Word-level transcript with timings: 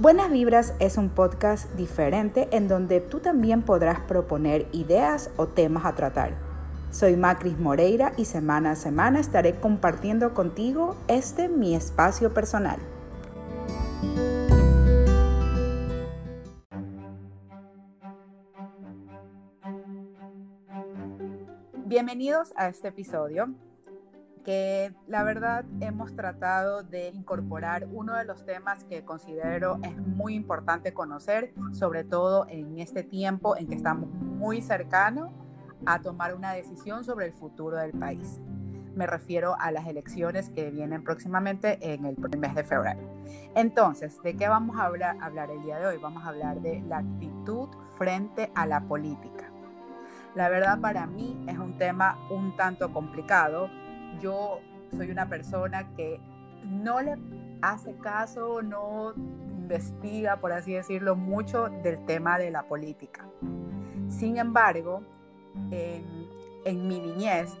Buenas 0.00 0.30
Vibras 0.30 0.72
es 0.78 0.96
un 0.96 1.10
podcast 1.10 1.70
diferente 1.74 2.48
en 2.52 2.68
donde 2.68 3.02
tú 3.02 3.20
también 3.20 3.60
podrás 3.60 4.00
proponer 4.00 4.66
ideas 4.72 5.28
o 5.36 5.46
temas 5.46 5.84
a 5.84 5.94
tratar. 5.94 6.38
Soy 6.90 7.16
Macris 7.16 7.58
Moreira 7.58 8.14
y 8.16 8.24
semana 8.24 8.70
a 8.70 8.76
semana 8.76 9.20
estaré 9.20 9.60
compartiendo 9.60 10.32
contigo 10.32 10.96
este 11.06 11.50
mi 11.50 11.74
espacio 11.74 12.32
personal. 12.32 12.78
Bienvenidos 21.84 22.54
a 22.56 22.68
este 22.68 22.88
episodio 22.88 23.54
que 24.44 24.94
la 25.06 25.22
verdad 25.22 25.64
hemos 25.80 26.14
tratado 26.14 26.82
de 26.82 27.08
incorporar 27.08 27.86
uno 27.92 28.14
de 28.14 28.24
los 28.24 28.44
temas 28.44 28.84
que 28.84 29.04
considero 29.04 29.78
es 29.82 29.96
muy 29.96 30.34
importante 30.34 30.92
conocer, 30.92 31.52
sobre 31.72 32.04
todo 32.04 32.46
en 32.48 32.78
este 32.78 33.02
tiempo 33.02 33.56
en 33.56 33.66
que 33.68 33.74
estamos 33.74 34.10
muy 34.10 34.62
cercanos 34.62 35.30
a 35.86 36.00
tomar 36.00 36.34
una 36.34 36.52
decisión 36.52 37.04
sobre 37.04 37.26
el 37.26 37.32
futuro 37.32 37.76
del 37.76 37.92
país. 37.92 38.40
Me 38.94 39.06
refiero 39.06 39.56
a 39.58 39.70
las 39.70 39.86
elecciones 39.86 40.50
que 40.50 40.70
vienen 40.70 41.04
próximamente 41.04 41.78
en 41.94 42.04
el 42.04 42.16
mes 42.38 42.54
de 42.54 42.64
febrero. 42.64 43.00
Entonces, 43.54 44.20
¿de 44.22 44.34
qué 44.36 44.48
vamos 44.48 44.78
a 44.78 44.84
hablar, 44.84 45.16
hablar 45.20 45.50
el 45.50 45.62
día 45.62 45.78
de 45.78 45.86
hoy? 45.86 45.98
Vamos 45.98 46.24
a 46.24 46.28
hablar 46.28 46.60
de 46.60 46.82
la 46.82 46.98
actitud 46.98 47.68
frente 47.96 48.50
a 48.54 48.66
la 48.66 48.80
política. 48.82 49.50
La 50.34 50.48
verdad 50.48 50.80
para 50.80 51.06
mí 51.06 51.44
es 51.48 51.58
un 51.58 51.76
tema 51.78 52.18
un 52.30 52.56
tanto 52.56 52.92
complicado 52.92 53.68
yo 54.20 54.60
soy 54.96 55.10
una 55.10 55.28
persona 55.28 55.88
que 55.96 56.20
no 56.64 57.00
le 57.00 57.16
hace 57.62 57.94
caso, 57.96 58.62
no 58.62 59.14
investiga, 59.16 60.40
por 60.40 60.52
así 60.52 60.72
decirlo, 60.72 61.16
mucho 61.16 61.68
del 61.82 62.04
tema 62.04 62.38
de 62.38 62.50
la 62.50 62.64
política. 62.64 63.26
Sin 64.08 64.38
embargo, 64.38 65.02
en, 65.70 66.88
mi 66.88 67.00
niñez 67.00 67.56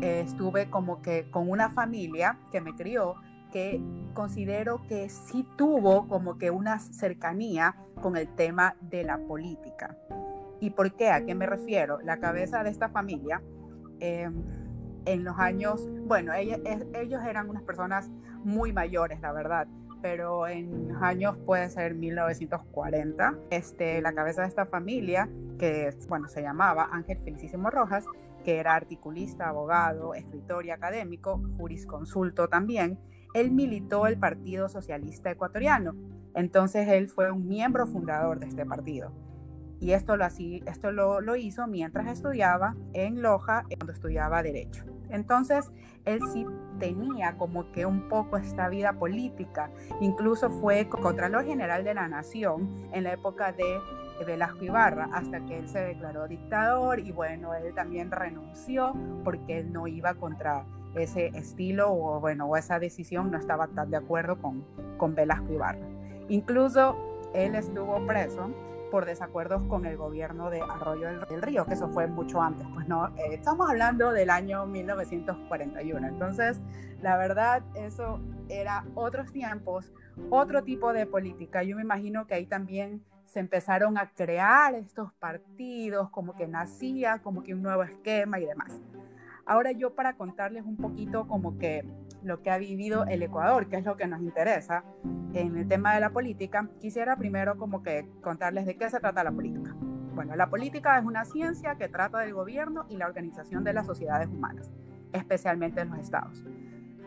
eh, 0.00 0.22
estuve 0.24 0.70
como 0.70 1.02
que 1.02 1.30
con 1.30 1.50
una 1.50 1.70
familia 1.70 2.38
que 2.52 2.60
me 2.60 2.74
crió 2.74 3.16
que 3.52 3.80
considero 4.14 4.86
que 4.86 5.08
sí 5.08 5.44
tuvo 5.56 6.06
como 6.06 6.38
que 6.38 6.50
una 6.50 6.78
cercanía 6.78 7.74
con 8.00 8.16
el 8.16 8.28
tema 8.28 8.76
de 8.80 9.02
la 9.02 9.18
política. 9.18 9.96
¿Y 10.60 10.70
por 10.70 10.92
qué? 10.94 11.10
¿A 11.10 11.24
qué 11.24 11.34
me 11.34 11.46
refiero? 11.46 12.00
La 12.00 12.18
cabeza 12.18 12.62
de 12.62 12.70
esta 12.70 12.90
familia 12.90 13.42
eh, 13.98 14.30
en 15.04 15.24
los 15.24 15.38
años, 15.38 15.88
bueno, 16.06 16.32
ellos, 16.34 17.22
eran 17.24 17.48
unas 17.48 17.62
personas 17.62 18.10
muy 18.44 18.72
mayores, 18.72 19.20
la 19.20 19.32
verdad, 19.32 19.66
pero 20.02 20.46
en 20.46 20.96
años 21.02 21.36
puede 21.44 21.68
ser 21.70 21.94
1940, 21.94 23.34
este, 23.50 24.00
la 24.00 24.12
cabeza 24.12 24.42
de 24.42 24.48
esta 24.48 24.66
familia, 24.66 25.28
que 25.58 25.90
bueno, 26.08 26.28
se 26.28 26.42
llamaba 26.42 26.88
Ángel 26.92 27.18
Felicísimo 27.18 27.70
Rojas, 27.70 28.04
que 28.44 28.58
era 28.58 28.74
articulista, 28.74 29.48
abogado, 29.48 30.14
escritor 30.14 30.64
y 30.64 30.70
académico, 30.70 31.42
jurisconsulto 31.58 32.48
también, 32.48 32.98
él 33.34 33.50
militó 33.52 34.06
el 34.06 34.18
Partido 34.18 34.68
Socialista 34.68 35.30
Ecuatoriano. 35.30 35.94
Entonces 36.34 36.88
él 36.88 37.08
fue 37.08 37.30
un 37.30 37.46
miembro 37.46 37.86
fundador 37.86 38.38
de 38.40 38.46
este 38.46 38.64
partido. 38.66 39.12
Y 39.80 39.92
esto 39.92 40.16
lo, 40.16 40.24
así, 40.24 40.62
esto 40.66 40.92
lo, 40.92 41.20
lo 41.20 41.36
hizo 41.36 41.66
mientras 41.66 42.06
estudiaba 42.06 42.76
en 42.92 43.22
Loja, 43.22 43.64
cuando 43.78 43.92
estudiaba 43.92 44.42
Derecho. 44.42 44.84
Entonces, 45.08 45.70
él 46.04 46.20
sí 46.32 46.46
tenía 46.78 47.36
como 47.36 47.72
que 47.72 47.86
un 47.86 48.08
poco 48.08 48.36
esta 48.36 48.68
vida 48.68 48.92
política. 48.92 49.70
Incluso 50.00 50.50
fue 50.50 50.88
Contralor 50.88 51.44
General 51.44 51.84
de 51.84 51.94
la 51.94 52.08
Nación 52.08 52.68
en 52.92 53.04
la 53.04 53.12
época 53.12 53.52
de 53.52 53.80
Velasco 54.24 54.64
Ibarra, 54.64 55.08
hasta 55.12 55.40
que 55.46 55.58
él 55.58 55.68
se 55.68 55.80
declaró 55.80 56.28
dictador 56.28 57.00
y 57.00 57.10
bueno, 57.10 57.54
él 57.54 57.74
también 57.74 58.10
renunció 58.10 58.92
porque 59.24 59.58
él 59.58 59.72
no 59.72 59.86
iba 59.86 60.14
contra 60.14 60.64
ese 60.94 61.28
estilo 61.28 61.92
o 61.92 62.20
bueno, 62.20 62.46
o 62.46 62.56
esa 62.56 62.78
decisión, 62.78 63.30
no 63.30 63.38
estaba 63.38 63.68
tan 63.68 63.90
de 63.90 63.96
acuerdo 63.96 64.40
con, 64.40 64.64
con 64.98 65.14
Velasco 65.14 65.52
Ibarra. 65.52 65.86
Incluso 66.28 66.96
él 67.32 67.54
estuvo 67.54 68.04
preso 68.06 68.50
por 68.90 69.06
desacuerdos 69.06 69.62
con 69.64 69.86
el 69.86 69.96
gobierno 69.96 70.50
de 70.50 70.60
Arroyo 70.60 71.08
del 71.08 71.42
Río, 71.42 71.64
que 71.64 71.74
eso 71.74 71.88
fue 71.88 72.06
mucho 72.06 72.42
antes, 72.42 72.66
pues 72.74 72.88
no, 72.88 73.08
eh, 73.16 73.34
estamos 73.34 73.68
hablando 73.68 74.12
del 74.12 74.30
año 74.30 74.66
1941, 74.66 76.08
entonces 76.08 76.60
la 77.00 77.16
verdad 77.16 77.62
eso 77.74 78.20
era 78.48 78.84
otros 78.94 79.32
tiempos, 79.32 79.92
otro 80.28 80.62
tipo 80.64 80.92
de 80.92 81.06
política, 81.06 81.62
yo 81.62 81.76
me 81.76 81.82
imagino 81.82 82.26
que 82.26 82.34
ahí 82.34 82.46
también 82.46 83.04
se 83.24 83.38
empezaron 83.38 83.96
a 83.96 84.10
crear 84.10 84.74
estos 84.74 85.12
partidos, 85.14 86.10
como 86.10 86.34
que 86.34 86.48
nacía 86.48 87.20
como 87.22 87.44
que 87.44 87.54
un 87.54 87.62
nuevo 87.62 87.84
esquema 87.84 88.40
y 88.40 88.46
demás. 88.46 88.80
Ahora 89.46 89.70
yo 89.72 89.94
para 89.94 90.16
contarles 90.16 90.64
un 90.64 90.76
poquito 90.76 91.28
como 91.28 91.56
que 91.56 91.84
lo 92.22 92.42
que 92.42 92.50
ha 92.50 92.58
vivido 92.58 93.04
el 93.04 93.22
Ecuador, 93.22 93.68
que 93.68 93.76
es 93.76 93.84
lo 93.84 93.96
que 93.96 94.06
nos 94.06 94.20
interesa 94.20 94.84
en 95.32 95.56
el 95.56 95.68
tema 95.68 95.94
de 95.94 96.00
la 96.00 96.10
política, 96.10 96.68
quisiera 96.80 97.16
primero 97.16 97.56
como 97.56 97.82
que 97.82 98.08
contarles 98.20 98.66
de 98.66 98.76
qué 98.76 98.90
se 98.90 99.00
trata 99.00 99.24
la 99.24 99.32
política. 99.32 99.74
Bueno, 100.14 100.36
la 100.36 100.50
política 100.50 100.98
es 100.98 101.04
una 101.04 101.24
ciencia 101.24 101.76
que 101.76 101.88
trata 101.88 102.18
del 102.18 102.34
gobierno 102.34 102.84
y 102.88 102.96
la 102.96 103.06
organización 103.06 103.64
de 103.64 103.72
las 103.72 103.86
sociedades 103.86 104.28
humanas, 104.28 104.70
especialmente 105.12 105.80
en 105.80 105.90
los 105.90 105.98
estados. 105.98 106.44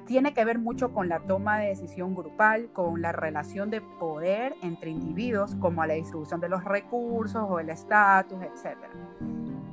Tiene 0.06 0.34
que 0.34 0.44
ver 0.44 0.60
mucho 0.60 0.94
con 0.94 1.08
la 1.08 1.20
toma 1.20 1.60
de 1.60 1.68
decisión 1.68 2.14
grupal, 2.14 2.72
con 2.74 3.02
la 3.02 3.12
relación 3.12 3.70
de 3.70 3.82
poder 3.82 4.56
entre 4.62 4.90
individuos, 4.90 5.56
como 5.56 5.86
la 5.86 5.94
distribución 5.94 6.42
de 6.42 6.50
los 6.50 6.64
recursos 6.64 7.46
o 7.48 7.60
el 7.60 7.70
estatus, 7.70 8.40
etc. 8.42 8.78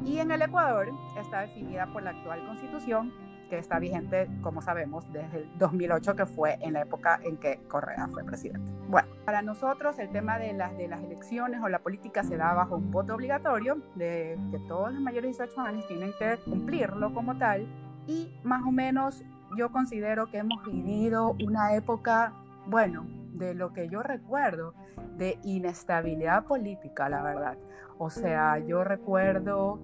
Y 0.05 0.19
en 0.19 0.31
el 0.31 0.43
Ecuador 0.43 0.91
está 1.19 1.41
definida 1.41 1.93
por 1.93 2.03
la 2.03 2.11
actual 2.11 2.45
constitución 2.47 3.13
que 3.51 3.59
está 3.59 3.79
vigente, 3.79 4.29
como 4.41 4.63
sabemos, 4.63 5.13
desde 5.13 5.39
el 5.39 5.59
2008, 5.59 6.17
que 6.17 6.25
fue 6.25 6.57
en 6.63 6.73
la 6.73 6.83
época 6.83 7.21
en 7.23 7.37
que 7.37 7.59
Correa 7.69 8.09
fue 8.09 8.25
presidente. 8.25 8.73
Bueno, 8.89 9.09
para 9.27 9.43
nosotros 9.43 9.99
el 9.99 10.09
tema 10.11 10.39
de 10.39 10.55
las, 10.55 10.75
de 10.79 10.89
las 10.89 11.03
elecciones 11.03 11.61
o 11.63 11.69
la 11.69 11.81
política 11.81 12.23
se 12.23 12.37
da 12.37 12.55
bajo 12.55 12.77
un 12.77 12.91
voto 12.91 13.15
obligatorio, 13.15 13.83
de 13.97 14.39
que 14.51 14.59
todos 14.61 14.93
los 14.95 15.03
mayores 15.03 15.37
de 15.37 15.45
18 15.45 15.61
años 15.61 15.87
tienen 15.89 16.13
que 16.19 16.39
cumplirlo 16.45 17.13
como 17.13 17.37
tal, 17.37 17.67
y 18.07 18.33
más 18.45 18.65
o 18.65 18.71
menos 18.71 19.23
yo 19.57 19.71
considero 19.73 20.31
que 20.31 20.39
hemos 20.39 20.65
vivido 20.65 21.37
una 21.45 21.75
época, 21.75 22.33
bueno, 22.67 23.07
de 23.35 23.55
lo 23.55 23.73
que 23.73 23.89
yo 23.89 24.03
recuerdo, 24.03 24.75
de 25.17 25.39
inestabilidad 25.43 26.45
política, 26.45 27.09
la 27.09 27.23
verdad. 27.23 27.59
O 27.99 28.11
sea, 28.11 28.59
yo 28.59 28.85
recuerdo 28.85 29.81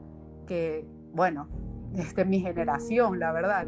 que, 0.47 0.87
bueno, 1.13 1.49
desde 1.93 2.25
mi 2.25 2.41
generación, 2.41 3.19
la 3.19 3.33
verdad, 3.33 3.67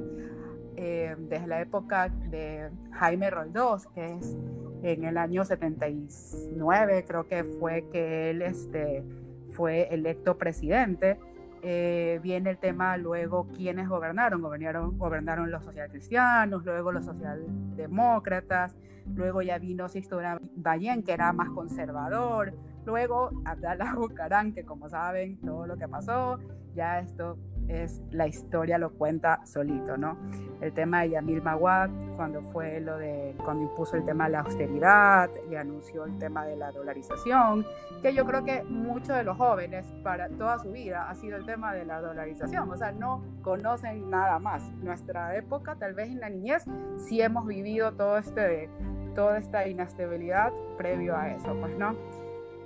eh, 0.76 1.16
desde 1.18 1.46
la 1.46 1.60
época 1.60 2.08
de 2.08 2.70
Jaime 2.92 3.30
Roldós, 3.30 3.86
que 3.88 4.04
es 4.14 4.36
en 4.82 5.04
el 5.04 5.16
año 5.16 5.44
79, 5.44 7.04
creo 7.06 7.26
que 7.26 7.44
fue 7.44 7.88
que 7.90 8.30
él 8.30 8.42
este, 8.42 9.02
fue 9.50 9.88
electo 9.92 10.38
presidente. 10.38 11.18
Eh, 11.62 12.20
viene 12.22 12.50
el 12.50 12.58
tema 12.58 12.96
luego 12.96 13.48
quiénes 13.48 13.88
gobernaron. 13.88 14.40
gobernaron. 14.40 14.96
Gobernaron 14.96 15.50
los 15.50 15.64
socialcristianos, 15.64 16.64
luego 16.64 16.92
los 16.92 17.04
socialdemócratas, 17.04 18.76
luego 19.14 19.42
ya 19.42 19.58
vino 19.58 19.88
Sistora 19.88 20.40
Ballén, 20.54 21.02
que 21.02 21.12
era 21.12 21.32
más 21.32 21.50
conservador, 21.50 22.54
luego 22.86 23.30
Abdallah 23.44 23.94
Bucaram, 23.96 24.52
que 24.52 24.64
como 24.64 24.88
saben 24.88 25.40
todo 25.40 25.66
lo 25.66 25.76
que 25.76 25.88
pasó, 25.88 26.38
ya 26.74 27.00
esto 27.00 27.36
es 27.68 28.00
la 28.10 28.26
historia 28.26 28.78
lo 28.78 28.90
cuenta 28.90 29.44
solito, 29.44 29.96
¿no? 29.96 30.16
El 30.60 30.72
tema 30.72 31.02
de 31.02 31.10
Yamil 31.10 31.42
Mawad, 31.42 31.90
cuando 32.16 32.42
fue 32.42 32.80
lo 32.80 32.96
de, 32.96 33.34
cuando 33.44 33.64
impuso 33.64 33.96
el 33.96 34.04
tema 34.04 34.24
de 34.24 34.30
la 34.32 34.40
austeridad 34.40 35.30
y 35.50 35.54
anunció 35.54 36.04
el 36.04 36.18
tema 36.18 36.44
de 36.46 36.56
la 36.56 36.72
dolarización, 36.72 37.64
que 38.02 38.14
yo 38.14 38.24
creo 38.24 38.44
que 38.44 38.64
muchos 38.64 39.16
de 39.16 39.22
los 39.22 39.36
jóvenes 39.36 39.86
para 40.02 40.28
toda 40.28 40.58
su 40.58 40.72
vida 40.72 41.08
ha 41.08 41.14
sido 41.14 41.36
el 41.36 41.44
tema 41.44 41.74
de 41.74 41.84
la 41.84 42.00
dolarización, 42.00 42.70
o 42.70 42.76
sea, 42.76 42.92
no 42.92 43.22
conocen 43.42 44.10
nada 44.10 44.38
más. 44.38 44.62
Nuestra 44.82 45.36
época, 45.36 45.76
tal 45.76 45.94
vez 45.94 46.08
en 46.08 46.20
la 46.20 46.30
niñez, 46.30 46.64
sí 46.96 47.20
hemos 47.20 47.46
vivido 47.46 47.92
todo 47.92 48.18
este, 48.18 48.70
toda 49.14 49.38
esta 49.38 49.68
inestabilidad 49.68 50.52
previo 50.76 51.16
a 51.16 51.30
eso, 51.30 51.54
pues, 51.60 51.76
¿no? 51.76 51.94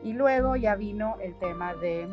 Y 0.05 0.15
luego 0.15 0.57
ya 0.57 0.75
vino 0.75 1.17
el 1.21 1.35
tema 1.37 1.75
de 1.75 2.09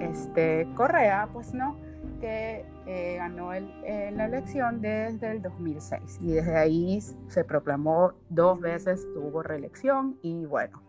este 0.00 0.68
Correa, 0.74 1.28
pues, 1.32 1.54
¿no? 1.54 1.76
Que 2.22 2.64
eh, 2.86 3.16
ganó 3.18 3.52
el, 3.52 3.68
la 4.16 4.26
elección 4.26 4.80
desde 4.80 5.32
el 5.32 5.42
2006 5.42 6.20
y 6.20 6.30
desde 6.34 6.56
ahí 6.56 7.00
se 7.26 7.42
proclamó 7.42 8.12
dos 8.28 8.60
veces, 8.60 9.08
tuvo 9.12 9.42
reelección 9.42 10.20
y 10.22 10.46
bueno, 10.46 10.80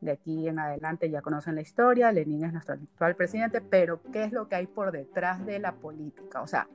de 0.00 0.12
aquí 0.12 0.46
en 0.46 0.60
adelante 0.60 1.10
ya 1.10 1.22
conocen 1.22 1.56
la 1.56 1.62
historia, 1.62 2.12
Lenin 2.12 2.44
es 2.44 2.52
nuestro 2.52 2.76
actual 2.76 3.16
presidente, 3.16 3.60
pero 3.60 4.00
¿qué 4.12 4.22
es 4.22 4.32
lo 4.32 4.46
que 4.48 4.54
hay 4.54 4.68
por 4.68 4.92
detrás 4.92 5.44
de 5.44 5.58
la 5.58 5.72
política? 5.72 6.40
O 6.40 6.46
sea, 6.46 6.68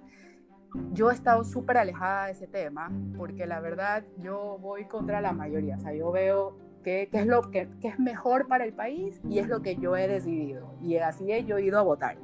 yo 0.92 1.10
he 1.10 1.14
estado 1.14 1.46
súper 1.46 1.78
alejada 1.78 2.26
de 2.26 2.34
ese 2.34 2.48
tema 2.48 2.92
porque 3.16 3.46
la 3.46 3.62
verdad 3.62 4.04
yo 4.18 4.58
voy 4.60 4.86
contra 4.86 5.22
la 5.22 5.32
mayoría, 5.32 5.78
o 5.78 5.80
sea, 5.80 5.94
yo 5.94 6.12
veo 6.12 6.58
qué, 6.84 7.08
es 7.14 7.26
lo 7.26 7.50
que 7.50 7.70
qué 7.80 7.88
es 7.88 7.98
mejor 7.98 8.50
para 8.50 8.66
el 8.66 8.74
país 8.74 9.22
y 9.30 9.40
es 9.40 9.48
lo 9.48 9.62
que 9.62 9.78
yo 9.78 9.96
he 9.96 10.10
decidido. 10.10 10.76
Y 10.82 10.98
así 10.98 11.32
he 11.32 11.46
yo 11.46 11.60
ido 11.60 11.80
a 11.80 11.82
votar. 11.82 12.18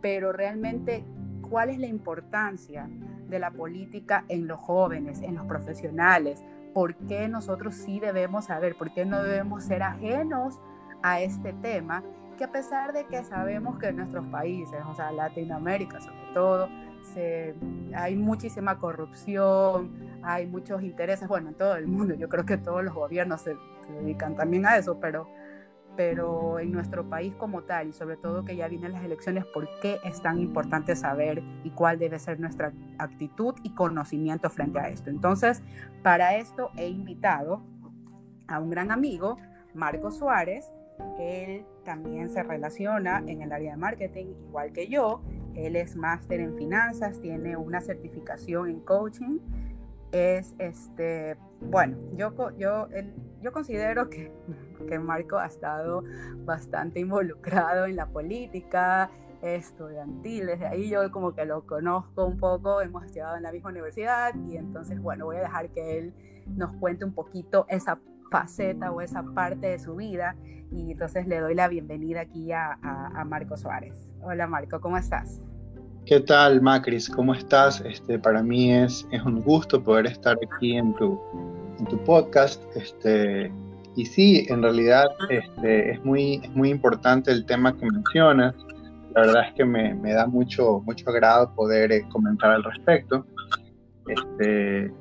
Pero 0.00 0.32
realmente, 0.32 1.04
¿cuál 1.48 1.70
es 1.70 1.78
la 1.78 1.86
importancia 1.86 2.88
de 3.28 3.38
la 3.38 3.50
política 3.50 4.24
en 4.28 4.46
los 4.46 4.58
jóvenes, 4.58 5.22
en 5.22 5.34
los 5.34 5.46
profesionales? 5.46 6.42
¿Por 6.74 6.94
qué 6.94 7.28
nosotros 7.28 7.74
sí 7.74 8.00
debemos 8.00 8.46
saber? 8.46 8.76
¿Por 8.76 8.92
qué 8.92 9.04
no 9.04 9.22
debemos 9.22 9.64
ser 9.64 9.82
ajenos 9.82 10.60
a 11.02 11.20
este 11.20 11.52
tema? 11.54 12.02
Que 12.36 12.44
a 12.44 12.52
pesar 12.52 12.92
de 12.92 13.06
que 13.06 13.24
sabemos 13.24 13.78
que 13.78 13.88
en 13.88 13.96
nuestros 13.96 14.26
países, 14.26 14.78
o 14.88 14.94
sea, 14.94 15.10
Latinoamérica 15.10 16.00
sobre 16.00 16.32
todo, 16.32 16.68
se, 17.02 17.54
hay 17.94 18.16
muchísima 18.16 18.78
corrupción, 18.78 19.90
hay 20.22 20.46
muchos 20.46 20.82
intereses, 20.82 21.28
bueno, 21.28 21.48
en 21.48 21.54
todo 21.54 21.76
el 21.76 21.86
mundo, 21.86 22.14
yo 22.14 22.28
creo 22.28 22.44
que 22.44 22.56
todos 22.58 22.84
los 22.84 22.94
gobiernos 22.94 23.42
se, 23.42 23.56
dedican 24.00 24.36
también 24.36 24.66
a 24.66 24.76
eso, 24.76 25.00
pero, 25.00 25.28
pero 25.98 26.60
en 26.60 26.70
nuestro 26.70 27.10
país 27.10 27.34
como 27.34 27.64
tal, 27.64 27.88
y 27.88 27.92
sobre 27.92 28.16
todo 28.16 28.44
que 28.44 28.54
ya 28.54 28.68
vienen 28.68 28.92
las 28.92 29.02
elecciones, 29.02 29.44
¿por 29.46 29.68
qué 29.80 29.98
es 30.04 30.22
tan 30.22 30.38
importante 30.38 30.94
saber 30.94 31.42
y 31.64 31.70
cuál 31.70 31.98
debe 31.98 32.20
ser 32.20 32.38
nuestra 32.38 32.72
actitud 32.98 33.56
y 33.64 33.74
conocimiento 33.74 34.48
frente 34.48 34.78
a 34.78 34.90
esto? 34.90 35.10
Entonces, 35.10 35.60
para 36.04 36.36
esto 36.36 36.70
he 36.76 36.86
invitado 36.86 37.64
a 38.46 38.60
un 38.60 38.70
gran 38.70 38.92
amigo, 38.92 39.38
Marco 39.74 40.12
Suárez, 40.12 40.70
él 41.18 41.66
también 41.84 42.30
se 42.30 42.44
relaciona 42.44 43.24
en 43.26 43.42
el 43.42 43.50
área 43.50 43.72
de 43.72 43.76
marketing, 43.78 44.26
igual 44.46 44.72
que 44.72 44.86
yo. 44.86 45.20
Él 45.56 45.74
es 45.74 45.96
máster 45.96 46.38
en 46.38 46.56
finanzas, 46.56 47.20
tiene 47.20 47.56
una 47.56 47.80
certificación 47.80 48.70
en 48.70 48.78
coaching. 48.82 49.40
Es 50.12 50.54
este, 50.58 51.36
bueno, 51.60 51.96
yo, 52.12 52.56
yo, 52.56 52.86
yo 53.42 53.52
considero 53.52 54.08
que, 54.08 54.30
que 54.88 54.98
Marco 54.98 55.38
ha 55.38 55.46
estado 55.46 56.02
bastante 56.44 57.00
involucrado 57.00 57.86
en 57.86 57.96
la 57.96 58.06
política 58.06 59.10
estudiantil. 59.42 60.46
Desde 60.46 60.66
ahí 60.66 60.88
yo 60.88 61.10
como 61.10 61.34
que 61.34 61.44
lo 61.44 61.66
conozco 61.66 62.24
un 62.24 62.38
poco, 62.38 62.80
hemos 62.80 63.04
estudiado 63.04 63.36
en 63.36 63.42
la 63.42 63.52
misma 63.52 63.70
universidad 63.70 64.34
y 64.48 64.56
entonces, 64.56 65.00
bueno, 65.00 65.26
voy 65.26 65.36
a 65.36 65.40
dejar 65.40 65.70
que 65.70 65.98
él 65.98 66.14
nos 66.56 66.72
cuente 66.76 67.04
un 67.04 67.12
poquito 67.12 67.66
esa 67.68 68.00
faceta 68.30 68.90
o 68.90 69.00
esa 69.00 69.22
parte 69.22 69.68
de 69.68 69.78
su 69.78 69.96
vida. 69.96 70.36
Y 70.70 70.92
entonces 70.92 71.26
le 71.26 71.40
doy 71.40 71.54
la 71.54 71.68
bienvenida 71.68 72.20
aquí 72.20 72.52
a, 72.52 72.78
a, 72.82 73.24
Marco 73.24 73.56
Suárez. 73.56 74.10
Hola 74.22 74.46
Marco, 74.46 74.80
¿cómo 74.80 74.98
estás? 74.98 75.40
¿Qué 76.04 76.20
tal, 76.20 76.60
Macris? 76.60 77.08
¿Cómo 77.08 77.34
estás? 77.34 77.80
Este, 77.82 78.18
para 78.18 78.42
mí 78.42 78.72
es, 78.72 79.06
es 79.10 79.22
un 79.22 79.42
gusto 79.42 79.82
poder 79.82 80.06
estar 80.06 80.38
aquí 80.46 80.76
en 80.76 80.94
tu, 80.94 81.18
en 81.78 81.86
tu 81.86 82.02
podcast. 82.04 82.62
Este, 82.76 83.50
y 83.98 84.06
sí, 84.06 84.46
en 84.48 84.62
realidad 84.62 85.06
este, 85.28 85.90
es, 85.90 86.04
muy, 86.04 86.40
es 86.42 86.50
muy 86.54 86.70
importante 86.70 87.32
el 87.32 87.44
tema 87.44 87.76
que 87.76 87.84
mencionas. 87.84 88.56
La 89.14 89.22
verdad 89.22 89.48
es 89.48 89.54
que 89.54 89.64
me, 89.64 89.94
me 89.94 90.12
da 90.12 90.26
mucho, 90.26 90.80
mucho 90.86 91.10
agrado 91.10 91.52
poder 91.54 91.90
eh, 91.90 92.06
comentar 92.10 92.52
al 92.52 92.62
respecto. 92.62 93.26
Este, 94.06 94.92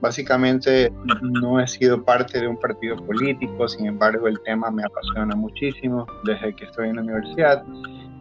Básicamente 0.00 0.92
no 1.22 1.58
he 1.58 1.66
sido 1.66 2.04
parte 2.04 2.40
de 2.40 2.46
un 2.46 2.58
partido 2.58 2.96
político, 2.96 3.66
sin 3.66 3.86
embargo 3.86 4.28
el 4.28 4.38
tema 4.44 4.70
me 4.70 4.84
apasiona 4.84 5.34
muchísimo 5.34 6.06
desde 6.24 6.54
que 6.54 6.66
estoy 6.66 6.90
en 6.90 6.96
la 6.96 7.02
universidad 7.02 7.64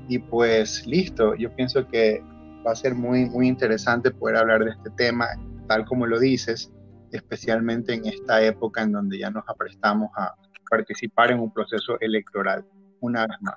y 0.08 0.20
pues 0.20 0.88
listo, 0.88 1.36
yo 1.36 1.54
pienso 1.56 1.86
que 1.88 2.24
va 2.66 2.72
a 2.72 2.76
ser 2.76 2.96
muy, 2.96 3.30
muy 3.30 3.48
interesante 3.50 4.10
poder 4.10 4.38
hablar 4.38 4.64
de 4.64 4.72
este 4.72 4.90
tema 4.92 5.28
tal 5.68 5.84
como 5.86 6.06
lo 6.06 6.18
dices, 6.18 6.72
especialmente 7.16 7.94
en 7.94 8.06
esta 8.06 8.42
época 8.42 8.84
en 8.84 8.92
donde 8.92 9.20
ya 9.20 9.30
nos 9.30 9.44
aprestamos 9.48 10.12
a 10.16 10.36
participar 10.70 11.32
en 11.32 11.40
un 11.40 11.52
proceso 11.52 12.00
electoral 12.00 12.66
una 13.00 13.28
vez 13.28 13.38
más. 13.42 13.56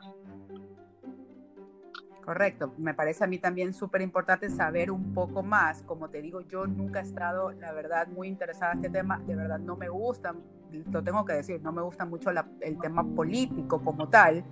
Correcto, 2.28 2.74
me 2.76 2.92
parece 2.92 3.24
a 3.24 3.26
mí 3.26 3.38
también 3.38 3.72
súper 3.72 4.02
importante 4.02 4.50
saber 4.50 4.90
un 4.90 5.14
poco 5.14 5.42
más. 5.42 5.82
Como 5.84 6.10
te 6.10 6.20
digo, 6.20 6.42
yo 6.42 6.66
nunca 6.66 7.00
he 7.00 7.02
estado, 7.02 7.52
la 7.52 7.72
verdad, 7.72 8.06
muy 8.08 8.28
interesada 8.28 8.72
en 8.72 8.80
este 8.80 8.90
tema. 8.90 9.18
De 9.26 9.34
verdad, 9.34 9.58
no 9.58 9.76
me 9.76 9.88
gusta, 9.88 10.34
lo 10.92 11.02
tengo 11.02 11.24
que 11.24 11.32
decir, 11.32 11.62
no 11.62 11.72
me 11.72 11.80
gusta 11.80 12.04
mucho 12.04 12.28
el 12.60 12.78
tema 12.80 13.02
político 13.14 13.82
como 13.82 14.10
tal. 14.10 14.44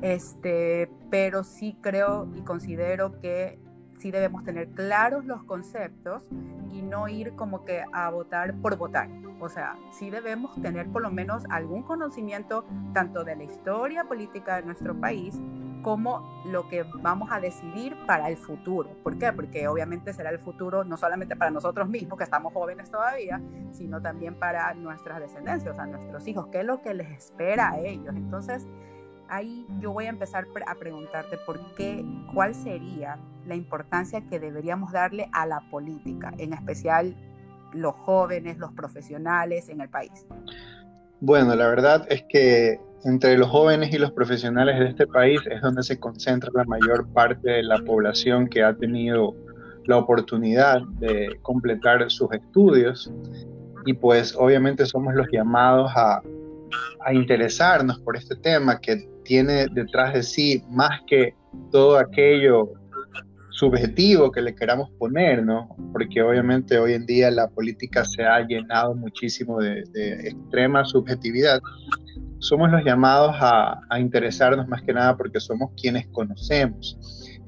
Este, 0.00 0.90
pero 1.10 1.44
sí 1.44 1.76
creo 1.82 2.32
y 2.34 2.40
considero 2.40 3.20
que 3.20 3.58
sí 4.02 4.10
debemos 4.10 4.42
tener 4.42 4.68
claros 4.70 5.24
los 5.24 5.44
conceptos 5.44 6.26
y 6.72 6.82
no 6.82 7.06
ir 7.06 7.34
como 7.36 7.64
que 7.64 7.84
a 7.92 8.10
votar 8.10 8.54
por 8.54 8.76
votar. 8.76 9.08
O 9.38 9.48
sea, 9.48 9.76
sí 9.92 10.10
debemos 10.10 10.60
tener 10.60 10.88
por 10.88 11.02
lo 11.02 11.10
menos 11.10 11.44
algún 11.50 11.84
conocimiento 11.84 12.64
tanto 12.92 13.22
de 13.22 13.36
la 13.36 13.44
historia 13.44 14.04
política 14.04 14.56
de 14.56 14.62
nuestro 14.62 15.00
país 15.00 15.40
como 15.82 16.42
lo 16.46 16.68
que 16.68 16.84
vamos 17.00 17.30
a 17.30 17.40
decidir 17.40 17.96
para 18.06 18.28
el 18.28 18.36
futuro. 18.36 18.90
¿Por 19.02 19.18
qué? 19.18 19.32
Porque 19.32 19.68
obviamente 19.68 20.12
será 20.12 20.30
el 20.30 20.38
futuro 20.38 20.84
no 20.84 20.96
solamente 20.96 21.36
para 21.36 21.50
nosotros 21.50 21.88
mismos, 21.88 22.18
que 22.18 22.24
estamos 22.24 22.52
jóvenes 22.52 22.90
todavía, 22.90 23.40
sino 23.72 24.00
también 24.00 24.34
para 24.34 24.74
nuestras 24.74 25.20
descendencias, 25.20 25.72
o 25.72 25.76
sea, 25.76 25.86
nuestros 25.86 26.26
hijos, 26.26 26.48
qué 26.48 26.60
es 26.60 26.66
lo 26.66 26.82
que 26.82 26.94
les 26.94 27.10
espera 27.10 27.70
a 27.70 27.78
ellos. 27.78 28.14
Entonces, 28.16 28.66
ahí 29.32 29.66
yo 29.80 29.92
voy 29.92 30.04
a 30.06 30.10
empezar 30.10 30.46
a 30.66 30.74
preguntarte 30.74 31.38
por 31.46 31.58
qué, 31.74 32.04
cuál 32.34 32.54
sería 32.54 33.18
la 33.46 33.54
importancia 33.54 34.22
que 34.28 34.38
deberíamos 34.38 34.92
darle 34.92 35.28
a 35.32 35.46
la 35.46 35.62
política, 35.70 36.32
en 36.38 36.52
especial 36.52 37.16
los 37.72 37.94
jóvenes, 37.94 38.58
los 38.58 38.72
profesionales 38.72 39.70
en 39.70 39.80
el 39.80 39.88
país. 39.88 40.26
Bueno, 41.20 41.54
la 41.54 41.66
verdad 41.66 42.06
es 42.10 42.24
que 42.28 42.78
entre 43.04 43.38
los 43.38 43.48
jóvenes 43.48 43.92
y 43.94 43.98
los 43.98 44.12
profesionales 44.12 44.78
de 44.78 44.88
este 44.88 45.06
país 45.06 45.40
es 45.50 45.62
donde 45.62 45.82
se 45.82 45.98
concentra 45.98 46.50
la 46.54 46.64
mayor 46.64 47.08
parte 47.08 47.50
de 47.50 47.62
la 47.62 47.78
población 47.78 48.48
que 48.48 48.62
ha 48.62 48.74
tenido 48.74 49.34
la 49.86 49.96
oportunidad 49.96 50.82
de 50.98 51.38
completar 51.40 52.08
sus 52.10 52.30
estudios 52.32 53.10
y 53.86 53.94
pues 53.94 54.36
obviamente 54.36 54.84
somos 54.86 55.14
los 55.14 55.26
llamados 55.32 55.90
a, 55.96 56.22
a 57.00 57.14
interesarnos 57.14 57.98
por 58.00 58.16
este 58.16 58.36
tema 58.36 58.78
que 58.78 59.11
tiene 59.24 59.66
detrás 59.72 60.14
de 60.14 60.22
sí 60.22 60.62
más 60.70 61.00
que 61.06 61.34
todo 61.70 61.98
aquello 61.98 62.72
subjetivo 63.50 64.32
que 64.32 64.40
le 64.40 64.54
queramos 64.54 64.90
poner, 64.98 65.44
¿no? 65.44 65.68
Porque 65.92 66.22
obviamente 66.22 66.78
hoy 66.78 66.94
en 66.94 67.06
día 67.06 67.30
la 67.30 67.48
política 67.48 68.04
se 68.04 68.24
ha 68.24 68.40
llenado 68.40 68.94
muchísimo 68.94 69.60
de, 69.60 69.84
de 69.92 70.28
extrema 70.28 70.84
subjetividad 70.84 71.60
somos 72.42 72.72
los 72.72 72.84
llamados 72.84 73.36
a, 73.38 73.80
interesarnos 74.00 74.66
más 74.66 74.82
que 74.82 74.92
nada 74.92 75.16
porque 75.16 75.38
somos 75.38 75.70
quienes 75.80 76.08
conocemos, 76.08 76.98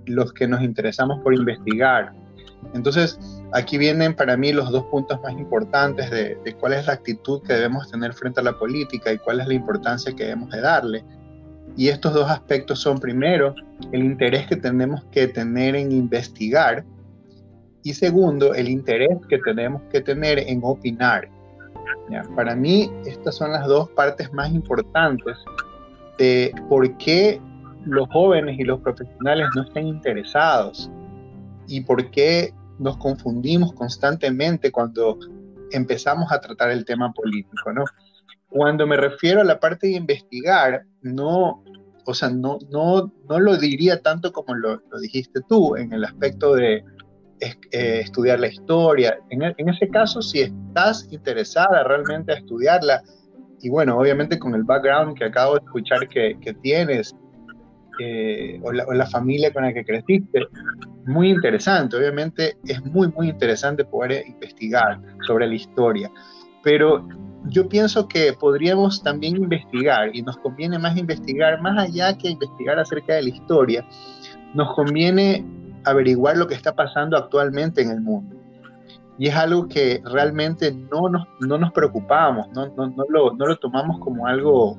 los 0.07 0.33
que 0.33 0.47
nos 0.47 0.63
interesamos 0.63 1.21
por 1.23 1.35
investigar. 1.35 2.13
Entonces, 2.75 3.19
aquí 3.53 3.77
vienen 3.77 4.15
para 4.15 4.37
mí 4.37 4.53
los 4.53 4.71
dos 4.71 4.85
puntos 4.85 5.21
más 5.21 5.33
importantes 5.33 6.11
de, 6.11 6.57
cuál 6.61 6.75
es 6.75 6.87
la 6.87 6.93
actitud 6.95 7.43
que 7.43 7.55
debemos 7.55 7.91
tener 7.91 8.15
frente 8.15 8.41
a 8.41 8.45
la 8.45 8.57
política 8.57 9.13
y 9.13 9.19
cuál 9.19 9.41
es 9.41 9.49
la 9.49 9.55
importancia 9.55 10.15
que 10.15 10.25
debemos 10.25 10.51
de 10.51 10.61
darle. 10.61 11.05
Y 11.77 11.89
estos 11.89 12.15
dos 12.15 12.31
aspectos 12.31 12.81
son, 12.81 12.99
primero, 12.99 13.55
el 13.93 14.05
interés 14.05 14.47
que 14.47 14.57
tenemos 14.57 15.05
que 15.07 15.27
tener 15.29 15.75
en 15.75 15.91
investigar 15.91 16.85
y 17.83 17.93
segundo, 17.93 18.55
el 18.55 18.69
interés 18.69 19.19
que 19.29 19.39
tenemos 19.39 19.83
que 19.91 20.01
tener 20.01 20.39
en 20.39 20.61
opinar, 20.63 21.29
para 22.35 22.55
mí, 22.55 22.91
estas 23.07 23.37
son 23.37 23.53
las 23.53 23.67
dos 23.67 23.89
partes 23.91 24.33
más 24.33 24.53
importantes 24.53 25.37
de 26.19 26.53
por 26.69 26.97
qué 26.99 27.41
los 27.85 28.09
jóvenes 28.09 28.59
y 28.59 28.65
los 28.65 28.81
profesionales 28.81 29.47
no 29.55 29.63
están 29.63 29.87
interesados 29.87 30.91
y 31.67 31.81
por 31.81 32.11
qué 32.11 32.53
nos 32.79 32.97
confundimos 32.97 33.73
constantemente 33.73 34.71
cuando 34.71 35.19
empezamos 35.73 36.31
a 36.33 36.41
tratar 36.41 36.71
el 36.71 36.85
tema 36.85 37.13
político, 37.13 37.73
¿no? 37.73 37.85
Cuando 38.55 38.87
me 38.87 38.97
refiero 38.97 39.41
a 39.41 39.45
la 39.45 39.59
parte 39.59 39.89
de 39.89 39.95
investigar, 39.95 40.85
no, 41.03 41.63
o 42.07 42.15
sea, 42.15 42.31
no, 42.31 42.59
no, 42.71 43.13
no 43.29 43.41
lo 43.41 43.57
diría 43.57 44.01
tanto 44.01 44.33
como 44.33 44.55
lo 44.55 44.81
dijiste 45.01 45.41
tú, 45.49 45.75
en 45.77 45.93
el 45.93 46.05
aspecto 46.05 46.55
de 46.55 46.85
eh, 47.41 48.01
estudiar 48.01 48.41
la 48.41 48.47
historia. 48.47 49.19
En, 49.29 49.69
ese 49.69 49.89
caso, 49.89 50.23
si 50.23 50.41
estás 50.41 51.09
interesada 51.11 51.83
realmente 51.83 52.33
a 52.33 52.37
estudiarla, 52.37 53.03
y 53.61 53.69
bueno, 53.69 53.99
obviamente 53.99 54.39
con 54.39 54.55
el 54.55 54.63
background 54.63 55.19
que 55.19 55.25
acabo 55.25 55.55
de 55.55 55.65
escuchar 55.65 56.09
que, 56.09 56.57
tienes, 56.63 57.15
eh, 58.01 58.61
o, 58.63 58.73
la, 58.73 59.07
familia 59.07 59.53
con 59.53 59.65
la 59.65 59.75
que 59.75 59.85
creciste, 59.85 60.47
muy 61.07 61.31
interesante. 61.31 61.97
Obviamente 61.97 62.57
es 62.65 62.83
muy, 62.85 63.09
muy 63.09 63.29
interesante 63.29 63.85
poder 63.85 64.25
investigar 64.27 65.01
sobre 65.27 65.49
la 65.49 65.55
historia. 65.55 66.11
Pero 66.63 67.07
yo 67.47 67.69
pienso 67.69 68.09
que 68.09 68.33
podríamos 68.33 69.03
también 69.03 69.37
investigar, 69.37 70.15
y 70.15 70.23
nos 70.23 70.37
conviene 70.39 70.79
más 70.79 70.97
investigar, 70.97 71.61
más 71.61 71.79
allá 71.79 72.17
que 72.17 72.31
investigar 72.31 72.79
acerca 72.79 73.15
de 73.15 73.23
la 73.23 73.29
historia, 73.29 73.87
nos 74.55 74.75
conviene 74.75 75.45
averiguar 75.85 76.37
lo 76.37 76.47
que 76.47 76.55
está 76.55 76.75
pasando 76.75 77.17
actualmente 77.17 77.83
en 77.83 77.91
el 77.91 78.01
mundo. 78.01 78.37
y 79.17 79.29
es 79.29 79.37
algo 79.37 79.69
que 79.69 80.03
realmente 80.05 80.73
no 80.73 81.09
nos, 81.09 81.29
no 81.41 81.57
nos 81.57 81.73
preocupamos, 81.73 82.49
no, 82.49 82.67
no, 82.75 82.89
no, 82.89 83.05
lo, 83.09 83.35
no, 83.35 83.47
lo, 83.47 83.57
tomamos 83.59 84.01
como 84.01 84.27
algo 84.27 84.77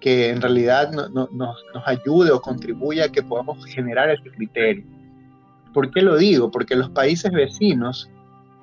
que 0.00 0.30
en 0.30 0.42
realidad 0.42 0.92
nos, 0.92 1.32
nos 1.32 1.56
ayude 1.86 2.30
o 2.30 2.40
contribuya 2.40 3.06
a 3.06 3.08
que 3.08 3.22
podamos 3.22 3.64
generar 3.64 4.10
ese 4.10 4.30
criterio. 4.30 4.84
¿Por 5.72 5.90
qué 5.90 6.02
lo 6.02 6.16
digo? 6.16 6.50
Porque 6.50 6.76
los 6.76 6.90
países 6.90 7.32
vecinos, 7.32 8.10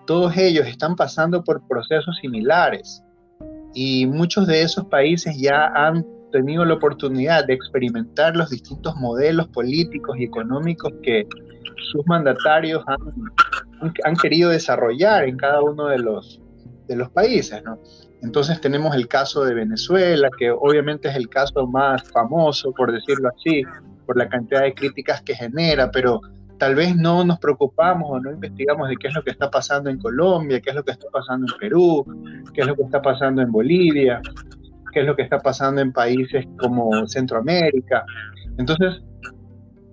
todos 0.05 0.37
ellos 0.37 0.67
están 0.67 0.95
pasando 0.95 1.43
por 1.43 1.65
procesos 1.67 2.15
similares 2.21 3.04
y 3.75 4.07
muchos 4.07 4.47
de 4.47 4.61
esos 4.61 4.85
países 4.85 5.37
ya 5.37 5.67
han 5.67 6.05
tenido 6.31 6.65
la 6.65 6.73
oportunidad 6.73 7.45
de 7.45 7.53
experimentar 7.53 8.35
los 8.35 8.49
distintos 8.49 8.95
modelos 8.95 9.47
políticos 9.49 10.15
y 10.17 10.23
económicos 10.23 10.91
que 11.03 11.27
sus 11.91 12.05
mandatarios 12.07 12.83
han, 12.87 13.91
han 14.03 14.15
querido 14.15 14.49
desarrollar 14.49 15.25
en 15.25 15.37
cada 15.37 15.61
uno 15.61 15.87
de 15.87 15.99
los, 15.99 16.41
de 16.87 16.95
los 16.95 17.09
países, 17.11 17.61
¿no? 17.63 17.77
Entonces 18.21 18.59
tenemos 18.61 18.95
el 18.95 19.07
caso 19.07 19.43
de 19.43 19.53
Venezuela, 19.53 20.29
que 20.37 20.49
obviamente 20.51 21.09
es 21.09 21.15
el 21.15 21.29
caso 21.29 21.67
más 21.67 22.01
famoso, 22.11 22.71
por 22.71 22.91
decirlo 22.91 23.29
así, 23.29 23.61
por 24.05 24.17
la 24.17 24.27
cantidad 24.29 24.61
de 24.61 24.73
críticas 24.73 25.21
que 25.21 25.35
genera, 25.35 25.91
pero 25.91 26.21
tal 26.57 26.75
vez 26.75 26.95
no 26.95 27.23
nos 27.23 27.39
preocupamos 27.39 28.09
o 28.09 28.19
no 28.19 28.31
investigamos 28.31 28.89
de 28.89 28.95
qué 28.95 29.07
es 29.07 29.13
lo 29.13 29.23
que 29.23 29.31
está 29.31 29.49
pasando 29.49 29.89
en 29.89 29.99
Colombia, 29.99 30.59
qué 30.61 30.69
es 30.69 30.75
lo 30.75 30.83
que 30.83 30.91
está 30.91 31.07
pasando 31.11 31.47
en 31.51 31.59
Perú, 31.59 32.05
qué 32.53 32.61
es 32.61 32.67
lo 32.67 32.75
que 32.75 32.83
está 32.83 33.01
pasando 33.01 33.41
en 33.41 33.51
Bolivia, 33.51 34.21
qué 34.93 35.01
es 35.01 35.05
lo 35.05 35.15
que 35.15 35.23
está 35.23 35.39
pasando 35.39 35.81
en 35.81 35.91
países 35.91 36.45
como 36.57 37.07
Centroamérica. 37.07 38.05
Entonces, 38.57 39.01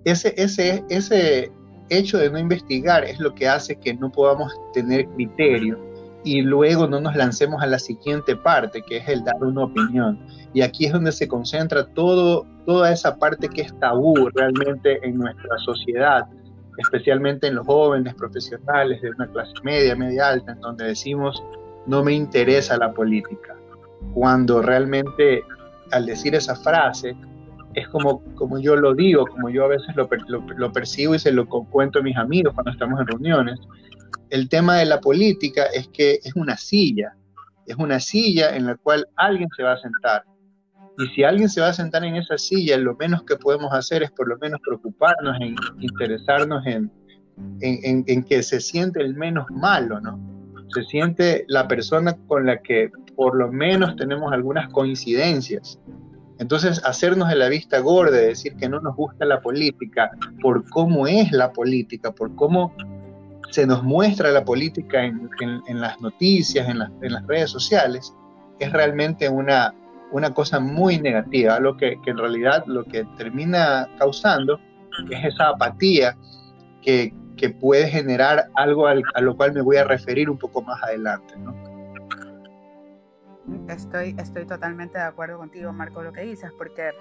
ese, 0.05 0.33
ese, 0.37 0.83
ese 0.89 1.51
hecho 1.89 2.17
de 2.17 2.29
no 2.29 2.39
investigar 2.39 3.03
es 3.03 3.19
lo 3.19 3.33
que 3.33 3.47
hace 3.47 3.75
que 3.75 3.93
no 3.93 4.11
podamos 4.11 4.53
tener 4.73 5.05
criterio 5.09 5.77
y 6.23 6.41
luego 6.41 6.87
no 6.87 7.01
nos 7.01 7.15
lancemos 7.15 7.61
a 7.61 7.67
la 7.67 7.79
siguiente 7.79 8.35
parte, 8.35 8.81
que 8.81 8.97
es 8.97 9.09
el 9.09 9.23
dar 9.23 9.43
una 9.43 9.65
opinión. 9.65 10.19
Y 10.53 10.61
aquí 10.61 10.85
es 10.85 10.93
donde 10.93 11.11
se 11.11 11.27
concentra 11.27 11.85
todo, 11.85 12.45
toda 12.65 12.91
esa 12.91 13.17
parte 13.17 13.49
que 13.49 13.61
es 13.61 13.77
tabú 13.79 14.29
realmente 14.33 15.05
en 15.05 15.17
nuestra 15.17 15.57
sociedad, 15.65 16.27
especialmente 16.77 17.47
en 17.47 17.55
los 17.55 17.65
jóvenes 17.65 18.13
profesionales 18.15 19.01
de 19.01 19.11
una 19.11 19.27
clase 19.27 19.53
media, 19.63 19.95
media 19.95 20.29
alta, 20.29 20.53
en 20.53 20.61
donde 20.61 20.85
decimos, 20.85 21.43
no 21.85 22.03
me 22.03 22.13
interesa 22.13 22.77
la 22.77 22.93
política. 22.93 23.55
Cuando 24.13 24.61
realmente 24.61 25.43
al 25.91 26.05
decir 26.05 26.35
esa 26.35 26.55
frase, 26.55 27.15
es 27.73 27.87
como, 27.89 28.23
como 28.35 28.59
yo 28.59 28.75
lo 28.75 28.93
digo, 28.93 29.25
como 29.25 29.49
yo 29.49 29.65
a 29.65 29.67
veces 29.67 29.95
lo, 29.95 30.09
lo, 30.57 30.71
percibo 30.71 31.15
y 31.15 31.19
se 31.19 31.31
lo 31.31 31.47
cuento 31.47 31.99
a 31.99 32.01
mis 32.01 32.17
amigos 32.17 32.53
cuando 32.53 32.71
estamos 32.71 32.99
en 32.99 33.07
reuniones. 33.07 33.59
El 34.29 34.49
tema 34.49 34.77
de 34.77 34.85
la 34.85 34.99
política 34.99 35.65
es 35.73 35.87
que 35.89 36.19
es 36.23 36.35
una 36.35 36.57
silla, 36.57 37.15
es 37.65 37.75
una 37.77 37.99
silla 37.99 38.55
en 38.55 38.65
la 38.65 38.75
cual 38.75 39.07
alguien 39.15 39.49
se 39.55 39.63
va 39.63 39.73
a 39.73 39.77
sentar. 39.77 40.23
Y 40.97 41.07
si 41.15 41.23
alguien 41.23 41.49
se 41.49 41.61
va 41.61 41.69
a 41.69 41.73
sentar 41.73 42.03
en 42.03 42.15
esa 42.15 42.37
silla, 42.37 42.77
lo 42.77 42.95
menos 42.95 43.23
que 43.23 43.35
podemos 43.35 43.73
hacer 43.73 44.03
es 44.03 44.11
por 44.11 44.27
lo 44.27 44.37
menos 44.37 44.59
preocuparnos, 44.61 45.37
en 45.41 45.55
interesarnos 45.79 46.65
en, 46.65 46.91
en, 47.61 48.03
en 48.07 48.23
que 48.23 48.43
se 48.43 48.59
siente 48.59 49.01
el 49.01 49.15
menos 49.15 49.45
malo, 49.49 49.99
¿no? 49.99 50.19
Se 50.73 50.83
siente 50.83 51.45
la 51.47 51.67
persona 51.67 52.15
con 52.27 52.45
la 52.45 52.61
que 52.61 52.91
por 53.15 53.35
lo 53.35 53.51
menos 53.51 53.95
tenemos 53.95 54.31
algunas 54.31 54.69
coincidencias 54.69 55.79
entonces, 56.39 56.81
hacernos 56.83 57.29
de 57.29 57.35
la 57.35 57.47
vista 57.47 57.79
gorda, 57.79 58.17
decir 58.17 58.55
que 58.55 58.67
no 58.67 58.79
nos 58.79 58.95
gusta 58.95 59.25
la 59.25 59.39
política 59.39 60.11
por 60.41 60.67
cómo 60.69 61.07
es 61.07 61.31
la 61.31 61.53
política, 61.53 62.11
por 62.11 62.35
cómo 62.35 62.73
se 63.51 63.67
nos 63.67 63.83
muestra 63.83 64.31
la 64.31 64.43
política 64.43 65.05
en, 65.05 65.29
las 65.79 66.01
noticias, 66.01 66.67
en, 66.67 66.79
las 66.79 67.27
redes 67.27 67.51
sociales, 67.51 68.13
es 68.59 68.71
realmente 68.71 69.29
una, 69.29 69.73
una 70.13 70.33
cosa 70.33 70.59
muy 70.59 70.99
negativa, 70.99 71.59
lo 71.59 71.75
que, 71.75 71.99
en 72.05 72.17
realidad 72.17 72.63
lo 72.67 72.85
que 72.85 73.03
termina 73.17 73.89
causando 73.97 74.59
es 75.09 75.25
esa 75.25 75.49
apatía 75.49 76.15
que, 76.81 77.13
puede 77.59 77.89
generar 77.89 78.45
algo 78.55 78.87
a 78.87 78.95
lo 78.95 79.35
cual 79.35 79.51
me 79.51 79.59
voy 79.59 79.75
a 79.75 79.83
referir 79.83 80.29
un 80.29 80.37
poco 80.37 80.61
más 80.61 80.81
adelante. 80.81 81.33
¿no? 81.39 81.53
Estoy, 83.67 84.15
estoy 84.17 84.45
totalmente 84.45 84.97
de 84.97 85.03
acuerdo 85.03 85.39
contigo, 85.39 85.73
Marco, 85.73 86.01
lo 86.03 86.13
que 86.13 86.21
dices, 86.21 86.53
porque 86.57 86.91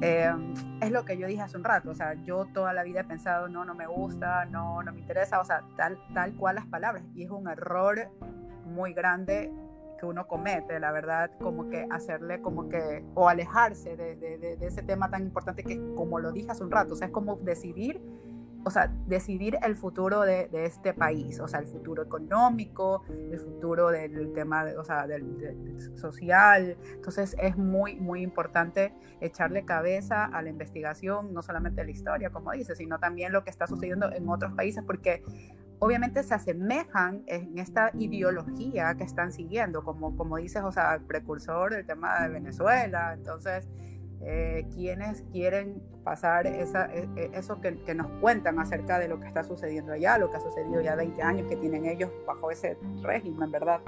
eh, 0.00 0.32
es 0.80 0.92
lo 0.92 1.04
que 1.04 1.18
yo 1.18 1.26
dije 1.26 1.42
hace 1.42 1.56
un 1.56 1.64
rato, 1.64 1.90
o 1.90 1.94
sea, 1.94 2.14
yo 2.22 2.46
toda 2.54 2.72
la 2.72 2.84
vida 2.84 3.00
he 3.00 3.04
pensado, 3.04 3.48
no, 3.48 3.64
no 3.64 3.74
me 3.74 3.88
gusta, 3.88 4.44
no, 4.44 4.80
no 4.84 4.92
me 4.92 5.00
interesa, 5.00 5.40
o 5.40 5.44
sea, 5.44 5.64
tal, 5.76 5.98
tal 6.14 6.34
cual 6.34 6.54
las 6.54 6.66
palabras, 6.66 7.02
y 7.16 7.24
es 7.24 7.30
un 7.30 7.48
error 7.48 8.08
muy 8.64 8.92
grande 8.92 9.50
que 10.02 10.06
uno 10.06 10.26
comete, 10.26 10.80
la 10.80 10.90
verdad, 10.90 11.30
como 11.40 11.70
que 11.70 11.86
hacerle 11.88 12.42
como 12.42 12.68
que, 12.68 13.04
o 13.14 13.28
alejarse 13.28 13.96
de, 13.96 14.16
de, 14.16 14.56
de 14.56 14.66
ese 14.66 14.82
tema 14.82 15.08
tan 15.08 15.22
importante 15.22 15.62
que, 15.62 15.78
como 15.94 16.18
lo 16.18 16.32
dije 16.32 16.50
hace 16.50 16.64
un 16.64 16.72
rato, 16.72 16.94
o 16.94 16.96
sea, 16.96 17.06
es 17.06 17.12
como 17.12 17.36
decidir 17.36 18.02
o 18.64 18.70
sea, 18.70 18.92
decidir 19.06 19.58
el 19.62 19.76
futuro 19.76 20.20
de, 20.20 20.48
este 20.52 20.94
país, 20.94 21.40
o 21.40 21.48
sea, 21.48 21.60
el 21.60 21.66
futuro 21.66 22.02
económico, 22.02 23.02
el 23.08 23.38
futuro 23.38 23.88
del 23.88 24.32
tema, 24.32 24.66
o 24.78 24.84
sea, 24.84 25.06
del, 25.06 25.76
social. 25.96 26.76
Entonces 26.94 27.34
es 27.40 27.56
muy, 27.56 27.96
muy 27.96 28.22
importante 28.22 28.94
echarle 29.20 29.64
cabeza 29.64 30.24
a 30.26 30.42
la 30.42 30.48
investigación, 30.48 31.34
no 31.34 31.42
solamente 31.42 31.84
la 31.84 31.90
historia, 31.90 32.30
como 32.30 32.52
dice, 32.52 32.76
sino 32.76 32.98
también 32.98 33.32
lo 33.32 33.42
que 33.42 33.50
está 33.50 33.66
sucediendo 33.66 34.12
en 34.12 34.28
otros 34.28 34.52
países, 34.52 34.84
porque 34.84 35.24
obviamente 35.82 36.22
se 36.22 36.32
asemejan 36.32 37.24
en 37.26 37.58
esta 37.58 37.90
ideología 37.94 38.94
que 38.94 39.02
están 39.02 39.32
siguiendo, 39.32 39.82
como, 39.82 40.16
como 40.16 40.36
dices, 40.36 40.62
o 40.62 40.70
sea, 40.70 40.94
el 40.94 41.00
precursor 41.00 41.74
del 41.74 41.84
tema 41.84 42.22
de 42.22 42.28
Venezuela. 42.28 43.12
Entonces, 43.12 43.66
eh, 44.20 44.64
quienes 44.72 45.22
quieren 45.32 45.82
pasar 46.04 46.46
esa, 46.46 46.84
e, 46.94 47.08
e, 47.16 47.30
eso 47.34 47.60
que, 47.60 47.82
que, 47.82 47.96
nos 47.96 48.06
cuentan 48.20 48.60
acerca 48.60 49.00
de 49.00 49.08
lo 49.08 49.18
que 49.18 49.26
está 49.26 49.42
sucediendo 49.42 49.92
allá, 49.92 50.18
lo 50.18 50.30
que 50.30 50.36
ha 50.36 50.40
sucedido 50.40 50.80
ya 50.80 50.94
20 50.94 51.20
años 51.20 51.48
que 51.48 51.56
tienen 51.56 51.84
ellos 51.84 52.12
bajo 52.28 52.52
ese 52.52 52.78
régimen, 53.02 53.50
¿verdad? 53.50 53.80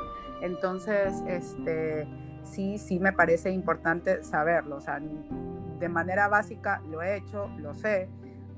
Entonces, 0.43 1.23
este, 1.29 2.09
sí, 2.43 2.77
sí 2.79 2.99
me 2.99 3.13
parece 3.13 3.51
importante 3.51 4.25
saberlo, 4.25 4.79
o 4.79 4.81
sea, 4.81 4.99
de 4.99 5.89
manera 5.89 6.27
básica 6.27 6.83
lo 6.91 7.03
he 7.03 7.19
hecho, 7.19 7.49
lo 7.59 7.73
sé, 7.73 8.09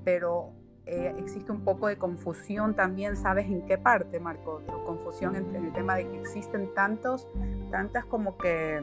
pero 0.05 0.56
eh, 0.87 1.13
existe 1.19 1.51
un 1.51 1.65
poco 1.65 1.89
de 1.89 1.99
confusión 1.99 2.77
también, 2.77 3.17
¿sabes 3.17 3.47
en 3.47 3.67
qué 3.67 3.77
parte, 3.77 4.21
Marco? 4.21 4.63
Confusión 4.85 5.35
en, 5.35 5.57
el 5.57 5.73
tema 5.73 5.97
de 5.97 6.09
que 6.09 6.21
existen 6.21 6.73
tantos, 6.75 7.27
tantas 7.73 8.05
como 8.05 8.39
que, 8.39 8.81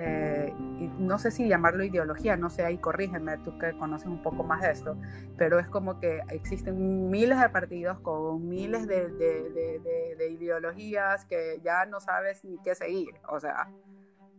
eh, 0.00 0.52
no 0.98 1.20
sé 1.20 1.30
si 1.30 1.46
llamarlo 1.46 1.84
ideología, 1.84 2.36
no 2.36 2.50
sé, 2.50 2.64
ahí 2.64 2.78
corrígeme, 2.78 3.38
tú 3.38 3.56
que 3.58 3.78
conoces 3.78 4.08
un 4.08 4.22
poco 4.22 4.42
más 4.42 4.60
de 4.62 4.72
esto, 4.72 4.96
pero 5.36 5.60
es 5.60 5.68
como 5.68 6.00
que 6.00 6.20
existen 6.30 7.10
miles 7.10 7.38
de 7.38 7.48
partidos 7.48 8.00
con 8.00 8.48
miles 8.48 8.88
de, 8.88 9.08
de, 9.10 10.16
de 10.18 10.30
ideologías 10.30 11.26
que 11.26 11.60
ya 11.62 11.86
no 11.86 12.00
sabes 12.00 12.44
ni 12.44 12.58
qué 12.58 12.74
seguir, 12.74 13.14
o 13.28 13.38
sea, 13.38 13.68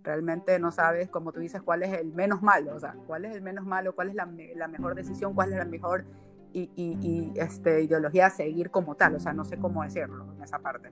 realmente 0.03 0.57
no 0.59 0.71
sabes, 0.71 1.09
como 1.09 1.31
tú 1.31 1.39
dices, 1.39 1.61
cuál 1.61 1.83
es 1.83 1.93
el 1.93 2.13
menos 2.13 2.41
malo, 2.41 2.75
o 2.75 2.79
sea, 2.79 2.95
cuál 3.07 3.25
es 3.25 3.33
el 3.33 3.41
menos 3.41 3.65
malo, 3.65 3.95
cuál 3.95 4.09
es 4.09 4.15
la, 4.15 4.27
la 4.55 4.67
mejor 4.67 4.95
decisión, 4.95 5.33
cuál 5.33 5.51
es 5.51 5.57
la 5.57 5.65
mejor 5.65 6.05
y, 6.53 7.31
este, 7.35 7.83
ideología 7.83 8.27
a 8.27 8.29
seguir 8.29 8.69
como 8.69 8.95
tal, 8.95 9.15
o 9.15 9.19
sea, 9.19 9.33
no 9.33 9.45
sé 9.45 9.57
cómo 9.57 9.83
decirlo 9.83 10.25
en 10.35 10.43
esa 10.43 10.59
parte. 10.59 10.89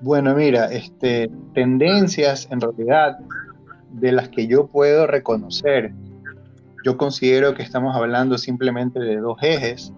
Bueno, 0.00 0.34
mira, 0.34 0.66
este, 0.66 1.30
tendencias 1.54 2.48
en 2.50 2.60
realidad 2.60 3.18
de 3.92 4.12
las 4.12 4.28
que 4.28 4.46
yo 4.46 4.66
puedo 4.66 5.06
reconocer, 5.06 5.92
yo 6.84 6.96
considero 6.96 7.54
que 7.54 7.62
estamos 7.62 7.96
hablando 7.96 8.36
simplemente 8.36 8.98
de 8.98 9.16
dos 9.16 9.38
ejes, 9.40 9.92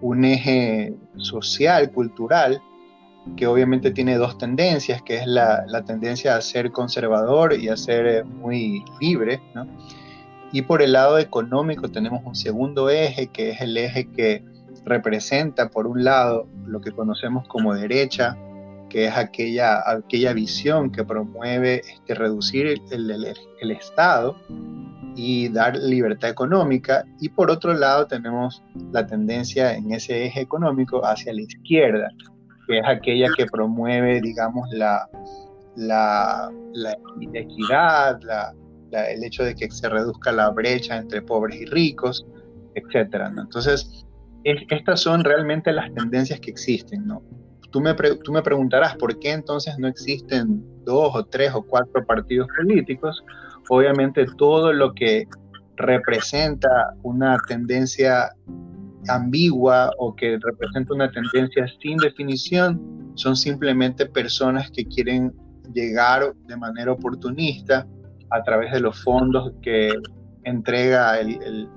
un 0.00 0.24
eje 0.24 0.94
social, 1.16 1.90
cultural, 1.90 2.62
que 3.36 3.46
obviamente 3.46 3.90
tiene 3.90 4.16
dos 4.16 4.38
tendencias, 4.38 5.02
que 5.02 5.16
es 5.16 5.26
la, 5.26 5.64
la 5.66 5.84
tendencia 5.84 6.36
a 6.36 6.40
ser 6.40 6.70
conservador 6.70 7.54
y 7.54 7.68
a 7.68 7.76
ser 7.76 8.24
muy 8.24 8.84
libre, 9.00 9.40
¿no? 9.54 9.66
Y 10.52 10.62
por 10.62 10.82
el 10.82 10.92
lado 10.92 11.18
económico 11.18 11.88
tenemos 11.88 12.22
un 12.24 12.34
segundo 12.34 12.90
eje, 12.90 13.28
que 13.28 13.50
es 13.50 13.60
el 13.60 13.76
eje 13.76 14.10
que 14.10 14.44
representa, 14.84 15.68
por 15.68 15.86
un 15.86 16.04
lado, 16.04 16.48
lo 16.66 16.80
que 16.80 16.90
conocemos 16.90 17.46
como 17.48 17.74
derecha, 17.74 18.36
que 18.88 19.06
es 19.06 19.16
aquella, 19.16 19.88
aquella 19.88 20.32
visión 20.32 20.90
que 20.90 21.04
promueve 21.04 21.80
este, 21.88 22.14
reducir 22.14 22.66
el, 22.90 23.34
el, 23.60 23.70
Estado 23.70 24.36
y 25.14 25.48
dar 25.48 25.76
libertad 25.76 26.30
económica. 26.30 27.04
Y 27.20 27.28
por 27.28 27.50
otro 27.50 27.72
lado 27.72 28.06
tenemos 28.06 28.62
la 28.92 29.06
tendencia 29.06 29.74
en 29.74 29.92
ese 29.92 30.26
eje 30.26 30.40
económico 30.40 31.04
hacia 31.06 31.32
la 31.32 31.42
izquierda, 31.42 32.08
que 32.66 32.78
es 32.78 32.84
aquella 32.86 33.28
que 33.36 33.46
promueve, 33.46 34.20
digamos, 34.20 34.68
la, 34.72 35.08
la, 35.76 36.50
la 36.74 36.96
equidad, 37.32 38.20
la, 38.22 38.52
el 38.92 39.24
hecho 39.24 39.44
de 39.44 39.54
que 39.54 39.70
se 39.70 39.88
reduzca 39.88 40.32
la 40.32 40.50
brecha 40.50 40.96
entre 40.96 41.22
pobres 41.22 41.60
y 41.60 41.66
ricos, 41.66 42.26
etc. 42.74 43.30
Entonces, 43.36 44.04
estas 44.44 45.00
son 45.00 45.24
realmente 45.24 45.72
las 45.72 45.92
tendencias 45.94 46.40
que 46.40 46.50
existen, 46.50 47.06
¿no? 47.06 47.22
tú 47.70 47.80
me, 47.80 47.94
tú 47.94 48.32
me 48.32 48.42
preguntarás 48.42 48.96
por 48.96 49.18
qué 49.18 49.32
entonces 49.32 49.78
no 49.78 49.88
existen 49.88 50.62
dos 50.84 51.12
o 51.14 51.24
tres 51.24 51.52
o 51.54 51.62
cuatro 51.62 52.04
partidos 52.04 52.48
políticos. 52.56 53.24
Obviamente 53.68 54.26
todo 54.36 54.72
lo 54.72 54.92
que 54.94 55.26
representa 55.76 56.68
una 57.02 57.38
tendencia 57.48 58.30
ambigua 59.08 59.90
o 59.98 60.14
que 60.14 60.38
representa 60.42 60.94
una 60.94 61.10
tendencia 61.10 61.66
sin 61.80 61.96
definición 61.98 63.12
son 63.14 63.36
simplemente 63.36 64.06
personas 64.06 64.70
que 64.70 64.84
quieren 64.84 65.32
llegar 65.72 66.34
de 66.46 66.56
manera 66.56 66.92
oportunista 66.92 67.86
a 68.30 68.42
través 68.42 68.72
de 68.72 68.80
los 68.80 69.02
fondos 69.02 69.52
que 69.62 69.92
entrega 70.44 71.18
el, 71.18 71.68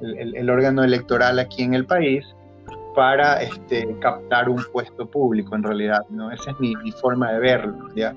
el, 0.00 0.50
órgano 0.50 0.84
electoral 0.84 1.38
aquí 1.38 1.62
en 1.62 1.74
el 1.74 1.86
país 1.86 2.24
para 2.94 3.42
este, 3.42 3.88
captar 4.00 4.48
un 4.48 4.62
puesto 4.72 5.06
público 5.06 5.56
en 5.56 5.62
realidad, 5.62 6.02
¿no? 6.10 6.30
Esa 6.30 6.52
es 6.52 6.60
mi, 6.60 6.74
forma 7.00 7.32
de 7.32 7.40
verlo, 7.40 7.88
¿ya? 7.96 8.14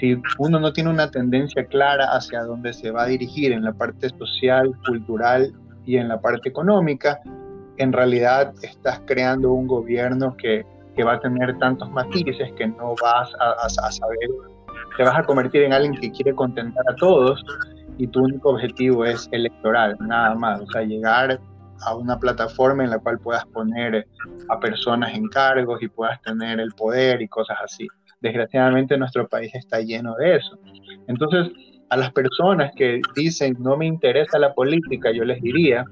Si 0.00 0.20
uno 0.38 0.58
no 0.58 0.72
tiene 0.72 0.90
una 0.90 1.10
tendencia 1.10 1.64
clara 1.66 2.06
hacia 2.06 2.42
dónde 2.42 2.72
se 2.72 2.90
va 2.90 3.04
a 3.04 3.06
dirigir 3.06 3.52
en 3.52 3.62
la 3.62 3.72
parte 3.72 4.08
social, 4.10 4.72
cultural 4.86 5.52
y 5.84 5.98
en 5.98 6.08
la 6.08 6.20
parte 6.20 6.48
económica, 6.48 7.20
en 7.76 7.92
realidad 7.92 8.54
estás 8.62 9.02
creando 9.06 9.52
un 9.52 9.66
gobierno 9.66 10.36
que, 10.36 10.64
que 10.96 11.04
va 11.04 11.14
a 11.14 11.20
tener 11.20 11.58
tantos 11.58 11.90
matices 11.90 12.52
que 12.56 12.66
no 12.66 12.94
vas 13.02 13.30
a, 13.38 13.68
saber, 13.68 14.28
te 14.96 15.02
vas 15.02 15.18
a 15.18 15.22
convertir 15.24 15.62
en 15.62 15.72
alguien 15.72 15.94
que 15.94 16.10
quiere 16.10 16.34
contentar 16.34 16.84
a 16.88 16.94
todos 16.96 17.44
y 17.98 18.06
tu 18.08 18.22
único 18.24 18.50
objetivo 18.50 19.04
es 19.04 19.28
electoral, 19.32 19.96
nada 20.00 20.34
más, 20.34 20.60
o 20.60 20.66
sea, 20.66 20.82
llegar 20.82 21.40
a 21.86 21.94
una 21.94 22.18
plataforma 22.18 22.84
en 22.84 22.90
la 22.90 22.98
cual 22.98 23.18
puedas 23.18 23.44
poner 23.46 24.06
a 24.48 24.60
personas 24.60 25.14
en 25.14 25.28
cargos 25.28 25.82
y 25.82 25.88
puedas 25.88 26.20
tener 26.22 26.60
el 26.60 26.72
poder 26.72 27.20
y 27.22 27.28
cosas 27.28 27.58
así. 27.62 27.86
Desgraciadamente 28.20 28.96
nuestro 28.96 29.28
país 29.28 29.54
está 29.54 29.80
lleno 29.80 30.14
de 30.16 30.36
eso. 30.36 30.58
Entonces, 31.08 31.50
a 31.90 31.96
las 31.96 32.12
personas 32.12 32.72
que 32.76 33.00
dicen 33.14 33.56
no 33.60 33.76
me 33.76 33.86
interesa 33.86 34.38
la 34.38 34.54
política, 34.54 35.12
yo 35.12 35.24
les 35.24 35.40
diría 35.42 35.84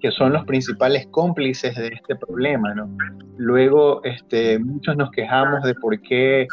que 0.00 0.10
son 0.10 0.32
los 0.32 0.44
principales 0.44 1.06
cómplices 1.10 1.76
de 1.76 1.88
este 1.88 2.16
problema, 2.16 2.74
¿no? 2.74 2.88
Luego, 3.36 4.02
este, 4.04 4.58
muchos 4.58 4.96
nos 4.96 5.10
quejamos 5.10 5.62
de 5.62 5.74
por 5.76 6.00
qué 6.02 6.46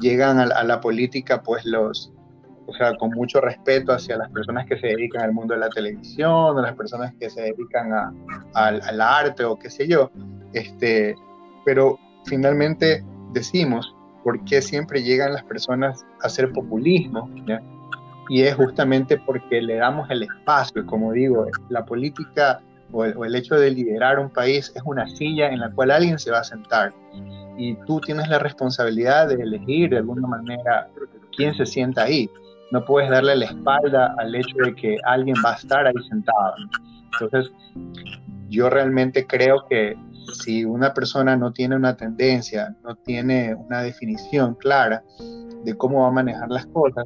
llegan 0.00 0.38
a, 0.38 0.44
a 0.44 0.64
la 0.64 0.80
política, 0.80 1.42
pues 1.42 1.64
los, 1.64 2.12
o 2.66 2.72
sea, 2.74 2.94
con 2.96 3.10
mucho 3.10 3.40
respeto 3.40 3.92
hacia 3.92 4.16
las 4.16 4.30
personas 4.30 4.66
que 4.66 4.78
se 4.78 4.88
dedican 4.88 5.22
al 5.22 5.32
mundo 5.32 5.54
de 5.54 5.60
la 5.60 5.68
televisión, 5.70 6.58
a 6.58 6.62
las 6.62 6.74
personas 6.74 7.12
que 7.18 7.28
se 7.28 7.42
dedican 7.42 7.92
a, 7.92 8.12
al 8.54 9.00
arte 9.00 9.44
o 9.44 9.58
qué 9.58 9.68
sé 9.70 9.88
yo, 9.88 10.10
este, 10.52 11.14
pero 11.64 11.98
finalmente 12.26 13.04
decimos, 13.32 13.94
¿por 14.24 14.44
qué 14.44 14.62
siempre 14.62 15.02
llegan 15.02 15.32
las 15.32 15.44
personas 15.44 16.04
a 16.22 16.26
hacer 16.26 16.52
populismo? 16.52 17.30
Y 18.28 18.42
es 18.42 18.54
justamente 18.54 19.16
porque 19.18 19.60
le 19.60 19.76
damos 19.76 20.08
el 20.10 20.22
espacio, 20.22 20.86
como 20.86 21.12
digo, 21.12 21.46
la 21.68 21.84
política 21.84 22.60
o 22.92 23.04
el, 23.04 23.34
hecho 23.34 23.54
de 23.54 23.70
liderar 23.70 24.18
un 24.18 24.30
país 24.30 24.72
es 24.74 24.82
una 24.84 25.06
silla 25.06 25.48
en 25.48 25.60
la 25.60 25.70
cual 25.70 25.90
alguien 25.90 26.18
se 26.18 26.30
va 26.30 26.40
a 26.40 26.44
sentar 26.44 26.92
y 27.56 27.74
tú 27.86 28.00
tienes 28.00 28.28
la 28.28 28.38
responsabilidad 28.38 29.28
de 29.28 29.34
elegir 29.34 29.90
de 29.90 29.98
alguna 29.98 30.26
manera 30.26 30.88
quién 31.36 31.54
se 31.54 31.66
sienta 31.66 32.02
ahí 32.02 32.28
no 32.70 32.84
puedes 32.84 33.10
darle 33.10 33.36
la 33.36 33.46
espalda 33.46 34.14
al 34.18 34.34
hecho 34.34 34.56
de 34.64 34.74
que 34.74 34.96
alguien 35.04 35.36
va 35.44 35.52
a 35.52 35.56
estar 35.56 35.86
ahí 35.86 35.94
sentado. 36.08 36.54
Entonces, 37.12 37.52
yo 38.48 38.70
realmente 38.70 39.26
creo 39.26 39.64
que 39.68 39.96
si 40.34 40.64
una 40.64 40.94
persona 40.94 41.36
no 41.36 41.52
tiene 41.52 41.76
una 41.76 41.96
tendencia, 41.96 42.76
no 42.84 42.94
tiene 42.94 43.54
una 43.54 43.82
definición 43.82 44.54
clara 44.54 45.02
de 45.64 45.76
cómo 45.76 46.02
va 46.02 46.08
a 46.08 46.12
manejar 46.12 46.48
las 46.50 46.66
cosas, 46.66 47.04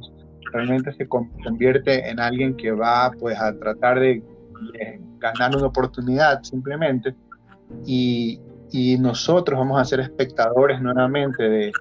realmente 0.52 0.92
se 0.92 1.08
convierte 1.08 2.08
en 2.08 2.20
alguien 2.20 2.56
que 2.56 2.70
va 2.70 3.10
pues 3.18 3.38
a 3.40 3.58
tratar 3.58 4.00
de, 4.00 4.22
ganar 5.18 5.56
una 5.56 5.66
oportunidad 5.66 6.42
simplemente. 6.42 7.14
Y, 7.86 8.40
y 8.70 8.98
nosotros 8.98 9.58
vamos 9.58 9.80
a 9.80 9.84
ser 9.84 10.00
espectadores 10.00 10.80
nuevamente 10.80 11.42
de 11.42 11.72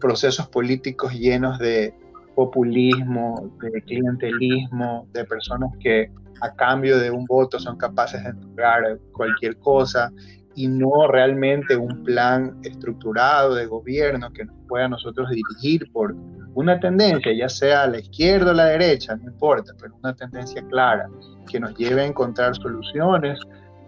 procesos 0.00 0.48
políticos 0.48 1.12
llenos 1.12 1.58
de, 1.58 1.94
populismo, 2.34 3.52
de 3.60 3.82
clientelismo, 3.82 5.06
de 5.12 5.24
personas 5.24 5.70
que 5.78 6.10
a 6.40 6.54
cambio 6.54 6.98
de 6.98 7.10
un 7.10 7.26
voto 7.26 7.58
son 7.58 7.76
capaces 7.76 8.22
de 8.24 8.30
entregar 8.30 8.98
cualquier 9.12 9.58
cosa 9.58 10.10
y 10.54 10.66
no 10.66 11.06
realmente 11.06 11.76
un 11.76 12.02
plan 12.02 12.58
estructurado 12.62 13.54
de 13.54 13.66
gobierno 13.66 14.32
que 14.32 14.46
nos 14.46 14.56
pueda 14.68 14.86
a 14.86 14.88
nosotros 14.88 15.28
dirigir 15.28 15.90
por 15.92 16.16
una 16.54 16.78
tendencia, 16.80 17.32
ya 17.32 17.48
sea 17.48 17.82
a 17.82 17.86
la 17.86 17.98
izquierda 17.98 18.48
o 18.48 18.50
a 18.50 18.54
la 18.54 18.64
derecha, 18.66 19.16
no 19.16 19.30
importa, 19.30 19.72
pero 19.80 19.94
una 20.02 20.14
tendencia 20.14 20.62
clara 20.68 21.08
que 21.50 21.60
nos 21.60 21.76
lleve 21.76 22.02
a 22.02 22.06
encontrar 22.06 22.54
soluciones 22.56 23.38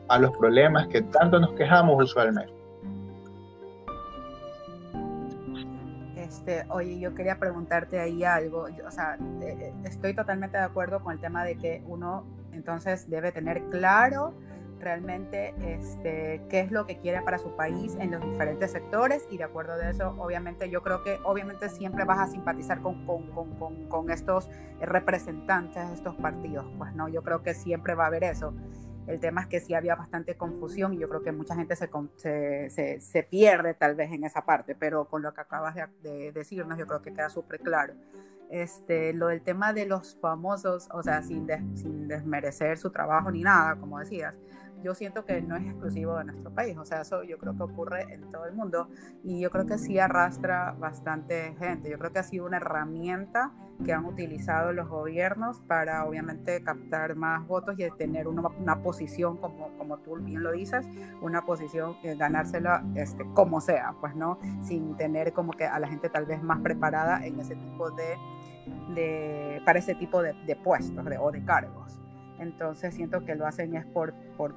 a 0.09 0.19
los 0.19 0.37
problemas 0.37 0.87
que 0.89 1.03
tanto 1.03 1.41
nos 1.41 1.53
quejamos 1.55 2.05
usualmente. 2.05 2.53
Este, 6.17 6.65
oye, 6.71 6.99
yo 6.99 7.15
quería 7.15 7.39
preguntarte 7.39 8.01
ahí 8.01 8.25
algo, 8.25 8.67
o 8.87 8.91
sea, 8.91 9.17
eh, 9.43 9.57
eh, 9.61 9.75
estoy 9.85 10.15
totalmente 10.15 10.57
de 10.57 10.65
acuerdo 10.65 11.01
con 11.01 11.13
el 11.13 11.21
tema 11.21 11.45
de 11.45 11.57
que 11.57 11.83
uno 11.87 12.25
entonces 12.53 13.09
debe 13.09 13.33
tener 13.33 13.63
claro 13.71 14.35
realmente 14.83 15.55
este, 15.59 16.43
qué 16.51 16.61
es 16.61 16.71
lo 16.71 16.87
que 16.87 16.99
quiere 16.99 17.23
para 17.23 17.39
su 17.39 17.57
país 17.57 17.97
en 17.99 18.11
los 18.11 18.21
diferentes 18.23 18.71
sectores 18.73 19.27
y 19.31 19.39
de 19.39 19.45
acuerdo 19.45 19.77
de 19.77 19.91
eso, 19.91 20.15
obviamente 20.19 20.69
yo 20.69 20.83
creo 20.83 21.03
que 21.03 21.19
obviamente 21.25 21.69
siempre 21.69 22.05
vas 22.05 22.19
a 22.19 22.27
simpatizar 22.27 22.83
con, 22.83 23.07
con, 23.07 23.31
con, 23.31 23.89
con 23.89 24.11
estos 24.11 24.51
representantes 24.81 25.89
de 25.89 25.95
estos 25.95 26.17
partidos, 26.17 26.67
pues 26.77 26.95
no, 26.95 27.09
yo 27.09 27.23
creo 27.23 27.43
que 27.43 27.55
siempre 27.55 27.95
va 27.95 28.05
a 28.05 28.07
haber 28.09 28.25
eso. 28.25 28.53
El 29.07 29.19
tema 29.19 29.41
es 29.41 29.47
que 29.49 29.61
sí 29.61 29.75
había 29.75 29.97
bastante 29.97 30.37
confusión 30.37 30.95
y 30.95 30.99
yo 30.99 31.09
creo 31.09 31.23
que 31.23 31.33
mucha 31.33 31.57
gente 31.57 31.75
se, 31.75 31.91
se, 32.71 33.01
se, 33.01 33.23
pierde 33.25 33.75
tal 33.75 33.97
vez 33.97 34.13
en 34.13 34.25
esa 34.25 34.45
parte, 34.45 34.77
pero 34.77 35.07
con 35.09 35.23
lo 35.23 35.35
que 35.35 35.41
acabas 35.41 35.75
de, 36.03 36.31
decirnos 36.33 36.79
yo 36.79 36.87
creo 36.87 37.03
que 37.03 37.13
queda 37.13 37.29
súper 37.29 37.61
claro. 37.61 37.95
Este, 38.49 39.13
lo 39.13 39.29
del 39.29 39.43
tema 39.43 39.73
de 39.73 39.87
los 39.87 40.17
famosos, 40.21 40.89
o 40.93 41.03
sea, 41.03 41.23
sin, 41.23 41.49
sin 41.75 42.07
desmerecer 42.07 42.79
su 42.79 42.91
trabajo 42.91 43.31
ni 43.31 43.43
nada, 43.43 43.77
como 43.77 43.99
decías, 43.99 44.39
yo 44.83 44.95
siento 44.95 45.25
que 45.25 45.41
no 45.43 45.57
es 45.57 45.65
exclusivo 45.65 46.17
de 46.17 46.25
nuestro 46.25 46.55
país, 46.55 46.77
o 46.77 46.85
sea, 46.85 47.03
eso 47.03 47.23
yo 47.23 47.39
creo 47.39 47.57
que 47.57 47.63
ocurre 47.63 48.15
en 48.15 48.31
todo 48.31 48.47
el 48.47 48.55
mundo 48.55 48.89
y 49.23 49.41
yo 49.41 49.51
creo 49.51 49.67
que 49.67 49.79
sí 49.79 49.99
arrastra 49.99 50.73
bastante 50.79 51.55
gente, 51.59 51.91
yo 51.91 51.99
creo 51.99 52.13
que 52.13 52.19
ha 52.19 52.25
sido 52.25 52.47
una 52.47 52.59
herramienta 52.59 53.53
que 53.85 53.93
han 53.93 54.05
utilizado 54.05 54.73
los 54.73 54.89
gobiernos 54.89 55.61
para 55.61 56.05
obviamente 56.05 56.63
captar 56.63 57.17
más 57.17 57.47
votos 57.47 57.75
y 57.79 57.91
tener 57.97 58.29
una, 58.29 58.49
una 58.49 58.83
posición, 58.83 59.37
como, 59.39 59.77
como 59.79 59.99
tú 59.99 60.17
bien 60.17 60.43
lo 60.43 60.53
dices, 60.53 60.87
una 61.21 61.45
posición, 61.45 61.97
eh, 62.03 62.15
ganársela 62.17 62.85
este, 62.95 63.25
como 63.35 63.61
sea, 63.61 63.95
pues 64.01 64.15
no, 64.15 64.39
sin 64.63 64.97
tener 64.97 65.33
como 65.33 65.53
que 65.53 65.67
a 65.67 65.79
la 65.79 65.89
gente 65.89 66.09
tal 66.09 66.27
vez 66.27 66.43
más 66.43 66.61
preparada 66.61 67.25
en 67.27 67.41
ese 67.41 67.57
tipo 67.57 67.91
de, 67.91 68.17
de 68.95 69.63
para 69.65 69.79
ese 69.79 69.95
tipo 69.95 70.23
de, 70.23 70.35
de 70.47 70.57
puestos 70.57 71.05
o 71.21 71.33
de 71.33 71.45
cargos. 71.45 72.01
Entonces 72.43 72.95
siento 72.95 73.25
que 73.25 73.35
lo 73.35 73.47
hacen 73.47 73.75
es 73.75 73.87
por, 73.87 74.13
por, 74.37 74.55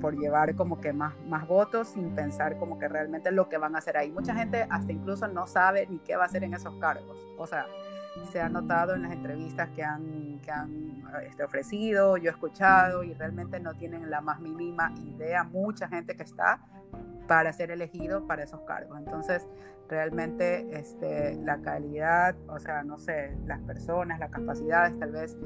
por, 0.00 0.18
llevar 0.18 0.54
como 0.54 0.80
que 0.80 0.92
más, 0.92 1.14
más 1.26 1.46
votos 1.48 1.88
sin 1.88 2.14
pensar 2.14 2.58
como 2.58 2.78
que 2.78 2.88
realmente 2.88 3.30
lo 3.32 3.48
que 3.48 3.58
van 3.58 3.74
a 3.74 3.78
hacer 3.78 3.96
ahí. 3.96 4.10
Mucha 4.10 4.34
gente 4.34 4.66
hasta 4.68 4.92
incluso 4.92 5.26
no 5.28 5.46
sabe 5.46 5.86
ni 5.88 5.98
qué 5.98 6.16
va 6.16 6.24
a 6.24 6.26
hacer 6.26 6.44
en 6.44 6.54
esos 6.54 6.74
cargos. 6.78 7.16
O 7.38 7.46
sea, 7.46 7.66
se 8.30 8.40
ha 8.40 8.48
notado 8.48 8.94
en 8.94 9.02
las 9.02 9.12
entrevistas 9.12 9.70
que 9.70 9.82
han, 9.82 10.40
que 10.40 10.50
han 10.50 11.02
este, 11.26 11.44
ofrecido, 11.44 12.16
yo 12.16 12.30
he 12.30 12.32
escuchado 12.32 13.02
y 13.02 13.14
realmente 13.14 13.58
no 13.60 13.74
tienen 13.74 14.10
la 14.10 14.20
más 14.20 14.40
mínima 14.40 14.92
idea 15.02 15.44
mucha 15.44 15.88
gente 15.88 16.14
que 16.14 16.22
está 16.22 16.60
para 17.26 17.52
ser 17.52 17.70
elegido 17.70 18.26
para 18.26 18.42
esos 18.42 18.60
cargos. 18.62 18.98
Entonces, 18.98 19.46
realmente 19.88 20.78
este, 20.78 21.36
la 21.36 21.60
calidad, 21.60 22.34
o 22.48 22.58
sea, 22.58 22.82
no 22.82 22.98
sé, 22.98 23.36
las 23.46 23.60
personas, 23.60 24.18
las 24.18 24.30
capacidades 24.30 24.98
tal 24.98 25.12
vez 25.12 25.36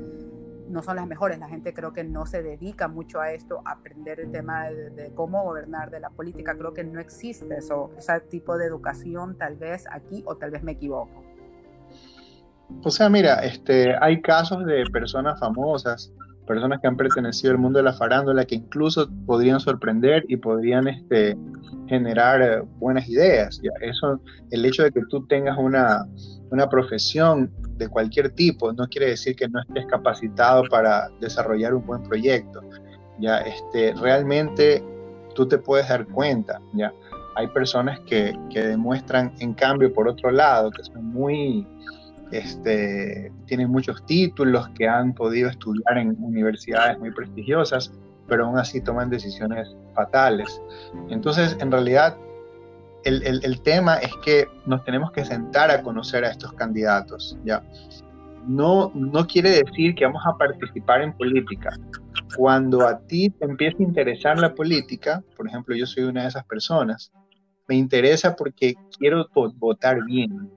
no 0.68 0.82
son 0.82 0.96
las 0.96 1.06
mejores. 1.06 1.38
La 1.38 1.48
gente 1.48 1.72
creo 1.72 1.92
que 1.92 2.04
no 2.04 2.26
se 2.26 2.42
dedica 2.42 2.88
mucho 2.88 3.20
a 3.20 3.32
esto, 3.32 3.62
a 3.64 3.72
aprender 3.72 4.20
el 4.20 4.30
tema 4.30 4.68
de, 4.70 5.12
cómo 5.14 5.42
gobernar, 5.44 5.90
de 5.90 6.00
la 6.00 6.10
política. 6.10 6.56
Creo 6.56 6.72
que 6.72 6.84
no 6.84 7.00
existe 7.00 7.56
eso, 7.56 7.90
ese 7.96 8.20
tipo 8.20 8.56
de 8.56 8.66
educación 8.66 9.36
tal 9.38 9.56
vez 9.56 9.84
aquí 9.90 10.22
o 10.26 10.36
tal 10.36 10.50
vez 10.50 10.62
me 10.62 10.72
equivoco. 10.72 11.24
O 12.82 12.90
sea, 12.90 13.08
mira, 13.08 13.44
este, 13.44 13.94
hay 14.00 14.20
casos 14.20 14.66
de 14.66 14.84
personas 14.92 15.38
famosas, 15.38 16.12
personas 16.46 16.80
que 16.80 16.86
han 16.86 16.96
pertenecido 16.96 17.52
al 17.52 17.58
mundo 17.58 17.78
de 17.78 17.84
la 17.84 17.92
farándula 17.92 18.44
que 18.44 18.54
incluso 18.54 19.08
podrían 19.26 19.60
sorprender 19.60 20.24
y 20.28 20.36
podrían 20.36 20.88
este, 20.88 21.36
generar 21.88 22.42
eh, 22.42 22.62
buenas 22.78 23.08
ideas. 23.08 23.60
¿ya? 23.62 23.70
Eso, 23.80 24.20
el 24.50 24.64
hecho 24.64 24.84
de 24.84 24.92
que 24.92 25.02
tú 25.10 25.26
tengas 25.26 25.58
una, 25.58 26.06
una 26.50 26.68
profesión 26.68 27.50
de 27.76 27.88
cualquier 27.88 28.30
tipo 28.30 28.72
no 28.72 28.86
quiere 28.88 29.08
decir 29.08 29.36
que 29.36 29.48
no 29.48 29.60
estés 29.60 29.86
capacitado 29.86 30.64
para 30.70 31.08
desarrollar 31.20 31.74
un 31.74 31.86
buen 31.86 32.02
proyecto. 32.02 32.62
Ya, 33.18 33.38
este, 33.38 33.94
realmente 33.94 34.82
tú 35.34 35.46
te 35.46 35.58
puedes 35.58 35.88
dar 35.88 36.06
cuenta, 36.06 36.60
ya. 36.74 36.92
hay 37.34 37.46
personas 37.48 37.98
que, 38.00 38.38
que, 38.50 38.66
demuestran, 38.66 39.34
en 39.38 39.54
cambio, 39.54 39.92
por 39.92 40.08
otro 40.08 40.30
lado, 40.30 40.70
que 40.70 40.82
son 40.84 41.04
muy, 41.04 41.66
este, 42.38 43.32
tienen 43.46 43.70
muchos 43.70 44.04
títulos, 44.06 44.68
que 44.70 44.88
han 44.88 45.14
podido 45.14 45.48
estudiar 45.48 45.98
en 45.98 46.16
universidades 46.18 46.98
muy 46.98 47.10
prestigiosas, 47.12 47.92
pero 48.28 48.46
aún 48.46 48.58
así 48.58 48.80
toman 48.80 49.10
decisiones 49.10 49.74
fatales. 49.94 50.60
Entonces, 51.08 51.56
en 51.60 51.70
realidad, 51.70 52.16
el, 53.04 53.60
tema 53.62 53.96
es 53.96 54.12
que 54.24 54.48
nos 54.66 54.84
tenemos 54.84 55.12
que 55.12 55.24
sentar 55.24 55.70
a 55.70 55.82
conocer 55.82 56.24
a 56.24 56.30
estos 56.30 56.52
candidatos, 56.54 57.38
¿ya? 57.44 57.62
No, 58.46 58.90
no 58.94 59.26
quiere 59.26 59.50
decir 59.50 59.94
que 59.94 60.04
vamos 60.04 60.22
a 60.26 60.36
participar 60.36 61.02
en 61.02 61.12
política. 61.12 61.70
Cuando 62.36 62.86
a 62.86 62.98
ti 62.98 63.30
te 63.30 63.44
empieza 63.44 63.78
a 63.78 63.82
interesar 63.82 64.38
la 64.38 64.54
política, 64.54 65.22
por 65.36 65.46
ejemplo, 65.46 65.74
yo 65.74 65.86
soy 65.86 66.04
una 66.04 66.22
de 66.22 66.28
esas 66.28 66.44
personas, 66.44 67.12
me 67.68 67.76
interesa 67.76 68.34
porque 68.36 68.74
quiero 68.98 69.28
votar 69.56 70.04
bien, 70.04 70.50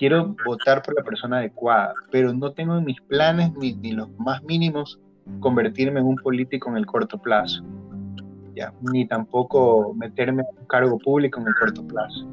quiero 0.00 0.34
votar 0.46 0.82
por 0.82 0.94
la 0.96 1.04
persona 1.04 1.36
adecuada, 1.36 1.92
pero 2.10 2.32
no 2.32 2.52
tengo 2.52 2.78
en 2.78 2.86
mis 2.86 2.98
planes 3.02 3.52
ni, 3.58 3.74
ni 3.74 3.92
los 3.92 4.08
más 4.18 4.42
mínimos 4.44 4.98
convertirme 5.40 6.00
en 6.00 6.06
un 6.06 6.16
político 6.16 6.70
en 6.70 6.78
el 6.78 6.86
corto 6.86 7.20
plazo, 7.20 7.62
¿ya? 8.56 8.72
ni 8.80 9.06
tampoco 9.06 9.92
meterme 9.92 10.40
en 10.40 10.58
un 10.58 10.66
cargo 10.68 10.98
público 10.98 11.38
en 11.38 11.48
el 11.48 11.54
corto 11.54 11.86
plazo. 11.86 12.26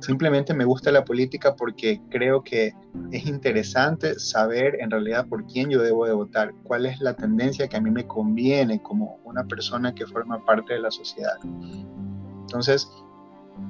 Simplemente 0.00 0.52
me 0.52 0.64
gusta 0.64 0.90
la 0.90 1.04
política 1.04 1.54
porque 1.54 2.00
creo 2.10 2.42
que 2.42 2.72
es 3.12 3.24
interesante 3.24 4.18
saber 4.18 4.76
en 4.80 4.90
realidad 4.90 5.28
por 5.28 5.46
quién 5.46 5.70
yo 5.70 5.80
debo 5.82 6.06
de 6.06 6.12
votar, 6.12 6.52
cuál 6.64 6.86
es 6.86 7.00
la 7.00 7.14
tendencia 7.14 7.68
que 7.68 7.76
a 7.76 7.80
mí 7.80 7.90
me 7.90 8.04
conviene 8.04 8.82
como 8.82 9.20
una 9.24 9.44
persona 9.44 9.94
que 9.94 10.06
forma 10.06 10.44
parte 10.44 10.74
de 10.74 10.80
la 10.80 10.90
sociedad. 10.90 11.36
Entonces, 11.44 12.90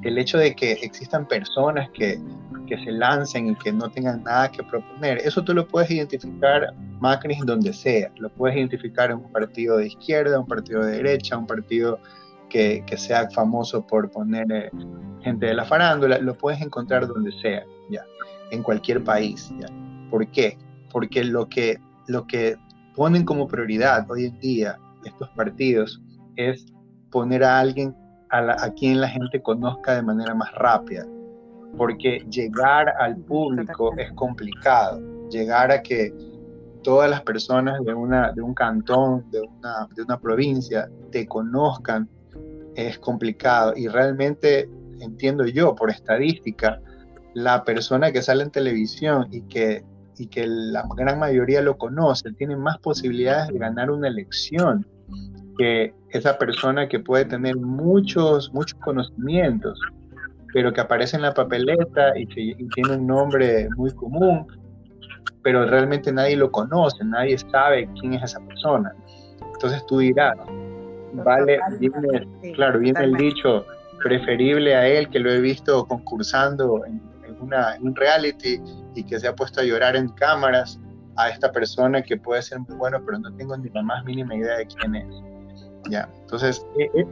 el 0.03 0.19
hecho 0.19 0.39
de 0.39 0.55
que 0.55 0.73
existan 0.73 1.27
personas 1.27 1.91
que, 1.91 2.21
que, 2.67 2.77
se 2.85 2.93
lancen 2.93 3.49
y 3.49 3.55
que 3.57 3.73
no 3.73 3.89
tengan 3.91 4.23
nada 4.23 4.51
que 4.51 4.63
proponer, 4.63 5.19
eso 5.19 5.43
tú 5.43 5.55
lo 5.55 5.67
puedes 5.67 5.91
identificar, 5.91 6.75
Macri, 7.01 7.39
donde 7.45 7.73
sea. 7.73 8.11
Lo 8.17 8.31
puedes 8.31 8.57
identificar 8.57 9.11
en 9.11 9.19
un 9.19 9.33
partido 9.33 9.79
de 9.79 9.89
izquierda, 9.89 10.39
un 10.39 10.47
partido 10.47 10.85
de 10.85 10.99
derecha, 10.99 11.37
un 11.37 11.47
partido 11.47 11.99
que, 12.49 12.85
que 12.87 12.97
sea 12.97 13.29
famoso 13.31 13.87
por 13.87 14.11
poner 14.11 14.47
eh, 14.53 14.71
gente 15.23 15.47
de 15.47 15.55
la 15.55 15.65
farándula, 15.65 16.19
lo 16.19 16.35
puedes 16.35 16.61
encontrar 16.61 17.07
donde 17.07 17.33
sea, 17.41 17.65
ya, 17.91 18.05
en 18.51 18.63
cualquier 18.63 19.03
país. 19.03 19.53
¿Por 20.11 20.27
qué? 20.29 20.57
Porque 20.93 21.25
lo 21.25 21.49
que, 21.49 21.79
lo 22.07 22.27
que 22.27 22.57
ponen 22.95 23.25
como 23.25 23.49
prioridad 23.49 24.09
hoy 24.11 24.27
en 24.27 24.39
día 24.39 24.79
estos 25.05 25.29
partidos 25.31 26.01
es 26.37 26.67
poner 27.11 27.45
a 27.45 27.59
alguien 27.59 27.95
a, 28.31 28.71
quien 28.71 29.01
la 29.01 29.09
gente 29.09 29.41
conozca 29.41 29.95
de 29.95 30.03
manera 30.03 30.35
más 30.35 30.53
rápida, 30.55 31.07
porque 31.77 32.25
llegar 32.31 32.89
al 32.99 33.17
público 33.17 33.93
es 33.97 34.13
complicado, 34.13 35.01
llegar 35.31 35.71
a 35.71 35.83
que 35.83 36.13
todas 36.83 37.11
las 37.11 37.23
personas 37.23 37.85
de, 37.85 37.95
una, 37.95 38.33
de 38.33 38.43
un 38.43 38.55
cantón, 38.55 39.29
de 39.31 39.41
una, 39.41 39.89
de 39.95 40.03
una 40.03 40.19
provincia, 40.19 40.89
te 41.11 41.27
conozcan, 41.27 42.09
es 42.75 42.99
complicado. 42.99 43.73
Y 43.77 43.89
realmente 43.89 44.69
entiendo 45.01 45.45
yo, 45.47 45.75
por 45.75 45.91
estadística, 45.91 46.81
la 47.35 47.65
persona 47.65 48.13
que 48.13 48.23
sale 48.23 48.45
en 48.45 48.51
televisión 48.51 49.27
y 49.31 49.43
que, 49.43 49.85
y 50.17 50.29
que 50.29 50.47
la 50.47 50.85
gran 50.97 51.19
mayoría 51.19 51.61
lo 51.61 51.77
conoce, 51.77 52.33
tiene 52.33 52.57
más 52.57 52.79
posibilidades 52.79 53.49
de 53.49 53.59
ganar 53.59 53.91
una 53.91 54.09
elección 54.09 54.87
que 55.59 55.95
esa 56.11 56.39
persona 56.39 56.89
que 56.89 57.01
puede 57.01 57.25
tener 57.25 57.57
muchos, 57.57 58.53
muchos 58.53 58.79
conocimientos, 58.81 59.79
pero 60.53 60.73
que 60.73 60.81
aparece 60.81 61.17
en 61.17 61.23
la 61.23 61.35
papeleta 61.35 62.17
y, 62.17 62.27
que, 62.27 62.57
tiene 62.75 62.97
un 62.97 63.07
nombre 63.07 63.69
muy 63.77 63.91
común, 63.93 64.47
pero 65.43 65.67
realmente 65.67 66.13
nadie 66.13 66.37
lo 66.37 66.51
conoce, 66.51 67.05
nadie 67.05 67.39
sabe 67.39 67.89
quién 68.01 68.15
es 68.15 68.23
esa 68.23 68.41
persona. 68.47 68.95
Entonces 69.53 69.85
tú 69.87 69.99
dirás, 69.99 70.37
vale, 71.13 71.59
viene, 71.79 72.53
claro, 72.55 72.79
viene 72.79 73.05
el 73.05 73.15
dicho, 73.15 73.65
preferible 74.03 74.75
a 74.75 74.87
él 74.87 75.09
que 75.09 75.19
lo 75.19 75.31
he 75.31 75.41
visto 75.41 75.85
concursando 75.87 76.85
en, 76.85 77.01
una, 77.41 77.77
en 77.77 77.89
un 77.89 77.97
reality 77.97 78.61
y 78.95 79.05
que 79.05 79.19
se 79.19 79.29
ha 79.29 79.35
puesto 79.35 79.61
a 79.61 79.65
llorar 79.65 79.97
en 79.97 80.09
cámaras 80.11 80.81
a 81.17 81.31
esta 81.31 81.51
persona 81.51 82.03
que 82.03 82.17
puede 82.17 82.43
ser 82.43 82.61
muy 82.61 82.77
bueno, 82.77 83.03
pero 83.05 83.19
no 83.19 83.35
tengo 83.35 83.57
ni 83.57 83.69
la 83.71 83.83
más 83.83 84.05
mínima 84.05 84.35
idea 84.35 84.59
de 84.59 84.67
quién 84.67 84.95
es. 84.97 85.36
Ya, 85.91 86.09
entonces... 86.23 86.67
Eh, 86.79 86.91
eh, 86.95 87.07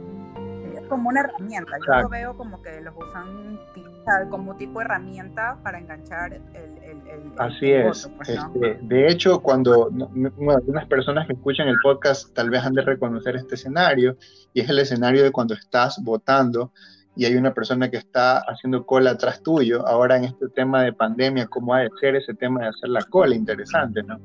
es 0.75 0.87
como 0.87 1.09
una 1.09 1.21
herramienta, 1.21 1.71
yo 1.85 2.01
lo 2.01 2.09
veo 2.09 2.37
como 2.37 2.61
que 2.61 2.81
los 2.81 2.93
usan 2.95 3.59
como 4.29 4.55
tipo 4.55 4.79
de 4.79 4.85
herramienta 4.85 5.57
para 5.63 5.79
enganchar 5.79 6.33
el, 6.33 6.43
el, 6.53 7.31
Así 7.37 7.71
es. 7.71 8.09
Pues, 8.15 8.29
este, 8.29 8.79
de 8.81 9.07
hecho, 9.07 9.41
cuando 9.41 9.89
algunas 9.89 10.85
personas 10.87 11.27
que 11.27 11.33
escuchan 11.33 11.67
el 11.67 11.77
podcast 11.81 12.33
tal 12.33 12.49
vez 12.49 12.63
han 12.63 12.73
de 12.73 12.83
reconocer 12.83 13.35
este 13.35 13.55
escenario, 13.55 14.17
y 14.53 14.61
es 14.61 14.69
el 14.69 14.79
escenario 14.79 15.23
de 15.23 15.31
cuando 15.31 15.53
estás 15.53 16.01
votando 16.03 16.71
y 17.15 17.25
hay 17.25 17.35
una 17.35 17.53
persona 17.53 17.89
que 17.89 17.97
está 17.97 18.39
haciendo 18.39 18.85
cola 18.85 19.11
atrás 19.11 19.41
tuyo. 19.41 19.87
Ahora 19.87 20.17
en 20.17 20.25
este 20.25 20.49
tema 20.49 20.83
de 20.83 20.93
pandemia, 20.93 21.47
¿cómo 21.47 21.73
ha 21.73 21.79
de 21.79 21.89
ser 21.99 22.15
ese 22.15 22.33
tema 22.33 22.61
de 22.61 22.67
hacer 22.67 22.89
la 22.89 23.01
cola? 23.03 23.35
Interesante, 23.35 24.03
¿no? 24.03 24.19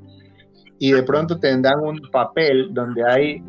Y 0.81 0.93
de 0.93 1.03
pronto 1.03 1.37
te 1.37 1.55
dan 1.61 1.79
un 1.79 2.01
papel 2.11 2.73
donde 2.73 3.07
hay, 3.07 3.39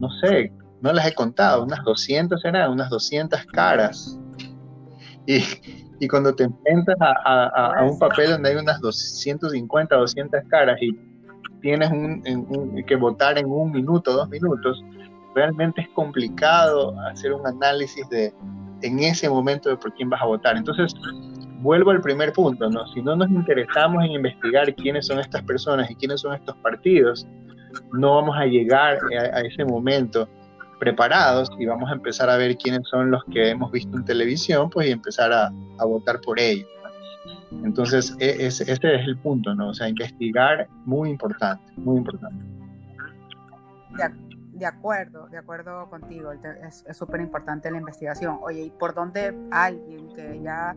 no 0.00 0.10
sé, 0.20 0.52
no 0.80 0.92
las 0.92 1.06
he 1.06 1.14
contado, 1.14 1.62
unas 1.62 1.84
200 1.84 2.44
eran, 2.44 2.72
unas 2.72 2.90
200 2.90 3.46
caras. 3.46 4.18
Y, 5.24 5.38
y 6.00 6.08
cuando 6.08 6.34
te 6.34 6.42
enfrentas 6.42 6.96
a, 7.00 7.84
un 7.88 7.96
papel 7.96 8.30
donde 8.32 8.50
hay 8.50 8.56
unas 8.56 8.80
250, 8.80 9.94
200 9.94 10.40
caras 10.48 10.78
y 10.82 10.98
tienes 11.60 11.92
que 12.88 12.96
votar 12.96 13.38
en 13.38 13.46
un 13.46 13.70
minuto, 13.70 14.12
dos 14.12 14.28
minutos, 14.28 14.84
realmente 15.36 15.82
es 15.82 15.88
complicado 15.90 16.98
hacer 17.02 17.32
un 17.32 17.46
análisis 17.46 18.08
de 18.08 18.34
en 18.82 18.98
ese 18.98 19.30
momento 19.30 19.68
de 19.68 19.76
por 19.76 19.94
quién 19.94 20.10
vas 20.10 20.22
a 20.22 20.26
votar. 20.26 20.56
Entonces, 20.56 20.92
vuelvo 21.60 21.90
al 21.90 22.00
primer 22.00 22.32
punto, 22.32 22.68
¿no? 22.68 22.86
Si 22.88 23.02
no 23.02 23.16
nos 23.16 23.30
interesamos 23.30 24.04
en 24.04 24.12
investigar 24.12 24.74
quiénes 24.74 25.06
son 25.06 25.20
estas 25.20 25.42
personas 25.42 25.90
y 25.90 25.94
quiénes 25.94 26.20
son 26.20 26.34
estos 26.34 26.56
partidos, 26.56 27.26
no 27.92 28.16
vamos 28.16 28.36
a 28.36 28.46
llegar 28.46 28.98
a, 29.32 29.40
ese 29.40 29.64
momento 29.64 30.28
preparados 30.78 31.50
y 31.58 31.66
vamos 31.66 31.90
a 31.90 31.94
empezar 31.94 32.30
a 32.30 32.36
ver 32.36 32.56
quiénes 32.56 32.88
son 32.88 33.10
los 33.10 33.22
que 33.24 33.50
hemos 33.50 33.70
visto 33.70 33.96
en 33.96 34.04
televisión, 34.04 34.70
pues 34.70 34.88
y 34.88 34.92
empezar 34.92 35.32
a, 35.32 35.50
votar 35.84 36.20
por 36.20 36.40
ellos. 36.40 36.68
Entonces, 37.64 38.16
e, 38.18 38.46
ese, 38.46 38.70
es 38.72 38.80
el 38.82 39.18
punto, 39.18 39.54
¿no? 39.54 39.68
O 39.68 39.74
sea, 39.74 39.88
investigar, 39.88 40.66
muy 40.86 41.10
importante, 41.10 41.62
muy 41.76 41.98
importante. 41.98 42.44
De, 44.52 44.66
acuerdo, 44.66 45.26
de 45.28 45.38
acuerdo 45.38 45.88
contigo, 45.90 46.32
es 46.32 46.84
súper 46.96 47.20
importante 47.20 47.70
la 47.70 47.78
investigación. 47.78 48.38
Oye, 48.42 48.62
¿y 48.62 48.70
por 48.70 48.94
dónde 48.94 49.34
alguien 49.50 50.08
que 50.14 50.40
ya 50.42 50.76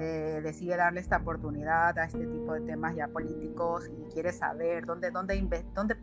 eh, 0.00 0.40
decide 0.44 0.76
darle 0.76 1.00
esta 1.00 1.16
oportunidad 1.16 1.98
a 1.98 2.04
este 2.04 2.24
tipo 2.26 2.54
de 2.54 2.60
temas 2.60 2.94
ya 2.94 3.08
políticos 3.08 3.90
y 3.90 4.12
quiere 4.12 4.32
saber 4.32 4.86
dónde, 4.86 5.10
dónde, 5.10 5.64
dónde, 5.74 5.96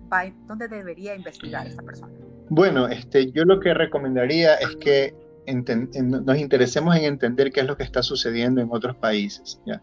dónde 0.48 0.68
debería 0.68 1.16
investigar 1.16 1.66
esta 1.66 1.82
persona? 1.82 2.12
Bueno, 2.50 2.88
este, 2.88 3.32
yo 3.32 3.46
lo 3.46 3.60
que 3.60 3.74
recomendaría 3.74 4.56
es 4.56 4.76
que 4.76 5.16
nos 5.48 6.38
interesemos 6.38 6.96
en 6.96 7.06
entender 7.06 7.52
qué 7.52 7.62
es 7.62 7.68
lo 7.68 7.78
que 7.78 7.84
está 7.84 8.04
sucediendo 8.04 8.62
en 8.62 8.68
otros 8.72 8.96
países. 8.98 9.62
¿ya? 9.66 9.82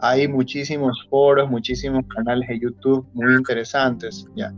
Hay 0.00 0.26
muchísimos 0.26 1.06
foros, 1.08 1.48
muchísimos 1.48 2.04
canales 2.08 2.48
de 2.48 2.58
YouTube 2.58 3.06
muy 3.14 3.34
interesantes. 3.34 4.26
¿ya? 4.34 4.52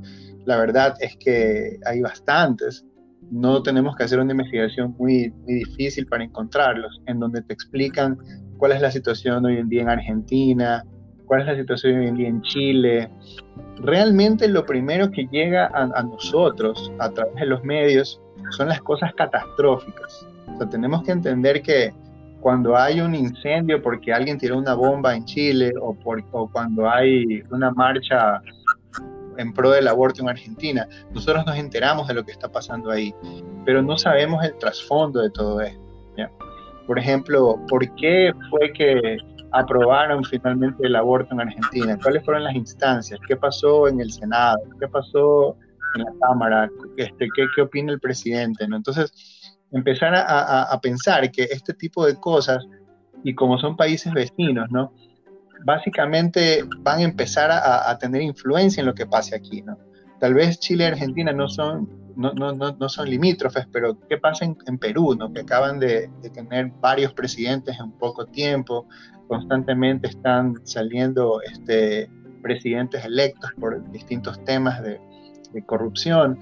La 0.47 0.57
verdad 0.57 0.95
es 1.01 1.17
que 1.17 1.79
hay 1.85 2.01
bastantes. 2.01 2.85
No 3.31 3.63
tenemos 3.63 3.97
que 3.97 4.05
hacer 4.05 4.19
una 4.19 4.33
investigación 4.33 4.95
muy, 4.99 5.31
muy 5.31 5.55
difícil 5.55 6.07
para 6.07 6.25
encontrarlos, 6.25 7.01
en 7.07 7.21
donde 7.21 7.43
te 7.43 7.55
explican 7.55 8.19
cuál 8.59 8.73
es 8.73 8.81
la 8.81 8.91
situación 8.91 9.45
hoy 9.45 9.59
en 9.59 9.69
día 9.69 9.83
en 9.83 9.89
Argentina, 9.89 10.85
cuál 11.27 11.43
es 11.43 11.47
la 11.47 11.57
situación 11.57 12.01
hoy 12.01 12.07
en 12.09 12.17
día 12.17 12.29
en 12.29 12.43
Chile. 12.43 13.11
Realmente 13.79 14.49
lo 14.49 14.65
primero 14.65 15.11
que 15.11 15.27
llega 15.31 15.67
a, 15.75 16.03
nosotros 16.03 16.93
a 16.99 17.11
través 17.11 17.35
de 17.35 17.47
los 17.47 17.65
medios 17.65 18.21
son 18.51 18.69
las 18.69 18.81
cosas 18.81 19.13
catastróficas. 19.15 20.27
O 20.55 20.59
sea, 20.59 20.69
tenemos 20.69 21.03
que 21.03 21.13
entender 21.13 21.63
que 21.63 21.93
cuando 22.41 22.77
hay 22.77 23.01
un 23.01 23.15
incendio 23.15 23.83
porque 23.83 24.13
alguien 24.13 24.39
tiró 24.39 24.59
una 24.59 24.75
bomba 24.75 25.15
en 25.15 25.25
Chile 25.25 25.73
o, 25.81 25.95
por, 25.95 26.23
o 26.33 26.49
cuando 26.49 26.89
hay 26.89 27.43
una 27.51 27.71
marcha 27.71 28.43
en 29.37 29.53
pro 29.53 29.71
del 29.71 29.89
aborto 29.89 30.23
en 30.23 30.29
Argentina, 30.29 30.87
nosotros 31.13 31.45
nos 31.47 31.57
enteramos 31.57 32.07
de 32.07 32.15
lo 32.15 32.25
que 32.25 32.33
está 32.33 32.51
pasando 32.51 32.91
ahí, 32.91 33.15
pero 33.65 33.83
no 33.83 33.97
sabemos 33.97 34.45
el 34.45 34.57
trasfondo 34.59 35.21
de 35.21 35.31
todo 35.31 35.61
esto. 35.61 35.84
Por 36.87 36.99
ejemplo, 36.99 37.59
¿por 37.69 37.95
qué 37.97 38.33
fue 38.51 38.73
que 38.73 39.17
aprobaron 39.53 40.25
finalmente 40.25 40.87
el 40.87 40.97
aborto 40.97 41.33
en 41.33 41.41
Argentina? 41.41 41.99
¿Cuáles 42.03 42.25
fueron 42.25 42.45
las 42.45 42.55
instancias? 42.55 43.19
¿Qué 43.27 43.37
pasó 43.37 43.89
en 43.89 44.01
el 44.01 44.11
Senado? 44.13 44.59
¿Qué 44.81 44.89
pasó 44.89 45.57
en 45.97 46.03
la 46.05 46.13
Cámara? 46.21 46.71
Este, 46.97 47.29
¿qué, 47.35 47.47
¿Qué 47.55 47.63
opina 47.63 47.93
el 47.93 48.01
presidente? 48.01 48.67
¿no? 48.69 48.77
Entonces, 48.77 49.13
empezar 49.75 50.15
a, 50.15 50.79
pensar 50.81 51.31
que 51.33 51.45
este 51.45 51.75
tipo 51.75 52.07
de 52.07 52.15
cosas, 52.15 52.65
y 53.25 53.35
como 53.35 53.59
son 53.59 53.77
países 53.77 54.13
vecinos, 54.13 54.71
¿no? 54.71 54.93
Básicamente 55.65 56.63
van 56.79 57.01
a 57.01 57.03
empezar 57.03 57.51
a, 57.51 57.99
tener 57.99 58.23
influencia 58.23 58.81
en 58.81 58.87
lo 58.87 58.95
que 58.95 59.07
pase 59.07 59.35
aquí, 59.35 59.63
¿no? 59.63 59.77
Tal 60.21 60.35
vez 60.35 60.61
Chile 60.61 60.85
y 60.85 60.87
Argentina 60.87 61.33
no 61.33 61.49
son, 61.49 61.89
no, 62.17 62.33
no, 62.33 62.53
no, 62.53 62.89
son 62.89 63.09
limítrofes, 63.09 63.67
pero 63.73 63.99
¿qué 64.09 64.19
pasa 64.19 64.45
en, 64.45 64.79
Perú, 64.79 65.15
¿no? 65.15 65.33
Que 65.33 65.41
acaban 65.41 65.79
de, 65.79 66.11
tener 66.33 66.73
varios 66.81 67.13
presidentes 67.13 67.79
en 67.79 67.93
poco 67.93 68.27
tiempo, 68.27 68.87
constantemente 69.29 70.09
están 70.09 70.55
saliendo 70.65 71.41
este, 71.43 72.11
presidentes 72.43 73.05
electos 73.05 73.51
por 73.59 73.91
distintos 73.91 74.43
temas 74.45 74.83
de, 74.83 75.01
de 75.53 75.65
corrupción. 75.65 76.39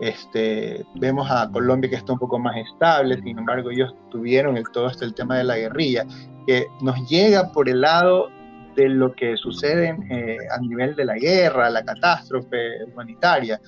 Este, 0.00 0.84
vemos 0.96 1.30
a 1.30 1.50
Colombia 1.50 1.88
que 1.88 1.96
está 1.96 2.12
un 2.12 2.18
poco 2.18 2.38
más 2.38 2.54
estable, 2.56 3.20
sin 3.22 3.38
embargo 3.38 3.70
ellos 3.70 3.94
tuvieron 4.10 4.56
el, 4.58 4.64
todo 4.72 4.88
este 4.88 5.06
el 5.06 5.14
tema 5.14 5.38
de 5.38 5.44
la 5.44 5.56
guerrilla, 5.56 6.04
que 6.46 6.66
nos 6.82 7.08
llega 7.08 7.50
por 7.52 7.68
el 7.68 7.80
lado 7.80 8.28
de 8.76 8.90
lo 8.90 9.14
que 9.14 9.36
sucede 9.38 9.96
eh, 10.10 10.36
a 10.54 10.60
nivel 10.60 10.94
de 10.94 11.06
la 11.06 11.14
guerra, 11.14 11.70
la 11.70 11.82
catástrofe 11.82 12.84
humanitaria, 12.92 13.58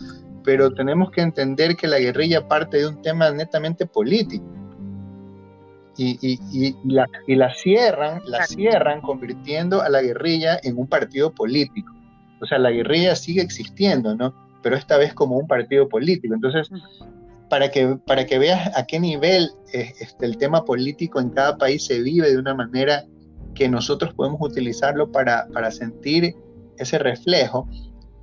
pero 0.49 0.73
tenemos 0.73 1.11
que 1.11 1.21
entender 1.21 1.77
que 1.77 1.87
la 1.87 1.99
guerrilla 1.99 2.49
parte 2.49 2.79
de 2.79 2.87
un 2.87 3.03
tema 3.03 3.31
netamente 3.31 3.85
político. 3.85 4.47
Y, 5.99 6.19
y, 6.23 6.39
y, 6.51 6.75
la, 6.85 7.05
y 7.27 7.35
la 7.35 7.53
cierran, 7.53 8.23
la 8.25 8.47
cierran 8.47 9.03
convirtiendo 9.03 9.83
a 9.83 9.91
la 9.91 10.01
guerrilla 10.01 10.59
en 10.63 10.79
un 10.79 10.87
partido 10.87 11.35
político. 11.35 11.93
O 12.41 12.47
sea, 12.47 12.59
la 12.59 12.71
guerrilla 12.71 13.15
sigue 13.15 13.43
existiendo, 13.43 14.17
¿no? 14.17 14.33
pero 14.63 14.75
esta 14.75 14.97
vez 14.97 15.13
como 15.13 15.37
un 15.37 15.47
partido 15.47 15.87
político. 15.87 16.33
Entonces, 16.33 16.71
para 17.51 17.71
que, 17.71 17.99
para 18.07 18.25
que 18.25 18.39
veas 18.39 18.75
a 18.75 18.87
qué 18.87 18.99
nivel 19.01 19.51
eh, 19.75 19.93
este, 20.01 20.25
el 20.25 20.39
tema 20.39 20.65
político 20.65 21.21
en 21.21 21.29
cada 21.29 21.59
país 21.59 21.85
se 21.85 22.01
vive 22.01 22.31
de 22.31 22.39
una 22.39 22.55
manera 22.55 23.05
que 23.55 23.69
nosotros 23.69 24.15
podemos 24.15 24.41
utilizarlo 24.41 25.13
para, 25.13 25.47
para 25.53 25.71
sentir 25.71 26.35
ese 26.79 26.99
reflejo 26.99 27.69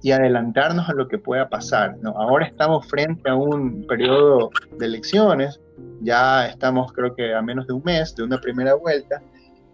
y 0.06 0.12
adelantarnos 0.12 0.88
a 0.88 0.94
lo 0.94 1.08
que 1.08 1.18
pueda 1.18 1.50
pasar. 1.50 1.98
¿no? 1.98 2.12
Ahora 2.12 2.46
estamos 2.46 2.86
frente 2.86 3.28
a 3.28 3.34
un 3.34 3.88
periodo 3.88 4.52
de 4.78 4.86
elecciones, 4.86 5.60
ya 6.02 6.46
estamos 6.46 6.94
creo 6.94 7.16
que 7.16 7.34
a 7.34 7.42
menos 7.42 7.66
de 7.66 7.74
un 7.74 7.82
mes 7.84 8.14
de 8.14 8.22
una 8.22 8.40
primera 8.40 8.76
vuelta, 8.76 9.20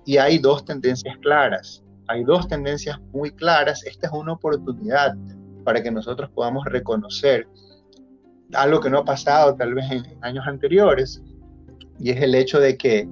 y 0.06 0.16
hay 0.16 0.38
dos 0.38 0.64
tendencias 0.64 1.18
claras. 1.18 1.84
Hay 2.08 2.24
dos 2.24 2.48
tendencias 2.48 2.98
muy 3.12 3.32
claras. 3.32 3.86
Esta 3.86 4.08
es 4.08 4.14
una 4.14 4.32
oportunidad 4.32 5.18
para 5.66 5.84
que 5.84 5.92
nosotros 5.92 6.30
podamos 6.30 6.64
reconocer 6.64 7.46
algo 8.54 8.80
que 8.80 8.90
no 8.90 9.00
ha 9.00 9.04
pasado 9.04 9.54
tal 9.56 9.74
vez 9.74 9.92
en 9.92 10.06
años 10.22 10.48
anteriores, 10.48 11.22
y 12.00 12.12
es 12.12 12.22
el 12.22 12.36
hecho 12.36 12.58
de 12.62 12.78
que 12.78 13.06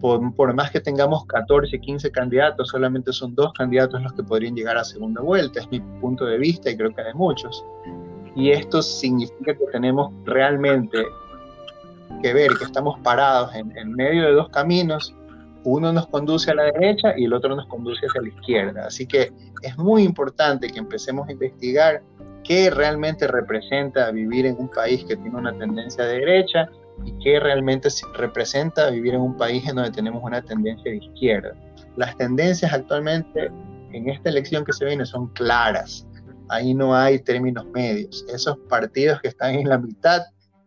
por, 0.00 0.54
más 0.54 0.70
que 0.70 0.80
tengamos 0.80 1.26
14, 1.26 1.78
15 1.78 2.10
candidatos, 2.10 2.68
solamente 2.68 3.12
son 3.12 3.34
dos 3.34 3.52
candidatos 3.52 4.02
los 4.02 4.12
que 4.12 4.22
podrían 4.22 4.54
llegar 4.54 4.76
a 4.76 4.84
segunda 4.84 5.20
vuelta, 5.20 5.60
es 5.60 5.70
mi 5.70 5.80
punto 6.00 6.24
de 6.24 6.38
vista 6.38 6.70
y 6.70 6.76
creo 6.76 6.94
que 6.94 7.02
de 7.02 7.14
muchos. 7.14 7.64
Y 8.34 8.50
esto 8.50 8.82
significa 8.82 9.54
que 9.54 9.64
tenemos 9.72 10.12
realmente 10.24 11.04
que 12.22 12.34
ver 12.34 12.52
que 12.58 12.64
estamos 12.64 12.98
parados 13.00 13.54
en, 13.54 13.76
en 13.76 13.92
medio 13.92 14.24
de 14.24 14.32
dos 14.32 14.48
caminos 14.50 15.14
uno 15.66 15.92
nos 15.92 16.06
conduce 16.06 16.52
a 16.52 16.54
la 16.54 16.64
derecha 16.64 17.12
y 17.16 17.24
el 17.24 17.32
otro 17.32 17.56
nos 17.56 17.66
conduce 17.66 18.06
hacia 18.06 18.22
la 18.22 18.28
izquierda. 18.28 18.86
Así 18.86 19.04
que 19.04 19.32
es 19.62 19.76
muy 19.76 20.04
importante 20.04 20.68
que 20.68 20.78
empecemos 20.78 21.28
a 21.28 21.32
investigar 21.32 22.02
qué 22.44 22.70
realmente 22.70 23.26
representa 23.26 24.10
vivir 24.12 24.46
en 24.46 24.56
un 24.58 24.68
país 24.68 25.04
que 25.04 25.16
tiene 25.16 25.36
una 25.36 25.58
tendencia 25.58 26.04
de 26.04 26.20
derecha 26.20 26.70
y 27.04 27.12
qué 27.22 27.40
realmente 27.40 27.88
representa 28.14 28.90
vivir 28.90 29.14
en 29.14 29.20
un 29.20 29.36
país 29.36 29.66
en 29.68 29.76
donde 29.76 29.90
tenemos 29.90 30.22
una 30.22 30.42
tendencia 30.42 30.90
de 30.90 30.98
izquierda. 30.98 31.54
Las 31.96 32.16
tendencias 32.16 32.72
actualmente 32.72 33.50
en 33.92 34.08
esta 34.08 34.28
elección 34.28 34.64
que 34.64 34.72
se 34.72 34.84
viene 34.84 35.04
son 35.06 35.28
claras. 35.28 36.06
Ahí 36.48 36.74
no 36.74 36.94
hay 36.94 37.18
términos 37.18 37.66
medios. 37.74 38.24
Esos 38.28 38.56
partidos 38.68 39.20
que 39.20 39.28
están 39.28 39.54
en 39.54 39.68
la 39.68 39.78
mitad 39.78 40.22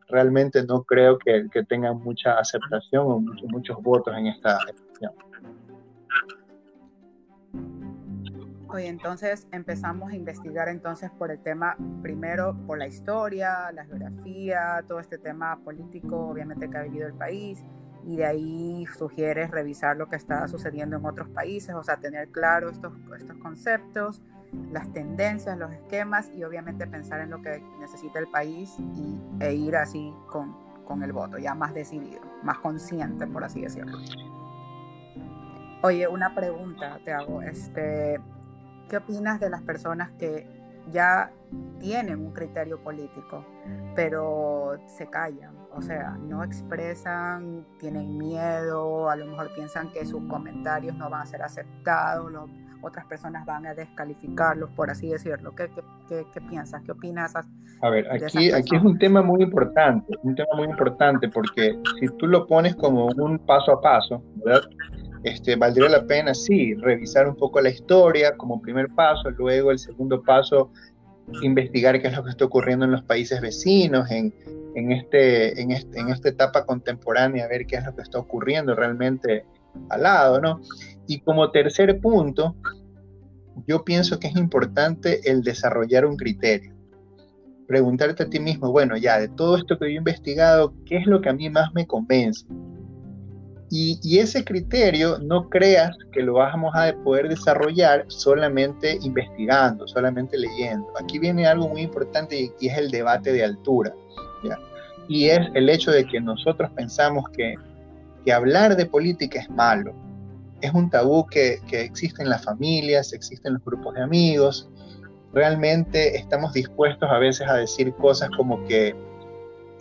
realmente 0.08 0.64
no 0.64 0.84
creo 0.84 1.18
que, 1.18 1.48
tengan 1.68 2.02
mucha 2.02 2.38
aceptación 2.40 3.06
o 3.06 3.20
muchos, 3.20 3.50
muchos 3.50 3.78
votos 3.82 4.16
en 4.18 4.28
esta 4.28 4.58
Oye, 8.72 8.88
entonces 8.88 9.48
empezamos 9.52 10.12
a 10.12 10.16
investigar 10.16 10.70
entonces 10.70 11.10
por 11.10 11.32
el 11.32 11.40
tema, 11.42 11.76
primero 12.04 12.56
por 12.68 12.78
la 12.78 12.86
historia, 12.86 13.72
la 13.72 13.84
geografía, 13.86 14.84
todo 14.88 15.00
este 15.00 15.18
tema 15.18 15.60
político, 15.64 16.28
obviamente 16.30 16.70
que 16.70 16.78
ha 16.78 16.84
vivido 16.84 17.08
el 17.08 17.16
país, 17.16 17.64
y 18.04 18.18
de 18.18 18.26
ahí 18.26 18.86
sugieres 18.96 19.50
revisar 19.50 19.98
lo 19.98 20.08
que 20.08 20.16
está 20.16 20.48
sucediendo 20.48 20.98
en 20.98 21.06
otros 21.06 21.30
países, 21.30 21.74
o 21.74 21.84
sea, 21.84 21.98
tener 21.98 22.30
claro 22.30 22.70
estos, 22.70 22.94
estos 23.18 23.38
conceptos, 23.38 24.22
las 24.72 24.92
tendencias, 24.94 25.58
los 25.58 25.72
esquemas 25.72 26.30
y 26.36 26.44
obviamente 26.44 26.86
pensar 26.86 27.22
en 27.22 27.32
lo 27.32 27.42
que 27.42 27.64
necesita 27.80 28.20
el 28.20 28.28
país 28.28 28.76
y, 28.80 29.20
e 29.40 29.54
ir 29.54 29.76
así 29.78 30.14
con, 30.28 30.56
con 30.86 31.02
el 31.02 31.12
voto, 31.12 31.40
ya 31.40 31.56
más 31.56 31.74
decidido, 31.74 32.22
más 32.44 32.60
consciente, 32.60 33.26
por 33.26 33.44
así 33.44 33.62
decirlo. 33.62 33.98
Oye, 35.82 36.08
una 36.08 36.36
pregunta 36.36 37.00
te 37.04 37.14
hago, 37.14 37.42
este, 37.42 38.20
¿qué 38.90 38.98
opinas 38.98 39.40
de 39.40 39.50
las 39.50 39.62
personas 39.62 40.12
que 40.18 40.46
ya 40.92 41.32
tienen 41.80 42.20
un 42.20 42.34
criterio 42.34 42.80
político, 42.84 43.46
pero 43.96 44.78
se 44.88 45.08
callan? 45.08 45.56
O 45.76 45.82
sea, 45.82 46.18
no 46.20 46.44
expresan, 46.44 47.66
tienen 47.80 48.18
miedo, 48.18 49.10
a 49.10 49.16
lo 49.16 49.28
mejor 49.28 49.54
piensan 49.54 49.92
que 49.92 50.06
sus 50.06 50.24
comentarios 50.24 50.96
no 50.96 51.10
van 51.10 51.22
a 51.22 51.26
ser 51.26 51.44
aceptados, 51.44 52.32
otras 52.82 53.06
personas 53.06 53.46
van 53.46 53.66
a 53.68 53.74
descalificarlos, 53.74 54.70
por 54.72 54.90
así 54.90 55.10
decirlo. 55.10 55.54
¿Qué, 55.54 55.70
qué, 56.08 56.26
qué, 56.34 56.42
piensas? 56.42 56.82
¿Qué 56.84 56.92
opinas? 56.92 57.34
A 57.36 57.90
ver, 57.90 58.10
aquí, 58.12 58.52
aquí 58.52 58.76
es 58.76 58.82
un 58.82 58.98
tema 58.98 59.22
muy 59.22 59.44
importante, 59.44 60.14
un 60.24 60.36
tema 60.36 60.50
muy 60.56 60.66
importante 60.66 61.30
porque 61.30 61.80
si 62.00 62.08
tú 62.18 62.26
lo 62.28 62.48
pones 62.48 62.76
como 62.76 63.08
un 63.08 63.38
paso 63.40 63.74
a 63.74 63.82
paso, 63.82 64.24
¿verdad? 64.44 64.62
Este, 65.24 65.56
valdría 65.56 65.90
la 65.90 66.06
pena, 66.06 66.34
sí, 66.34 66.74
revisar 66.76 67.28
un 67.28 67.36
poco 67.36 67.60
la 67.60 67.70
historia 67.70 68.38
como 68.38 68.62
primer 68.62 68.88
paso, 68.90 69.30
luego 69.32 69.72
el 69.72 69.80
segundo 69.80 70.22
paso, 70.22 70.72
investigar 71.42 72.02
qué 72.02 72.08
es 72.08 72.16
lo 72.16 72.24
que 72.24 72.32
está 72.32 72.46
ocurriendo 72.46 72.86
en 72.86 72.92
los 72.92 73.04
países 73.04 73.42
vecinos, 73.42 74.10
en, 74.12 74.34
en, 74.76 74.92
este, 74.92 75.62
en, 75.62 75.72
este, 75.72 76.00
en 76.00 76.10
esta 76.10 76.30
etapa 76.30 76.66
contemporánea, 76.66 77.48
ver 77.48 77.66
qué 77.66 77.78
es 77.78 77.86
lo 77.86 77.96
que 77.96 78.02
está 78.02 78.20
ocurriendo 78.20 78.76
realmente 78.76 79.46
al 79.90 80.04
lado, 80.04 80.42
¿no? 80.42 80.62
Y 81.08 81.20
como 81.20 81.52
tercer 81.52 82.00
punto, 82.00 82.56
yo 83.68 83.84
pienso 83.84 84.20
que 84.20 84.28
es 84.28 84.36
importante 84.36 85.30
el 85.30 85.42
desarrollar 85.42 86.06
un 86.06 86.16
criterio. 86.16 86.74
Preguntarte 87.68 88.24
a 88.24 88.30
ti 88.30 88.40
mismo, 88.40 88.72
bueno, 88.72 88.98
ya 88.98 89.20
de 89.20 89.28
todo 89.28 89.58
esto 89.58 89.78
que 89.78 89.86
yo 89.86 89.92
he 89.92 89.98
investigado, 89.98 90.74
¿qué 90.86 90.98
es 90.98 91.06
lo 91.06 91.22
que 91.22 91.30
a 91.30 91.34
mí 91.34 91.50
más 91.50 91.74
me 91.74 91.86
convence? 91.86 92.46
Y, 93.72 94.18
ese 94.18 94.44
criterio 94.44 95.20
no 95.20 95.48
creas 95.50 95.96
que 96.12 96.24
lo 96.24 96.34
vamos 96.34 96.74
a 96.76 96.92
poder 97.04 97.30
desarrollar 97.30 98.06
solamente 98.08 98.98
investigando, 99.04 99.88
solamente 99.88 100.38
leyendo. 100.38 100.88
Aquí 101.00 101.20
viene 101.20 101.46
algo 101.46 101.68
muy 101.68 101.82
importante 101.82 102.52
y, 102.60 102.68
es 102.68 102.78
el 102.78 102.90
debate 102.90 103.32
de 103.32 103.44
altura. 103.44 103.94
Y 105.08 105.26
es 105.26 105.40
el 105.54 105.70
hecho 105.70 105.92
de 105.92 106.06
que 106.06 106.20
nosotros 106.20 106.70
pensamos 106.76 107.26
que, 107.30 107.56
hablar 108.32 108.76
de 108.76 108.86
política 108.86 109.40
es 109.40 109.50
malo. 109.50 109.92
Es 110.62 110.72
un 110.72 110.88
tabú 110.92 111.26
que, 111.26 111.60
que 111.68 111.82
existe 111.82 112.22
en 112.22 112.30
las 112.30 112.44
familias, 112.44 113.12
existe 113.12 113.48
en 113.48 113.56
los 113.56 113.66
grupos 113.66 113.96
de 113.96 114.04
amigos. 114.04 114.70
Realmente 115.34 116.16
estamos 116.16 116.54
dispuestos 116.54 117.10
a 117.10 117.18
veces 117.18 117.48
a 117.48 117.56
decir 117.56 117.92
cosas 117.96 118.30
como 118.38 118.64
que 118.68 118.96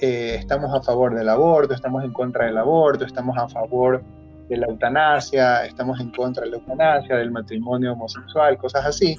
eh, 0.01 0.37
estamos 0.39 0.75
a 0.75 0.83
favor 0.83 1.15
del 1.15 1.29
aborto, 1.29 1.75
estamos 1.75 2.05
en 2.05 2.13
contra 2.13 2.47
del 2.47 2.59
aborto, 2.59 3.05
estamos 3.05 3.37
a 3.37 3.49
favor 3.49 4.03
de 4.49 4.57
la 4.57 4.67
eutanasia, 4.67 5.67
estamos 5.67 6.01
en 6.01 6.11
contra 6.11 6.45
de 6.45 6.51
la 6.51 6.57
eutanasia, 6.57 7.17
del 7.17 7.31
matrimonio 7.31 7.93
homosexual, 7.93 8.57
cosas 8.57 8.87
así. 8.87 9.17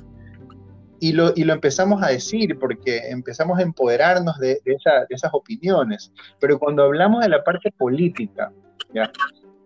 Y 1.02 1.14
lo, 1.14 1.32
y 1.36 1.44
lo 1.44 1.54
empezamos 1.54 2.04
a 2.04 2.08
decir 2.08 2.58
porque 2.60 3.10
empezamos 3.10 3.60
a 3.60 3.62
empoderarnos 3.62 4.38
de, 4.40 4.60
de, 4.66 4.78
esas 5.10 5.32
opiniones. 5.34 6.12
Pero 6.40 6.60
cuando 6.60 6.84
hablamos 6.84 7.22
de 7.22 7.30
la 7.30 7.44
parte 7.44 7.72
política, 7.72 8.52
¿ya? 8.94 9.10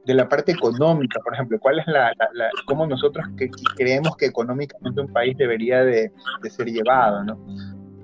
de 0.05 0.13
la 0.13 0.27
parte 0.27 0.51
económica, 0.51 1.19
por 1.21 1.33
ejemplo, 1.33 1.57
cuál 1.59 1.79
es 1.79 1.87
la, 1.87 2.11
la, 2.33 2.49
cómo 2.65 2.85
nosotros 2.85 3.25
que, 3.37 3.49
creemos 3.75 4.15
que 4.17 4.25
económicamente 4.25 5.01
un 5.01 5.11
país 5.11 5.37
debería 5.37 5.83
de, 5.83 6.11
de 6.41 6.49
ser 6.49 6.67
llevado, 6.67 7.23
¿no? 7.23 7.37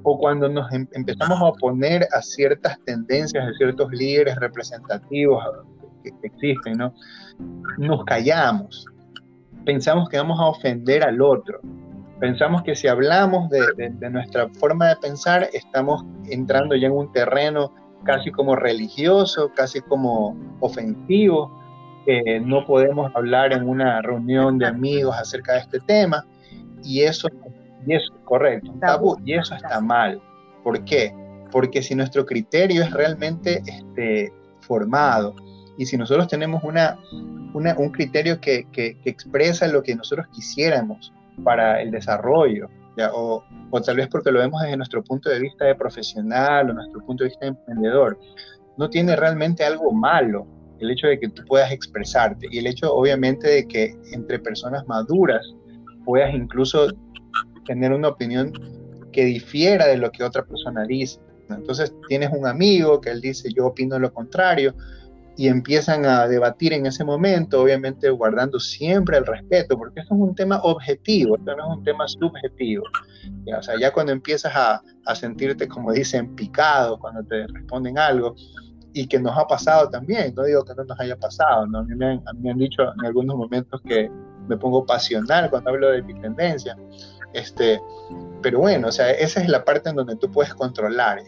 O 0.03 0.17
cuando 0.17 0.49
nos 0.49 0.71
em, 0.71 0.87
empezamos 0.93 1.39
a 1.39 1.45
oponer 1.45 2.07
a 2.11 2.21
ciertas 2.21 2.79
tendencias 2.85 3.45
de 3.45 3.53
ciertos 3.55 3.91
líderes 3.91 4.35
representativos 4.37 5.43
que, 6.03 6.13
existen, 6.23 6.77
¿no? 6.77 6.93
Nos 7.77 8.03
callamos, 8.05 8.85
pensamos 9.65 10.09
que 10.09 10.17
vamos 10.17 10.39
a 10.39 10.45
ofender 10.45 11.03
al 11.03 11.21
otro, 11.21 11.59
pensamos 12.19 12.63
que 12.63 12.75
si 12.75 12.87
hablamos 12.87 13.49
de, 13.49 14.09
nuestra 14.09 14.47
forma 14.49 14.89
de 14.89 14.95
pensar, 14.97 15.49
estamos 15.53 16.03
entrando 16.29 16.75
ya 16.75 16.87
en 16.87 16.93
un 16.93 17.11
terreno 17.11 17.73
casi 18.03 18.31
como 18.31 18.55
religioso, 18.55 19.51
casi 19.55 19.81
como 19.81 20.37
ofensivo, 20.59 21.57
que 22.05 22.39
no 22.39 22.65
podemos 22.65 23.11
hablar 23.15 23.53
en 23.53 23.67
una 23.67 24.01
reunión 24.01 24.57
de 24.57 24.67
amigos 24.67 25.15
acerca 25.17 25.53
de 25.53 25.59
este 25.59 25.79
tema, 25.81 26.25
y 26.83 27.01
eso, 27.01 27.27
y 27.85 27.93
eso 27.93 28.13
es 28.13 28.21
correcto, 28.25 28.73
tabú, 28.79 29.17
y 29.25 29.33
eso 29.33 29.55
está 29.55 29.79
mal. 29.79 30.21
¿Por 30.63 30.83
qué? 30.85 31.13
Porque 31.51 31.81
si 31.81 31.95
nuestro 31.95 32.25
criterio 32.25 32.83
es 32.83 32.91
realmente 32.91 33.61
este, 33.65 34.31
formado, 34.61 35.35
y 35.77 35.85
si 35.85 35.97
nosotros 35.97 36.27
tenemos 36.27 36.63
una, 36.63 36.99
un 37.53 37.89
criterio 37.91 38.39
que, 38.41 38.67
que, 38.71 38.97
expresa 39.05 39.67
lo 39.67 39.81
que 39.81 39.95
nosotros 39.95 40.27
quisiéramos 40.33 41.13
para 41.43 41.81
el 41.81 41.91
desarrollo, 41.91 42.69
O, 43.13 43.45
o, 43.71 43.81
tal 43.81 43.95
vez 43.95 44.09
porque 44.09 44.29
lo 44.29 44.39
vemos 44.39 44.61
desde 44.61 44.75
nuestro 44.75 45.01
punto 45.01 45.29
de 45.29 45.39
vista 45.39 45.63
de 45.63 45.73
profesional 45.73 46.69
o 46.69 46.73
nuestro 46.73 46.99
punto 47.05 47.23
de 47.23 47.29
vista 47.29 47.45
de 47.45 47.51
emprendedor, 47.51 48.19
no 48.77 48.89
tiene 48.89 49.15
realmente 49.15 49.63
algo 49.63 49.93
malo 49.93 50.45
el 50.79 50.91
hecho 50.91 51.07
de 51.07 51.19
que 51.19 51.29
tú 51.29 51.43
puedas 51.45 51.71
expresarte 51.71 52.47
y 52.51 52.57
el 52.57 52.67
hecho 52.67 52.93
obviamente 52.93 53.47
de 53.47 53.67
que 53.67 53.95
entre 54.13 54.39
personas 54.39 54.87
maduras 54.87 55.45
puedas 56.05 56.33
incluso 56.33 56.87
tener 57.69 57.93
una 57.93 58.07
opinión 58.07 58.51
que 59.11 59.25
difiera 59.25 59.85
de 59.85 59.97
lo 59.97 60.11
que 60.11 60.23
otra 60.23 60.43
persona 60.43 60.85
dice. 60.85 61.19
Entonces 61.49 61.93
tienes 62.07 62.31
un 62.31 62.47
amigo 62.47 62.99
que 62.99 63.11
él 63.11 63.21
dice 63.21 63.49
yo 63.55 63.67
opino 63.67 63.99
lo 63.99 64.11
contrario 64.11 64.73
y 65.37 65.47
empiezan 65.47 66.03
a 66.05 66.27
debatir 66.27 66.73
en 66.73 66.87
ese 66.87 67.03
momento, 67.03 67.61
obviamente 67.61 68.09
guardando 68.09 68.59
siempre 68.59 69.17
el 69.17 69.25
respeto, 69.25 69.77
porque 69.77 70.01
esto 70.01 70.15
es 70.15 70.19
un 70.19 70.35
tema 70.35 70.59
objetivo, 70.63 71.37
esto 71.37 71.55
no 71.55 71.71
es 71.71 71.77
un 71.77 71.83
tema 71.83 72.07
subjetivo. 72.07 72.83
O 73.57 73.61
sea, 73.61 73.79
ya 73.79 73.93
cuando 73.93 74.11
empiezas 74.11 74.51
a, 74.53 74.81
a 75.05 75.15
sentirte, 75.15 75.67
como 75.67 75.93
dicen, 75.93 76.35
picado, 76.35 76.99
cuando 76.99 77.23
te 77.23 77.47
responden 77.47 77.97
algo, 77.97 78.35
y 78.91 79.07
que 79.07 79.19
nos 79.19 79.37
ha 79.37 79.45
pasado 79.45 79.89
también, 79.89 80.33
no 80.35 80.43
digo 80.43 80.65
que 80.65 80.73
no 80.75 80.83
nos 80.83 80.99
haya 80.99 81.15
pasado, 81.15 81.67
¿no? 81.67 81.79
A, 81.79 81.83
mí 81.83 81.95
me 81.95 82.05
han, 82.07 82.23
me 82.41 82.51
han 82.51 82.57
dicho 82.57 82.81
en 82.81 83.05
algunos 83.05 83.37
momentos 83.37 83.79
que 83.85 84.11
me 84.49 84.57
pongo 84.57 84.85
pasional 84.85 85.49
cuando 85.49 85.69
hablo 85.69 85.91
de 85.91 86.01
mi 86.01 86.19
tendencia, 86.19 86.75
este, 87.33 87.81
pero 88.41 88.59
bueno, 88.59 88.87
o 88.87 88.91
sea, 88.91 89.11
esa 89.11 89.41
es 89.41 89.49
la 89.49 89.63
parte 89.63 89.89
en 89.89 89.95
donde 89.95 90.15
tú 90.15 90.31
puedes 90.31 90.53
controlar, 90.53 91.19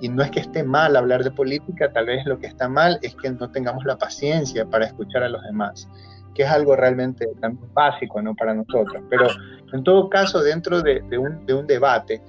Y, 0.00 0.06
y, 0.06 0.08
no 0.08 0.22
es 0.22 0.30
que 0.30 0.40
esté 0.40 0.62
mal 0.62 0.96
hablar 0.96 1.24
de 1.24 1.30
política, 1.30 1.92
tal 1.92 2.06
vez 2.06 2.24
lo 2.26 2.38
que 2.38 2.46
está 2.46 2.68
mal 2.68 2.98
es 3.02 3.14
que 3.16 3.30
no 3.30 3.50
tengamos 3.50 3.84
la 3.84 3.96
paciencia 3.96 4.64
para 4.66 4.86
escuchar 4.86 5.22
a 5.22 5.28
los 5.28 5.42
demás, 5.42 5.88
que 6.34 6.42
es 6.42 6.50
algo 6.50 6.76
realmente 6.76 7.28
tan 7.40 7.58
básico, 7.72 8.20
¿no? 8.20 8.34
Para 8.34 8.54
nosotros, 8.54 9.02
pero 9.08 9.28
en 9.72 9.84
todo 9.84 10.08
caso, 10.08 10.42
dentro 10.42 10.82
de, 10.82 11.00
de, 11.08 11.18
un, 11.18 11.44
de 11.46 11.54
un 11.54 11.66
debate, 11.66 12.20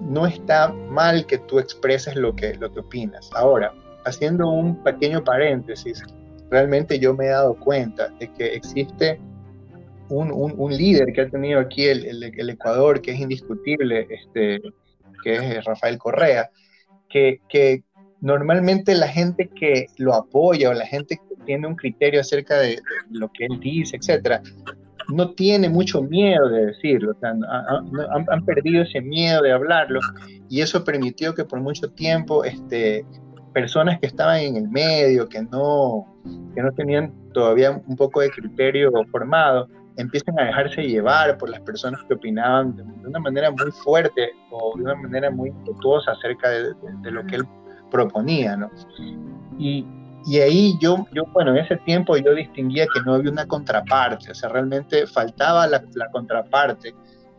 no 0.00 0.26
está 0.26 0.68
mal 0.68 1.26
que 1.26 1.38
tú 1.38 1.58
expreses 1.58 2.16
lo 2.16 2.34
que, 2.34 2.54
lo 2.54 2.72
que 2.72 2.80
opinas. 2.80 3.30
Ahora, 3.34 3.72
haciendo 4.04 4.48
un 4.48 4.76
pequeño 4.82 5.22
paréntesis, 5.22 6.02
realmente 6.50 6.98
yo 6.98 7.14
me 7.14 7.26
he 7.26 7.30
dado 7.30 7.54
cuenta 7.54 8.08
de 8.18 8.30
que 8.32 8.54
existe 8.54 9.20
un, 10.08 10.30
un, 10.32 10.76
líder 10.76 11.12
que 11.12 11.22
ha 11.22 11.28
tenido 11.28 11.60
aquí 11.60 11.86
el, 11.86 12.22
el, 12.22 12.50
Ecuador, 12.50 13.00
que 13.00 13.12
es 13.12 13.20
indiscutible, 13.20 14.06
este, 14.10 14.60
que 15.22 15.34
es 15.34 15.64
Rafael 15.64 15.98
Correa, 15.98 16.50
que, 17.08 17.40
que, 17.48 17.82
normalmente 18.20 18.94
la 18.94 19.08
gente 19.08 19.50
que 19.54 19.86
lo 19.98 20.14
apoya 20.14 20.70
o 20.70 20.74
la 20.74 20.86
gente 20.86 21.16
que 21.16 21.44
tiene 21.44 21.66
un 21.66 21.76
criterio 21.76 22.20
acerca 22.20 22.58
de, 22.58 22.80
lo 23.10 23.30
que 23.30 23.46
él 23.46 23.60
dice, 23.60 23.96
etcétera, 23.96 24.42
no 25.12 25.32
tiene 25.34 25.68
mucho 25.68 26.00
miedo 26.00 26.48
de 26.48 26.66
decirlo, 26.66 27.14
han, 27.22 27.42
han, 27.44 28.44
perdido 28.46 28.82
ese 28.82 29.02
miedo 29.02 29.42
de 29.42 29.52
hablarlo 29.52 30.00
y 30.48 30.62
eso 30.62 30.82
permitió 30.82 31.34
que 31.34 31.44
por 31.44 31.60
mucho 31.60 31.90
tiempo 31.90 32.44
este, 32.44 33.04
personas 33.52 33.98
que 34.00 34.06
estaban 34.06 34.40
en 34.40 34.56
el 34.56 34.68
medio, 34.68 35.28
que 35.28 35.42
no, 35.42 36.06
que 36.54 36.62
no 36.62 36.72
tenían 36.72 37.12
todavía 37.32 37.70
un 37.86 37.96
poco 37.96 38.20
de 38.20 38.30
criterio 38.30 38.90
formado, 39.10 39.68
empiezan 39.96 40.38
a 40.38 40.44
dejarse 40.44 40.82
llevar 40.82 41.38
por 41.38 41.50
las 41.50 41.60
personas 41.60 42.00
que 42.08 42.14
opinaban 42.14 42.76
de, 42.76 42.82
una 42.82 43.18
manera 43.18 43.50
muy 43.50 43.70
fuerte 43.70 44.32
o 44.50 44.76
de 44.76 44.82
una 44.82 44.94
manera 44.94 45.30
muy 45.30 45.50
impetuosa 45.50 46.12
acerca 46.12 46.50
de, 46.50 47.10
lo 47.10 47.24
que 47.26 47.36
él 47.36 47.44
proponía, 47.90 48.56
¿no? 48.56 48.70
Y, 49.58 49.86
y, 50.26 50.40
ahí 50.40 50.76
yo, 50.80 51.06
yo, 51.12 51.24
bueno, 51.32 51.52
en 51.52 51.58
ese 51.58 51.76
tiempo 51.78 52.16
yo 52.16 52.34
distinguía 52.34 52.86
que 52.92 53.00
no 53.04 53.14
había 53.14 53.30
una 53.30 53.46
contraparte, 53.46 54.30
o 54.30 54.34
sea, 54.34 54.48
realmente 54.48 55.06
faltaba 55.06 55.66
la, 55.66 55.84
la 55.94 56.10
contraparte 56.10 56.94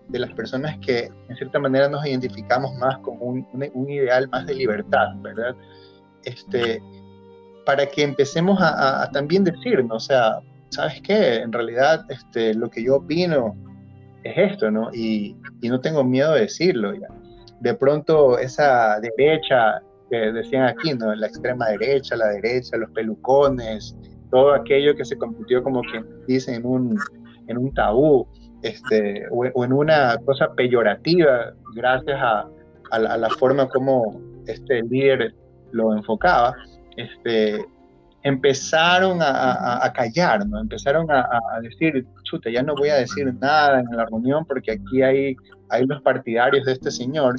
de 0.08 0.20
las 0.20 0.32
personas 0.34 0.78
que 0.80 1.10
en 1.28 1.36
cierta 1.36 1.60
manera 1.60 1.90
nos 1.90 2.06
identificamos 2.06 2.74
más 2.76 3.00
con 3.00 3.18
un, 3.20 3.48
un 3.74 3.90
ideal 3.90 4.30
más 4.30 4.46
de 4.46 4.54
libertad, 4.54 5.16
¿verdad? 5.18 5.56
este, 6.26 6.82
para 7.66 7.86
que 7.86 8.04
empecemos 8.04 8.60
a, 8.62 9.10
también 9.12 9.44
decirnos, 9.44 10.04
o 10.04 10.06
sea, 10.08 10.40
¿sabes 10.70 11.02
qué? 11.02 11.38
En 11.38 11.52
realidad 11.52 12.06
este, 12.10 12.54
lo 12.54 12.70
que 12.70 12.84
yo 12.84 12.98
opino 12.98 13.56
es 14.24 14.52
esto, 14.52 14.72
¿no? 14.72 14.90
Y, 14.94 15.36
no 15.64 15.80
tengo 15.80 16.04
miedo 16.04 16.34
de 16.34 16.42
decirlo. 16.42 16.94
De 17.60 17.74
pronto 17.74 18.38
esa 18.38 19.00
derecha 19.00 19.82
que 20.10 20.18
decían 20.32 20.64
aquí, 20.64 20.94
¿no? 20.94 21.14
La 21.16 21.28
extrema 21.28 21.68
derecha, 21.70 22.16
la 22.16 22.28
derecha, 22.28 22.78
los 22.78 22.92
pelucones, 22.92 23.96
todo 24.30 24.54
aquello 24.54 24.96
que 24.96 25.06
se 25.06 25.18
convirtió 25.18 25.64
como 25.64 25.82
quien 25.82 26.06
dice 26.28 26.54
en 26.56 26.66
un, 26.66 27.00
en 27.48 27.58
un 27.58 27.74
tabú, 27.74 28.28
este, 28.62 29.26
o, 29.32 29.64
en 29.64 29.74
una 29.74 30.18
cosa 30.26 30.54
peyorativa 30.56 31.54
gracias 31.76 32.20
a, 32.22 32.48
a, 32.92 33.00
la, 33.00 33.30
forma 33.30 33.68
como 33.70 34.22
este 34.48 34.82
líder 34.84 35.34
lo 35.72 35.94
enfocaba, 35.94 36.56
este, 36.98 37.64
empezaron 38.26 39.20
a, 39.22 39.92
callar, 39.94 40.48
¿no? 40.48 40.60
Empezaron 40.60 41.06
a, 41.12 41.30
decir, 41.62 42.08
chuta, 42.24 42.50
ya 42.50 42.64
no 42.64 42.74
voy 42.74 42.90
a 42.90 42.96
decir 42.96 43.32
nada 43.36 43.80
en 43.80 43.86
la 43.96 44.06
reunión 44.06 44.44
porque 44.46 44.72
aquí 44.72 45.04
hay, 45.04 45.36
hay 45.70 45.86
los 45.86 46.02
partidarios 46.02 46.66
de 46.66 46.72
este 46.72 46.90
señor 46.90 47.36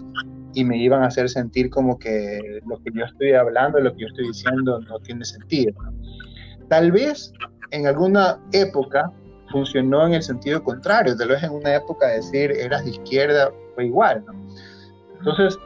y 0.54 0.64
me 0.64 0.78
iban 0.78 1.02
a 1.02 1.08
hacer 1.08 1.28
sentir 1.28 1.70
como 1.70 1.98
que 1.98 2.60
lo 2.66 2.80
que 2.84 2.92
yo 2.94 3.04
estoy 3.04 3.32
hablando, 3.32 3.80
lo 3.80 3.92
que 3.94 4.02
yo 4.02 4.06
estoy 4.06 4.28
diciendo 4.28 4.78
no 4.88 5.00
tiene 5.00 5.24
sentido. 5.24 5.74
Tal 6.68 6.92
vez 6.92 7.32
en 7.72 7.88
alguna 7.88 8.38
época 8.52 9.10
funcionó 9.50 10.06
en 10.06 10.14
el 10.14 10.22
sentido 10.22 10.62
contrario, 10.62 11.16
tal 11.16 11.28
vez 11.30 11.42
en 11.42 11.50
una 11.50 11.74
época 11.74 12.06
decir 12.06 12.52
eras 12.52 12.84
de 12.84 12.92
izquierda 12.92 13.50
fue 13.74 13.86
igual, 13.86 14.24
¿no? 14.24 14.34
Entonces, 15.18 15.58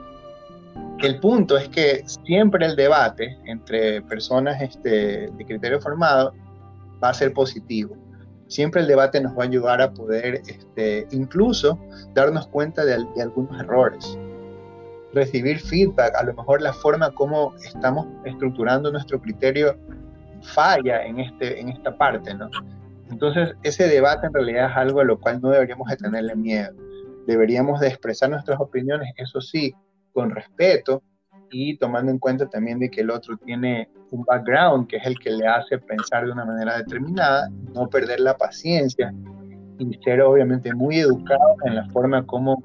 el 1.06 1.20
punto 1.20 1.56
es 1.56 1.68
que 1.68 2.02
siempre 2.06 2.66
el 2.66 2.76
debate 2.76 3.38
entre 3.44 4.02
personas 4.02 4.60
este, 4.60 5.30
de 5.30 5.46
criterio 5.46 5.80
formado 5.80 6.32
va 7.02 7.10
a 7.10 7.14
ser 7.14 7.32
positivo. 7.32 7.96
Siempre 8.48 8.80
el 8.80 8.88
debate 8.88 9.20
nos 9.20 9.36
va 9.38 9.44
a 9.44 9.46
ayudar 9.46 9.80
a 9.80 9.92
poder 9.92 10.42
este, 10.46 11.06
incluso 11.12 11.78
darnos 12.14 12.48
cuenta 12.48 12.84
de, 12.84 12.94
algunos 13.22 13.60
errores, 13.60 14.18
recibir 15.14 15.60
feedback, 15.60 16.14
a 16.16 16.24
lo 16.24 16.34
mejor 16.34 16.60
la 16.60 16.72
forma 16.72 17.10
como 17.12 17.54
estamos 17.64 18.06
estructurando 18.24 18.90
nuestro 18.90 19.20
criterio 19.20 19.76
falla 20.42 21.04
en, 21.04 21.20
este, 21.20 21.60
en 21.60 21.68
esta 21.68 21.96
parte, 21.96 22.34
¿no? 22.34 22.50
Entonces, 23.10 23.54
ese 23.62 23.88
debate 23.88 24.26
en 24.26 24.34
realidad 24.34 24.70
es 24.70 24.76
algo 24.76 25.00
a 25.00 25.04
lo 25.04 25.18
cual 25.18 25.40
no 25.40 25.50
deberíamos 25.50 25.88
de 25.88 25.96
tenerle 25.96 26.34
miedo. 26.36 26.72
Deberíamos 27.26 27.80
de 27.80 27.88
expresar 27.88 28.30
nuestras 28.30 28.60
opiniones, 28.60 29.12
eso 29.16 29.40
sí, 29.40 29.74
con 30.12 30.30
respeto 30.30 31.02
y 31.50 31.76
tomando 31.78 32.12
en 32.12 32.18
cuenta 32.18 32.48
también 32.48 32.78
de 32.78 32.90
que 32.90 33.00
el 33.00 33.10
otro 33.10 33.36
tiene 33.38 33.88
un 34.10 34.24
background 34.24 34.88
que 34.88 34.96
es 34.96 35.06
el 35.06 35.18
que 35.18 35.30
le 35.30 35.46
hace 35.46 35.78
pensar 35.78 36.24
de 36.24 36.32
una 36.32 36.44
manera 36.44 36.78
determinada, 36.78 37.48
no 37.74 37.88
perder 37.88 38.20
la 38.20 38.36
paciencia 38.36 39.12
y 39.78 39.94
ser 40.04 40.20
obviamente 40.20 40.74
muy 40.74 41.00
educado 41.00 41.56
en 41.64 41.76
la 41.76 41.88
forma 41.90 42.24
como 42.26 42.60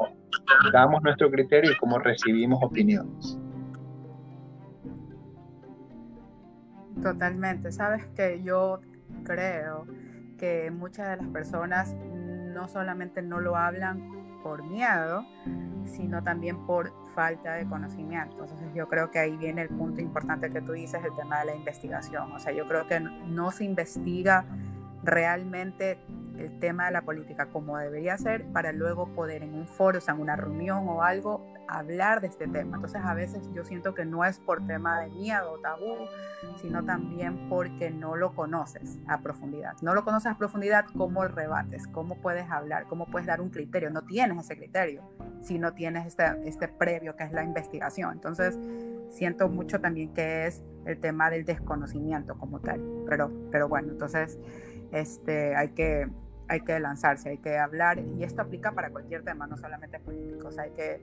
damos 0.73 1.01
nuestro 1.03 1.31
criterio 1.31 1.71
y 1.71 1.77
cómo 1.77 1.97
recibimos 1.99 2.59
opiniones. 2.61 3.39
Totalmente, 7.01 7.71
sabes 7.71 8.05
que 8.15 8.41
yo 8.43 8.81
creo 9.23 9.85
que 10.37 10.71
muchas 10.71 11.09
de 11.09 11.23
las 11.23 11.31
personas 11.31 11.95
no 11.95 12.67
solamente 12.67 13.21
no 13.21 13.39
lo 13.39 13.55
hablan 13.55 14.24
por 14.45 14.61
miedo, 14.61 15.25
sino 15.85 16.21
también 16.21 16.67
por 16.67 16.93
falta 17.15 17.53
de 17.53 17.65
conocimiento. 17.65 18.43
Entonces 18.43 18.71
yo 18.75 18.87
creo 18.87 19.09
que 19.09 19.17
ahí 19.17 19.35
viene 19.37 19.63
el 19.63 19.69
punto 19.69 20.01
importante 20.01 20.51
que 20.51 20.61
tú 20.61 20.73
dices, 20.73 21.03
el 21.03 21.15
tema 21.15 21.39
de 21.39 21.45
la 21.45 21.55
investigación. 21.55 22.31
O 22.31 22.37
sea, 22.37 22.53
yo 22.53 22.67
creo 22.67 22.85
que 22.85 22.99
no 22.99 23.49
se 23.49 23.63
investiga 23.63 24.45
realmente 25.05 25.99
el 26.37 26.59
tema 26.59 26.87
de 26.87 26.91
la 26.91 27.03
política 27.03 27.47
como 27.47 27.77
debería 27.77 28.17
ser 28.17 28.45
para 28.51 28.71
luego 28.73 29.13
poder 29.13 29.43
en 29.43 29.53
un 29.53 29.67
foro, 29.67 29.99
o 29.99 30.01
sea, 30.01 30.13
en 30.13 30.21
una 30.21 30.35
reunión 30.35 30.87
o 30.87 31.01
algo, 31.01 31.45
hablar 31.67 32.21
de 32.21 32.27
este 32.27 32.47
tema. 32.47 32.75
Entonces 32.75 33.01
a 33.03 33.13
veces 33.13 33.49
yo 33.53 33.63
siento 33.63 33.93
que 33.93 34.05
no 34.05 34.25
es 34.25 34.39
por 34.39 34.65
tema 34.67 34.99
de 34.99 35.09
miedo 35.09 35.53
o 35.53 35.59
tabú, 35.59 35.95
sino 36.61 36.83
también 36.83 37.47
porque 37.49 37.89
no 37.89 38.15
lo 38.15 38.33
conoces 38.33 38.99
a 39.07 39.21
profundidad. 39.21 39.73
No 39.81 39.93
lo 39.93 40.03
conoces 40.03 40.31
a 40.31 40.37
profundidad, 40.37 40.85
¿cómo 40.97 41.23
rebates? 41.25 41.87
¿Cómo 41.87 42.21
puedes 42.21 42.49
hablar? 42.49 42.85
¿Cómo 42.87 43.05
puedes 43.05 43.27
dar 43.27 43.41
un 43.41 43.49
criterio? 43.49 43.89
No 43.89 44.01
tienes 44.01 44.37
ese 44.39 44.57
criterio 44.57 45.03
si 45.41 45.59
no 45.59 45.73
tienes 45.73 46.07
este, 46.07 46.25
este 46.45 46.67
previo 46.67 47.15
que 47.15 47.23
es 47.23 47.31
la 47.31 47.43
investigación. 47.43 48.13
Entonces 48.13 48.57
siento 49.09 49.47
mucho 49.47 49.79
también 49.79 50.13
que 50.13 50.47
es 50.47 50.63
el 50.85 50.99
tema 50.99 51.29
del 51.29 51.45
desconocimiento 51.45 52.37
como 52.37 52.59
tal. 52.59 52.81
Pero, 53.07 53.31
pero 53.51 53.67
bueno, 53.67 53.91
entonces 53.91 54.39
este, 54.91 55.55
hay, 55.55 55.69
que, 55.69 56.07
hay 56.47 56.61
que 56.61 56.79
lanzarse, 56.79 57.29
hay 57.29 57.37
que 57.37 57.57
hablar, 57.57 57.99
y 57.99 58.23
esto 58.23 58.41
aplica 58.41 58.71
para 58.71 58.89
cualquier 58.89 59.23
tema, 59.23 59.47
no 59.47 59.57
solamente 59.57 59.99
políticos, 59.99 60.57
hay 60.59 60.71
que, 60.71 61.01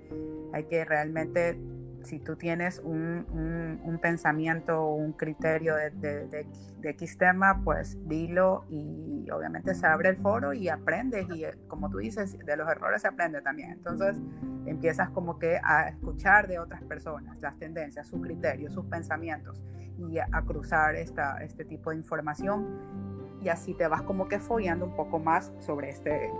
hay 0.53 0.65
que 0.65 0.85
realmente 0.85 1.59
si 2.05 2.19
tú 2.19 2.37
tienes 2.37 2.81
un, 2.85 3.99
pensamiento 4.01 4.83
o 4.83 4.95
un 4.97 5.13
criterio 5.13 5.77
de, 5.77 5.91
de, 5.91 6.47
X 6.91 7.17
tema, 7.17 7.63
pues 7.63 7.97
dilo 8.09 8.65
y 8.69 9.31
obviamente 9.31 9.73
se 9.75 9.87
abre 9.87 10.09
el 10.09 10.17
foro 10.17 10.53
y 10.53 10.69
aprendes 10.69 11.29
y 11.31 11.45
eh, 11.45 11.55
como 11.69 11.89
tú 11.89 11.99
dices, 11.99 12.37
de 12.37 12.57
los 12.57 12.69
errores 12.69 13.03
se 13.03 13.09
aprende 13.09 13.41
también. 13.41 13.71
Entonces 13.71 14.21
empiezas 14.67 15.11
como 15.11 15.39
que 15.39 15.61
a 15.63 15.89
escuchar 15.89 16.49
de 16.49 16.59
otras 16.59 16.83
personas 16.83 17.41
las 17.41 17.57
tendencias, 17.57 18.09
sus 18.09 18.21
criterios, 18.21 18.73
sus 18.73 18.87
pensamientos 18.87 19.63
y 19.97 20.19
a, 20.19 20.27
cruzar 20.45 20.97
esta, 20.97 21.37
este 21.45 21.65
tipo 21.65 21.91
de 21.91 21.97
información 21.97 23.12
y 23.43 23.49
así 23.49 23.75
te 23.75 23.87
vas 23.89 24.03
como 24.03 24.29
que 24.29 24.39
follando 24.39 24.85
un 24.85 24.97
poco 24.97 25.19
más 25.19 25.53
sobre 25.61 25.91
este, 25.91 26.31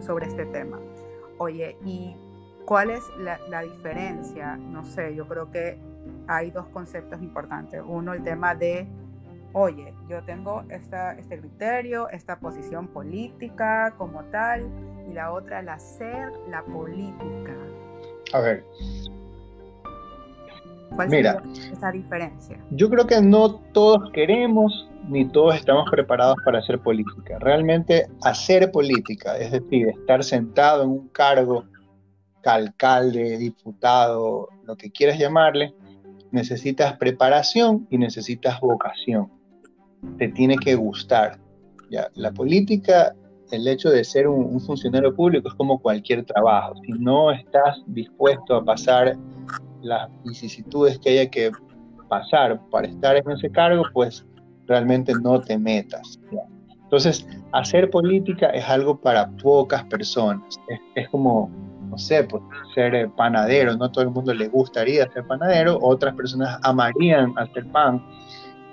sobre 0.00 0.26
este 0.26 0.46
tema. 0.46 0.78
Oye, 1.38 1.76
y 1.84 2.16
¿Cuál 2.66 2.90
es 2.90 3.04
la, 3.16 3.62
diferencia? 3.62 4.56
No 4.56 4.84
sé, 4.84 5.14
yo 5.14 5.28
creo 5.28 5.52
que 5.52 5.78
hay 6.26 6.50
dos 6.50 6.66
conceptos 6.66 7.22
importantes. 7.22 7.80
Uno, 7.86 8.12
el 8.12 8.24
tema 8.24 8.56
de, 8.56 8.88
oye, 9.52 9.94
yo 10.08 10.24
tengo 10.24 10.64
esta, 10.68 11.12
este 11.12 11.38
criterio, 11.38 12.08
esta 12.08 12.40
posición 12.40 12.88
política 12.88 13.94
como 13.96 14.24
tal, 14.24 14.66
y 15.08 15.12
la 15.12 15.32
otra, 15.32 15.60
el 15.60 15.68
hacer 15.68 16.32
la 16.50 16.64
política. 16.64 17.54
A 18.32 18.40
ver. 18.40 18.64
¿Cuál 20.96 21.08
Mira, 21.08 21.42
esa 21.72 21.92
diferencia? 21.92 22.58
Yo 22.72 22.90
creo 22.90 23.06
que 23.06 23.22
no 23.22 23.60
todos 23.72 24.10
queremos 24.10 24.90
ni 25.08 25.24
todos 25.28 25.54
estamos 25.54 25.88
preparados 25.90 26.36
para 26.44 26.58
hacer 26.58 26.80
política. 26.80 27.38
Realmente 27.38 28.06
hacer 28.22 28.70
política, 28.70 29.38
es 29.38 29.52
decir, 29.52 29.88
estar 29.88 30.24
sentado 30.24 30.82
en 30.82 30.90
un 30.90 31.08
cargo 31.08 31.64
alcalde, 32.44 33.38
diputado, 33.38 34.48
lo 34.64 34.76
que 34.76 34.90
quieras 34.90 35.18
llamarle, 35.18 35.74
necesitas 36.30 36.96
preparación 36.96 37.86
y 37.90 37.98
necesitas 37.98 38.60
vocación. 38.60 39.30
Te 40.18 40.28
tiene 40.28 40.56
que 40.56 40.74
gustar. 40.74 41.38
La 42.14 42.32
política, 42.32 43.14
el 43.50 43.66
hecho 43.66 43.90
de 43.90 44.04
ser 44.04 44.28
un, 44.28 44.60
funcionario 44.60 45.14
público 45.14 45.48
es 45.48 45.54
como 45.54 45.80
cualquier 45.80 46.24
trabajo. 46.24 46.74
Si 46.84 46.92
no 46.92 47.30
estás 47.30 47.82
dispuesto 47.86 48.56
a 48.56 48.64
pasar 48.64 49.16
las 49.82 50.08
vicisitudes 50.24 50.98
que 50.98 51.10
haya 51.10 51.30
que 51.30 51.50
pasar 52.08 52.60
para 52.70 52.88
estar 52.88 53.16
en 53.16 53.30
ese 53.30 53.50
cargo, 53.50 53.82
pues 53.92 54.24
realmente 54.66 55.12
no 55.22 55.40
te 55.40 55.58
metas. 55.58 56.20
Entonces, 56.84 57.26
hacer 57.52 57.90
política 57.90 58.46
es 58.50 58.64
algo 58.68 59.00
para 59.00 59.28
pocas 59.42 59.84
personas. 59.84 60.60
es 60.94 61.08
como 61.08 61.50
no 61.90 61.98
sé, 61.98 62.24
pues, 62.24 62.42
ser 62.74 62.94
eh, 62.94 63.08
panadero, 63.08 63.76
no 63.76 63.90
todo 63.90 64.04
el 64.04 64.10
mundo 64.10 64.34
le 64.34 64.48
gustaría 64.48 65.10
ser 65.12 65.24
panadero, 65.26 65.78
otras 65.80 66.14
personas 66.14 66.58
amarían 66.62 67.32
hacer 67.38 67.64
pan, 67.66 68.04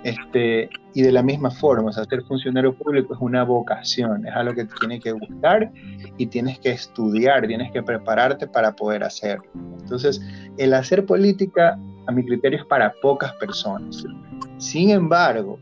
este, 0.02 0.68
y 0.92 1.02
de 1.02 1.12
la 1.12 1.22
misma 1.22 1.50
forma, 1.50 1.88
o 1.88 1.92
sea, 1.92 2.04
ser 2.04 2.22
funcionario 2.24 2.74
público 2.74 3.14
es 3.14 3.20
una 3.20 3.42
vocación, 3.42 4.26
es 4.26 4.34
algo 4.34 4.54
que 4.54 4.66
te 4.66 4.74
tiene 4.78 5.00
que 5.00 5.12
gustar 5.12 5.72
y 6.18 6.26
tienes 6.26 6.58
que 6.58 6.72
estudiar, 6.72 7.46
tienes 7.46 7.72
que 7.72 7.82
prepararte 7.82 8.46
para 8.46 8.76
poder 8.76 9.02
hacerlo. 9.02 9.48
Entonces, 9.80 10.20
el 10.58 10.74
hacer 10.74 11.06
política, 11.06 11.78
a 12.06 12.12
mi 12.12 12.22
criterio, 12.24 12.58
es 12.58 12.66
para 12.66 12.92
pocas 13.00 13.32
personas. 13.36 14.04
Sin 14.58 14.90
embargo, 14.90 15.58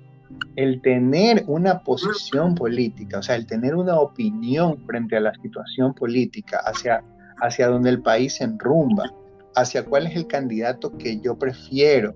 el 0.56 0.82
tener 0.82 1.44
una 1.46 1.80
posición 1.82 2.54
política, 2.54 3.18
o 3.18 3.22
sea, 3.22 3.36
el 3.36 3.46
tener 3.46 3.74
una 3.74 3.98
opinión 3.98 4.78
frente 4.86 5.16
a 5.16 5.20
la 5.20 5.34
situación 5.34 5.94
política, 5.94 6.60
hacia 6.64 7.02
hacia 7.42 7.68
donde 7.68 7.90
el 7.90 8.00
país 8.00 8.36
se 8.36 8.44
enrumba, 8.44 9.12
hacia 9.56 9.84
cuál 9.84 10.06
es 10.06 10.16
el 10.16 10.26
candidato 10.26 10.96
que 10.96 11.20
yo 11.20 11.36
prefiero. 11.36 12.14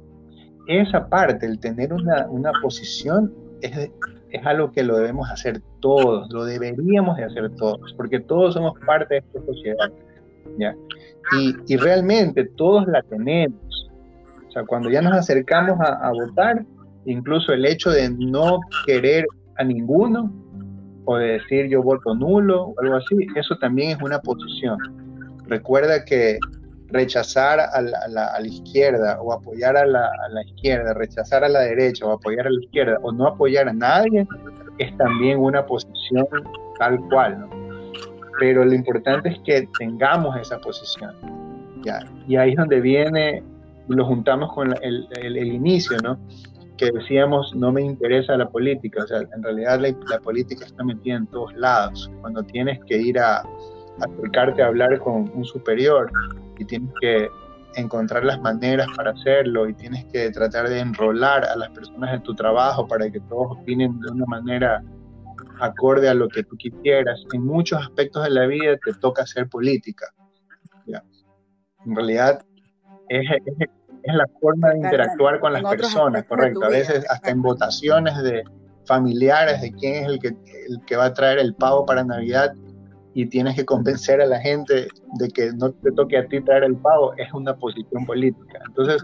Esa 0.68 1.08
parte, 1.08 1.46
el 1.46 1.58
tener 1.58 1.92
una, 1.92 2.52
posición, 2.62 3.32
es, 3.60 3.90
es 4.30 4.46
algo 4.46 4.72
que 4.72 4.82
lo 4.82 4.96
debemos 4.96 5.30
hacer 5.30 5.60
todos, 5.80 6.30
lo 6.32 6.44
deberíamos 6.44 7.16
de 7.16 7.24
hacer 7.24 7.50
todos, 7.56 7.92
porque 7.94 8.20
todos 8.20 8.54
somos 8.54 8.78
parte 8.86 9.14
de 9.14 9.18
esta 9.18 9.44
sociedad. 9.44 9.92
¿ya? 10.58 10.74
Y, 11.38 11.54
y 11.66 11.76
realmente 11.76 12.44
todos 12.56 12.86
la 12.86 13.02
tenemos. 13.02 13.90
O 14.48 14.50
sea, 14.52 14.64
cuando 14.64 14.90
ya 14.90 15.02
nos 15.02 15.12
acercamos 15.12 15.78
a 15.80 16.10
votar, 16.12 16.64
incluso 17.06 17.52
el 17.52 17.64
hecho 17.64 17.90
de 17.90 18.10
no 18.10 18.60
querer 18.84 19.26
a 19.56 19.64
ninguno, 19.64 20.32
o 21.06 21.16
de 21.16 21.38
decir 21.38 21.68
yo 21.68 21.82
voto 21.82 22.14
nulo 22.14 22.64
o 22.64 22.74
algo 22.82 22.96
así, 22.96 23.16
eso 23.34 23.56
también 23.56 23.96
es 23.96 24.02
una 24.02 24.20
posición. 24.20 24.76
Recuerda 25.46 26.04
que 26.04 26.38
rechazar 26.88 27.60
a 27.60 27.80
la, 27.80 28.40
izquierda 28.44 29.20
o 29.20 29.32
apoyar 29.32 29.76
a 29.76 29.86
la, 29.86 30.10
izquierda, 30.44 30.94
rechazar 30.94 31.44
a 31.44 31.48
la 31.48 31.60
derecha 31.60 32.06
o 32.06 32.12
apoyar 32.12 32.46
a 32.46 32.50
la 32.50 32.60
izquierda 32.60 32.98
o 33.02 33.12
no 33.12 33.28
apoyar 33.28 33.68
a 33.68 33.72
nadie 33.72 34.26
es 34.78 34.96
también 34.96 35.38
una 35.38 35.64
posición 35.64 36.26
tal 36.78 37.00
cual. 37.08 37.48
Pero 38.38 38.64
lo 38.64 38.74
importante 38.74 39.30
es 39.30 39.38
que 39.40 39.68
tengamos 39.78 40.36
esa 40.36 40.58
posición, 40.58 41.12
¿ya? 41.82 42.00
Y 42.28 42.36
ahí 42.36 42.50
es 42.50 42.56
donde 42.56 42.80
viene, 42.80 43.42
lo 43.88 44.04
juntamos 44.04 44.52
con 44.52 44.74
el, 44.82 45.08
el, 45.22 45.36
inicio, 45.38 45.96
¿no? 46.02 46.18
Que 46.76 46.90
decíamos, 46.90 47.54
no 47.54 47.72
me 47.72 47.82
interesa 47.82 48.36
la 48.36 48.48
política, 48.48 49.04
o 49.04 49.06
sea, 49.06 49.20
en 49.20 49.42
realidad 49.42 49.80
la, 49.80 50.20
política 50.20 50.66
está 50.66 50.84
metida 50.84 51.16
en 51.16 51.26
todos 51.28 51.54
lados. 51.54 52.10
Cuando 52.20 52.42
tienes 52.42 52.78
que 52.84 52.98
ir 52.98 53.18
a, 53.18 53.42
acercarte 54.00 54.62
a 54.62 54.66
hablar 54.66 54.98
con 55.00 55.30
un 55.34 55.44
superior 55.44 56.10
y 56.58 56.64
tienes 56.66 56.90
que 57.00 57.28
encontrar 57.76 58.24
las 58.24 58.40
maneras 58.40 58.86
para 58.96 59.12
hacerlo 59.12 59.68
y 59.68 59.74
tienes 59.74 60.04
que 60.06 60.30
tratar 60.30 60.68
de 60.68 60.80
enrolar 60.80 61.44
a 61.44 61.56
las 61.56 61.70
personas 61.70 62.14
en 62.14 62.22
tu 62.22 62.34
trabajo 62.34 62.86
para 62.86 63.10
que 63.10 63.20
todos 63.20 63.58
opinen 63.58 63.98
de 64.00 64.12
una 64.12 64.26
manera 64.26 64.82
acorde 65.60 66.08
a 66.08 66.14
lo 66.14 66.28
que 66.28 66.42
tú 66.42 66.56
quisieras. 66.56 67.24
En 67.32 67.44
muchos 67.44 67.80
aspectos 67.80 68.24
de 68.24 68.30
la 68.30 68.46
vida 68.46 68.76
te 68.84 68.92
toca 68.94 69.22
hacer 69.22 69.48
política. 69.48 70.06
En 71.86 71.94
realidad 71.94 72.44
es, 73.08 73.26
la 74.14 74.26
forma 74.40 74.70
de 74.70 74.78
interactuar 74.78 75.40
con 75.40 75.52
las 75.52 75.62
personas, 75.62 76.24
correcto. 76.24 76.64
A 76.64 76.68
veces 76.68 77.04
hasta 77.10 77.30
en 77.30 77.42
votaciones 77.42 78.16
de 78.22 78.44
familiares 78.84 79.60
de 79.60 79.72
quién 79.72 80.04
es 80.04 80.08
el 80.08 80.18
que, 80.20 80.28
el 80.28 80.80
que 80.86 80.96
va 80.96 81.06
a 81.06 81.14
traer 81.14 81.38
el 81.38 81.54
pavo 81.54 81.84
para 81.84 82.04
Navidad, 82.04 82.52
y 83.16 83.24
tienes 83.24 83.56
que 83.56 83.64
convencer 83.64 84.20
a 84.20 84.26
la 84.26 84.38
gente 84.38 84.88
de 85.14 85.28
que 85.30 85.50
no 85.54 85.72
te 85.72 85.90
toque 85.92 86.18
a 86.18 86.26
ti 86.26 86.38
traer 86.42 86.64
el 86.64 86.76
pago, 86.76 87.14
es 87.16 87.32
una 87.32 87.56
posición 87.56 88.04
política. 88.04 88.60
Entonces, 88.66 89.02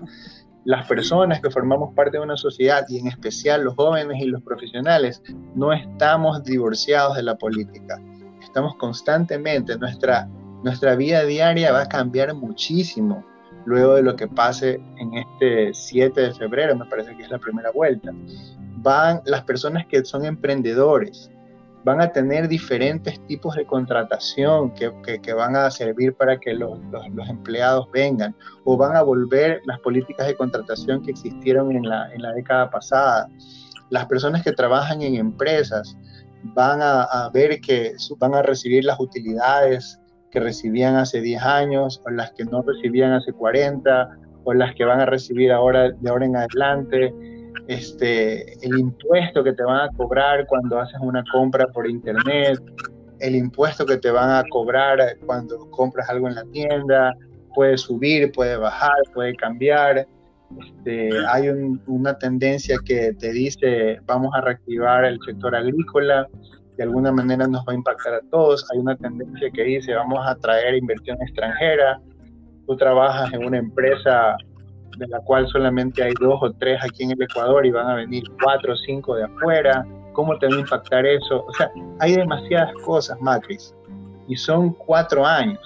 las 0.67 0.87
personas 0.87 1.41
que 1.41 1.51
formamos 1.51 1.95
parte 1.95 2.19
de 2.19 2.23
una 2.23 2.37
sociedad 2.37 2.85
y 2.91 2.99
en 2.99 3.07
especial 3.07 3.65
los 3.65 3.75
jóvenes 3.75 4.21
y 4.21 4.27
los 4.27 4.43
profesionales, 4.43 5.23
no 5.55 5.73
estamos 5.73 6.45
divorciados 6.45 7.17
de 7.17 7.23
la 7.23 7.39
política. 7.39 7.99
Estamos 8.43 8.77
constantemente, 8.77 9.79
nuestra, 9.79 10.29
nuestra 10.63 10.95
vida 10.95 11.25
diaria 11.25 11.73
va 11.73 11.85
a 11.85 11.89
cambiar 11.89 12.35
muchísimo 12.35 13.25
luego 13.65 13.95
de 13.95 14.03
lo 14.03 14.17
que 14.17 14.29
pase 14.29 14.81
en 14.97 15.15
este 15.15 15.75
7 15.75 16.21
de 16.21 16.35
febrero, 16.35 16.77
me 16.77 16.87
parece 16.87 17.17
que 17.17 17.23
es 17.23 17.31
la 17.31 17.39
primera 17.39 17.71
vuelta. 17.71 18.13
Van 18.79 19.21
las 19.25 19.45
personas 19.45 19.87
que 19.87 20.05
son 20.05 20.25
emprendedores, 20.25 21.31
van 21.85 22.01
a 22.01 22.13
tener 22.13 22.49
diferentes 22.49 23.25
tipos 23.27 23.57
de 23.57 23.67
contratación 23.67 24.73
que, 24.75 24.93
que, 25.21 25.33
van 25.33 25.57
a 25.57 25.71
servir 25.71 26.15
para 26.15 26.39
que 26.39 26.55
los, 26.55 26.79
los, 27.13 27.29
empleados 27.29 27.89
vengan 27.93 28.35
o 28.65 28.77
van 28.77 28.97
a 28.97 29.03
volver 29.03 29.61
las 29.67 29.81
políticas 29.81 30.27
de 30.27 30.37
contratación 30.37 31.03
que 31.03 31.11
existieron 31.11 31.73
en 31.73 31.89
la, 31.89 32.13
en 32.13 32.23
la 32.23 32.33
década 32.33 32.71
pasada. 32.71 33.29
Las 33.91 34.07
personas 34.07 34.43
que 34.43 34.53
trabajan 34.53 35.03
en 35.03 35.17
empresas 35.17 35.97
van 36.55 36.81
a, 36.83 37.03
a, 37.03 37.31
ver 37.31 37.61
que 37.61 37.95
van 38.19 38.35
a 38.35 38.43
recibir 38.43 38.85
las 38.85 38.99
utilidades 39.01 39.99
que 40.33 40.41
recibían 40.41 40.97
hace 40.97 41.21
10 41.21 41.43
años 41.43 42.03
o 42.05 42.11
las 42.11 42.33
que 42.33 42.45
no 42.45 42.63
recibían 42.63 43.13
hace 43.13 43.33
40 43.33 44.09
o 44.45 44.55
las 44.55 44.75
que 44.75 44.85
van 44.85 45.01
a 45.01 45.07
recibir 45.07 45.53
ahora 45.53 45.91
de 45.93 46.11
ahora 46.11 46.27
en 46.27 46.37
adelante 46.37 47.15
este, 47.69 48.55
el 48.67 48.79
impuesto 48.79 49.45
que 49.45 49.53
te 49.53 49.63
van 49.63 49.81
a 49.81 49.89
cobrar 49.97 50.47
cuando 50.47 50.79
haces 50.79 50.99
una 51.01 51.23
compra 51.33 51.67
por 51.69 51.89
internet, 51.89 52.61
el 53.21 53.37
impuesto 53.37 53.87
que 53.87 53.99
te 53.99 54.11
van 54.11 54.31
a 54.31 54.45
cobrar 54.49 54.99
cuando 55.25 55.71
compras 55.71 56.09
algo 56.11 56.29
en 56.29 56.35
la 56.35 56.45
tienda, 56.47 57.15
puede 57.55 57.79
subir, 57.79 58.33
puede 58.33 58.57
bajar, 58.57 58.97
puede 59.15 59.35
cambiar. 59.37 60.07
Este, 60.61 61.11
hay 61.29 61.49
una 61.87 62.19
tendencia 62.19 62.77
que 62.85 63.15
te 63.15 63.33
dice 63.33 63.99
vamos 64.05 64.35
a 64.35 64.43
reactivar 64.43 65.05
el 65.05 65.19
sector 65.25 65.55
agrícola, 65.55 66.29
de 66.77 66.83
alguna 66.85 67.13
manera 67.13 67.47
nos 67.47 67.63
va 67.67 67.73
a 67.73 67.77
impactar 67.77 68.15
a 68.15 68.21
todos. 68.31 68.67
Hay 68.73 68.79
una 68.79 68.97
tendencia 68.97 69.51
que 69.51 69.63
dice 69.63 69.95
vamos 69.95 70.21
a 70.27 70.35
traer 70.37 70.75
inversión 70.75 71.21
extranjera. 71.23 72.01
Tú 72.67 72.77
trabajas 72.77 73.33
en 73.33 73.45
una 73.45 73.59
empresa 73.59 74.37
de 74.99 75.07
la 75.09 75.21
cual 75.21 75.47
solamente 75.49 76.03
hay 76.03 76.13
dos 76.21 76.39
o 76.43 76.53
tres 76.53 76.79
aquí 76.83 77.05
en 77.05 77.13
el 77.13 77.23
Ecuador 77.23 77.65
y 77.67 77.71
van 77.71 77.89
a 77.89 77.95
venir 77.97 78.23
cuatro 78.43 78.75
o 78.75 78.77
cinco 78.77 79.17
de 79.17 79.25
afuera, 79.25 79.87
¿cómo 80.13 80.39
te 80.39 80.47
va 80.49 80.57
a 80.57 80.61
impactar 80.61 81.07
eso? 81.07 81.45
O 81.47 81.53
sea, 81.55 81.71
hay 82.01 82.17
demasiadas 82.17 82.73
cosas, 82.85 83.19
Matrix, 83.21 83.75
y 84.29 84.37
son 84.37 84.73
cuatro 84.75 85.27
años 85.27 85.61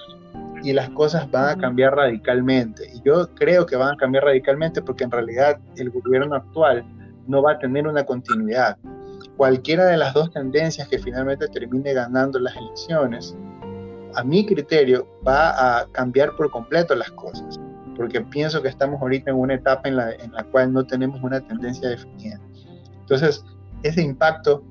y 0.63 0.73
las 0.73 0.89
cosas 0.91 1.29
van 1.31 1.57
a 1.57 1.61
cambiar 1.61 1.95
radicalmente. 1.95 2.89
Y 2.93 3.01
yo 3.03 3.27
creo 3.35 3.65
que 3.65 3.75
van 3.75 3.93
a 3.93 3.97
cambiar 3.97 4.23
radicalmente 4.23 4.81
porque 4.81 5.03
en 5.03 5.11
realidad 5.11 5.59
el 5.75 5.89
gobierno 5.89 6.35
actual 6.35 6.83
no 7.27 7.41
va 7.41 7.53
a 7.53 7.59
tener 7.59 7.87
una 7.87 8.03
continuidad. 8.05 8.77
Cualquiera 9.37 9.85
de 9.85 9.97
las 9.97 10.13
dos 10.13 10.31
tendencias 10.31 10.87
que 10.87 10.97
finalmente 10.97 11.47
termine 11.47 11.93
ganando 11.93 12.39
las 12.39 12.55
elecciones, 12.55 13.35
a 14.15 14.23
mi 14.23 14.45
criterio, 14.45 15.07
va 15.25 15.79
a 15.79 15.87
cambiar 15.91 16.35
por 16.35 16.49
completo 16.49 16.95
las 16.95 17.11
cosas. 17.11 17.59
Porque 17.95 18.21
pienso 18.21 18.61
que 18.61 18.69
estamos 18.69 18.99
ahorita 19.01 19.29
en 19.29 19.37
una 19.37 19.53
etapa 19.53 19.87
en 19.87 19.95
la, 19.95 20.11
en 20.13 20.31
la 20.31 20.43
cual 20.45 20.73
no 20.73 20.85
tenemos 20.85 21.21
una 21.21 21.39
tendencia 21.39 21.89
definida. 21.89 22.39
Entonces, 22.99 23.45
ese 23.83 24.01
impacto 24.01 24.63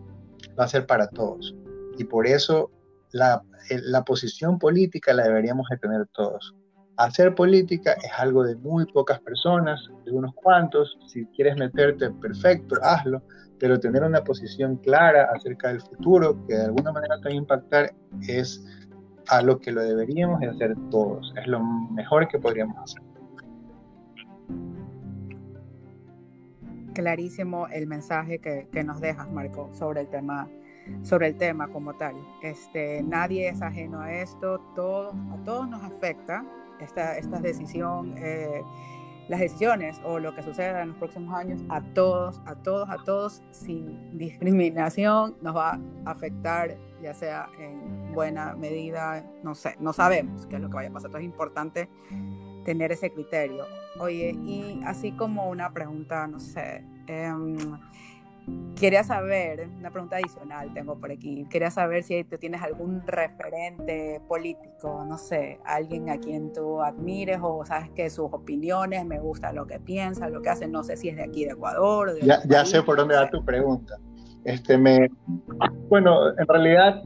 va 0.58 0.64
a 0.64 0.68
ser 0.68 0.86
para 0.86 1.08
todos. 1.08 1.54
Y 1.96 2.04
por 2.04 2.26
eso 2.26 2.70
la, 3.12 3.42
la 3.70 4.04
posición 4.04 4.58
política 4.58 5.12
la 5.12 5.24
deberíamos 5.24 5.68
de 5.70 5.78
tener 5.78 6.06
todos. 6.12 6.54
Hacer 6.96 7.34
política 7.34 7.92
es 7.92 8.10
algo 8.16 8.42
de 8.42 8.56
muy 8.56 8.86
pocas 8.86 9.20
personas, 9.20 9.80
de 10.04 10.12
unos 10.12 10.34
cuantos. 10.34 10.96
Si 11.06 11.24
quieres 11.26 11.56
meterte, 11.56 12.10
perfecto, 12.10 12.76
hazlo. 12.82 13.22
Pero 13.58 13.80
tener 13.80 14.02
una 14.02 14.22
posición 14.22 14.76
clara 14.76 15.28
acerca 15.34 15.68
del 15.68 15.80
futuro, 15.80 16.46
que 16.46 16.54
de 16.54 16.64
alguna 16.64 16.92
manera 16.92 17.16
te 17.20 17.28
va 17.28 17.34
a 17.34 17.38
impactar, 17.38 17.94
es 18.28 18.64
a 19.28 19.42
lo 19.42 19.58
que 19.58 19.72
lo 19.72 19.82
deberíamos 19.82 20.40
de 20.40 20.48
hacer 20.48 20.74
todos. 20.90 21.32
Es 21.36 21.46
lo 21.46 21.60
mejor 21.60 22.28
que 22.28 22.38
podríamos 22.38 22.76
hacer. 22.78 23.02
Clarísimo 26.94 27.68
el 27.68 27.86
mensaje 27.86 28.38
que, 28.38 28.68
que 28.72 28.84
nos 28.84 29.00
dejas, 29.00 29.30
Marco, 29.30 29.70
sobre 29.74 30.02
el 30.02 30.08
tema 30.08 30.48
sobre 31.02 31.28
el 31.28 31.36
tema 31.36 31.68
como 31.68 31.94
tal. 31.94 32.14
Este, 32.42 33.02
nadie 33.02 33.48
es 33.48 33.62
ajeno 33.62 34.00
a 34.00 34.12
esto, 34.12 34.60
todo, 34.74 35.10
a 35.10 35.44
todos 35.44 35.68
nos 35.68 35.82
afecta 35.82 36.44
esta, 36.80 37.16
esta 37.18 37.40
decisión, 37.40 38.14
eh, 38.18 38.62
las 39.28 39.40
decisiones 39.40 40.00
o 40.04 40.18
lo 40.18 40.34
que 40.34 40.42
suceda 40.42 40.82
en 40.82 40.90
los 40.90 40.98
próximos 40.98 41.34
años, 41.34 41.62
a 41.68 41.80
todos, 41.80 42.40
a 42.46 42.54
todos, 42.54 42.88
a 42.88 42.96
todos, 43.04 43.42
sin 43.50 44.16
discriminación, 44.16 45.36
nos 45.42 45.56
va 45.56 45.72
a 46.04 46.10
afectar, 46.10 46.76
ya 47.02 47.12
sea 47.14 47.48
en 47.58 48.12
buena 48.12 48.54
medida, 48.54 49.24
no 49.42 49.54
sé, 49.54 49.76
no 49.80 49.92
sabemos 49.92 50.46
qué 50.46 50.56
es 50.56 50.62
lo 50.62 50.68
que 50.68 50.76
vaya 50.76 50.90
a 50.90 50.92
pasar. 50.92 51.08
Entonces 51.08 51.28
es 51.28 51.32
importante 51.32 51.88
tener 52.64 52.92
ese 52.92 53.12
criterio. 53.12 53.64
Oye, 54.00 54.30
y 54.44 54.80
así 54.84 55.12
como 55.12 55.48
una 55.48 55.72
pregunta, 55.72 56.26
no 56.26 56.38
sé, 56.38 56.84
eh, 57.06 57.32
Quería 58.78 59.02
saber, 59.04 59.68
una 59.78 59.90
pregunta 59.90 60.16
adicional 60.16 60.72
tengo 60.74 60.98
por 61.00 61.10
aquí, 61.10 61.46
quería 61.48 61.70
saber 61.70 62.02
si 62.02 62.22
tú 62.24 62.36
tienes 62.36 62.62
algún 62.62 63.02
referente 63.06 64.20
político, 64.28 65.02
no 65.08 65.16
sé, 65.16 65.58
alguien 65.64 66.10
a 66.10 66.18
quien 66.18 66.52
tú 66.52 66.82
admires 66.82 67.38
o 67.42 67.64
sabes 67.64 67.90
que 67.90 68.10
sus 68.10 68.26
opiniones, 68.30 69.06
me 69.06 69.18
gusta 69.18 69.52
lo 69.52 69.66
que 69.66 69.80
piensa, 69.80 70.28
lo 70.28 70.42
que 70.42 70.50
hace, 70.50 70.68
no 70.68 70.84
sé 70.84 70.98
si 70.98 71.08
es 71.08 71.16
de 71.16 71.22
aquí 71.22 71.46
de 71.46 71.52
Ecuador. 71.52 72.12
De 72.12 72.20
ya, 72.20 72.42
ya 72.46 72.66
sé 72.66 72.82
por 72.82 72.98
dónde 72.98 73.16
va 73.16 73.30
tu 73.30 73.42
pregunta. 73.42 73.98
Este, 74.44 74.76
me, 74.76 75.08
bueno, 75.88 76.28
en 76.38 76.46
realidad 76.46 77.02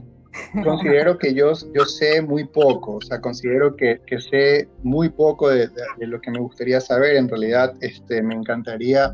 considero 0.63 1.17
que 1.17 1.33
yo, 1.33 1.53
yo 1.73 1.85
sé 1.85 2.21
muy 2.21 2.45
poco, 2.45 2.95
o 2.95 3.01
sea, 3.01 3.19
considero 3.19 3.75
que, 3.75 4.01
que 4.05 4.19
sé 4.19 4.69
muy 4.83 5.09
poco 5.09 5.49
de, 5.49 5.67
de, 5.97 6.07
lo 6.07 6.21
que 6.21 6.31
me 6.31 6.39
gustaría 6.39 6.79
saber. 6.79 7.15
En 7.15 7.29
realidad, 7.29 7.73
este, 7.81 8.21
me 8.21 8.35
encantaría 8.35 9.13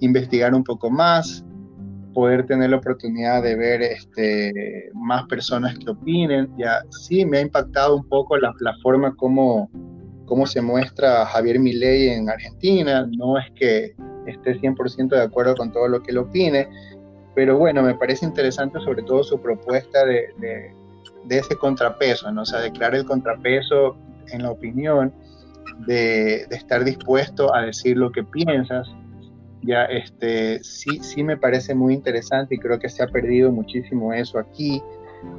investigar 0.00 0.54
un 0.54 0.64
poco 0.64 0.90
más, 0.90 1.44
poder 2.12 2.46
tener 2.46 2.70
la 2.70 2.76
oportunidad 2.76 3.42
de 3.42 3.56
ver 3.56 3.82
este, 3.82 4.90
más 4.94 5.24
personas 5.26 5.78
que 5.78 5.90
opinen. 5.90 6.50
Ya 6.58 6.82
sí, 6.90 7.24
me 7.24 7.38
ha 7.38 7.40
impactado 7.40 7.96
un 7.96 8.08
poco 8.08 8.36
la, 8.36 8.52
forma 8.82 9.14
como, 9.16 9.70
cómo 10.26 10.46
se 10.46 10.60
muestra 10.60 11.26
Javier 11.26 11.58
Milei 11.58 12.08
en 12.08 12.28
Argentina. 12.28 13.06
No 13.16 13.38
es 13.38 13.50
que 13.54 13.94
esté 14.26 14.60
100% 14.60 15.08
de 15.08 15.22
acuerdo 15.22 15.54
con 15.56 15.72
todo 15.72 15.88
lo 15.88 16.02
que 16.02 16.10
él 16.10 16.18
opine, 16.18 16.68
pero 17.34 17.56
bueno, 17.56 17.82
me 17.82 17.94
parece 17.94 18.26
interesante 18.26 18.78
sobre 18.80 19.02
todo 19.02 19.22
su 19.22 19.40
propuesta 19.40 20.04
de, 20.04 20.74
ese 21.28 21.56
contrapeso, 21.56 22.30
¿no? 22.32 22.42
o 22.42 22.44
sea, 22.44 22.60
declarar 22.60 22.96
el 22.96 23.04
contrapeso 23.04 23.96
en 24.32 24.42
la 24.42 24.50
opinión, 24.50 25.12
de 25.86 26.42
estar 26.50 26.84
dispuesto 26.84 27.54
a 27.54 27.62
decir 27.62 27.96
lo 27.96 28.10
que 28.12 28.22
piensas, 28.24 28.88
ya 29.62 29.84
este, 29.84 30.62
sí, 30.62 31.00
sí 31.02 31.22
me 31.22 31.36
parece 31.36 31.74
muy 31.74 31.94
interesante 31.94 32.54
y 32.54 32.58
creo 32.58 32.78
que 32.78 32.88
se 32.88 33.02
ha 33.02 33.06
perdido 33.06 33.52
muchísimo 33.52 34.12
eso 34.12 34.38
aquí, 34.38 34.82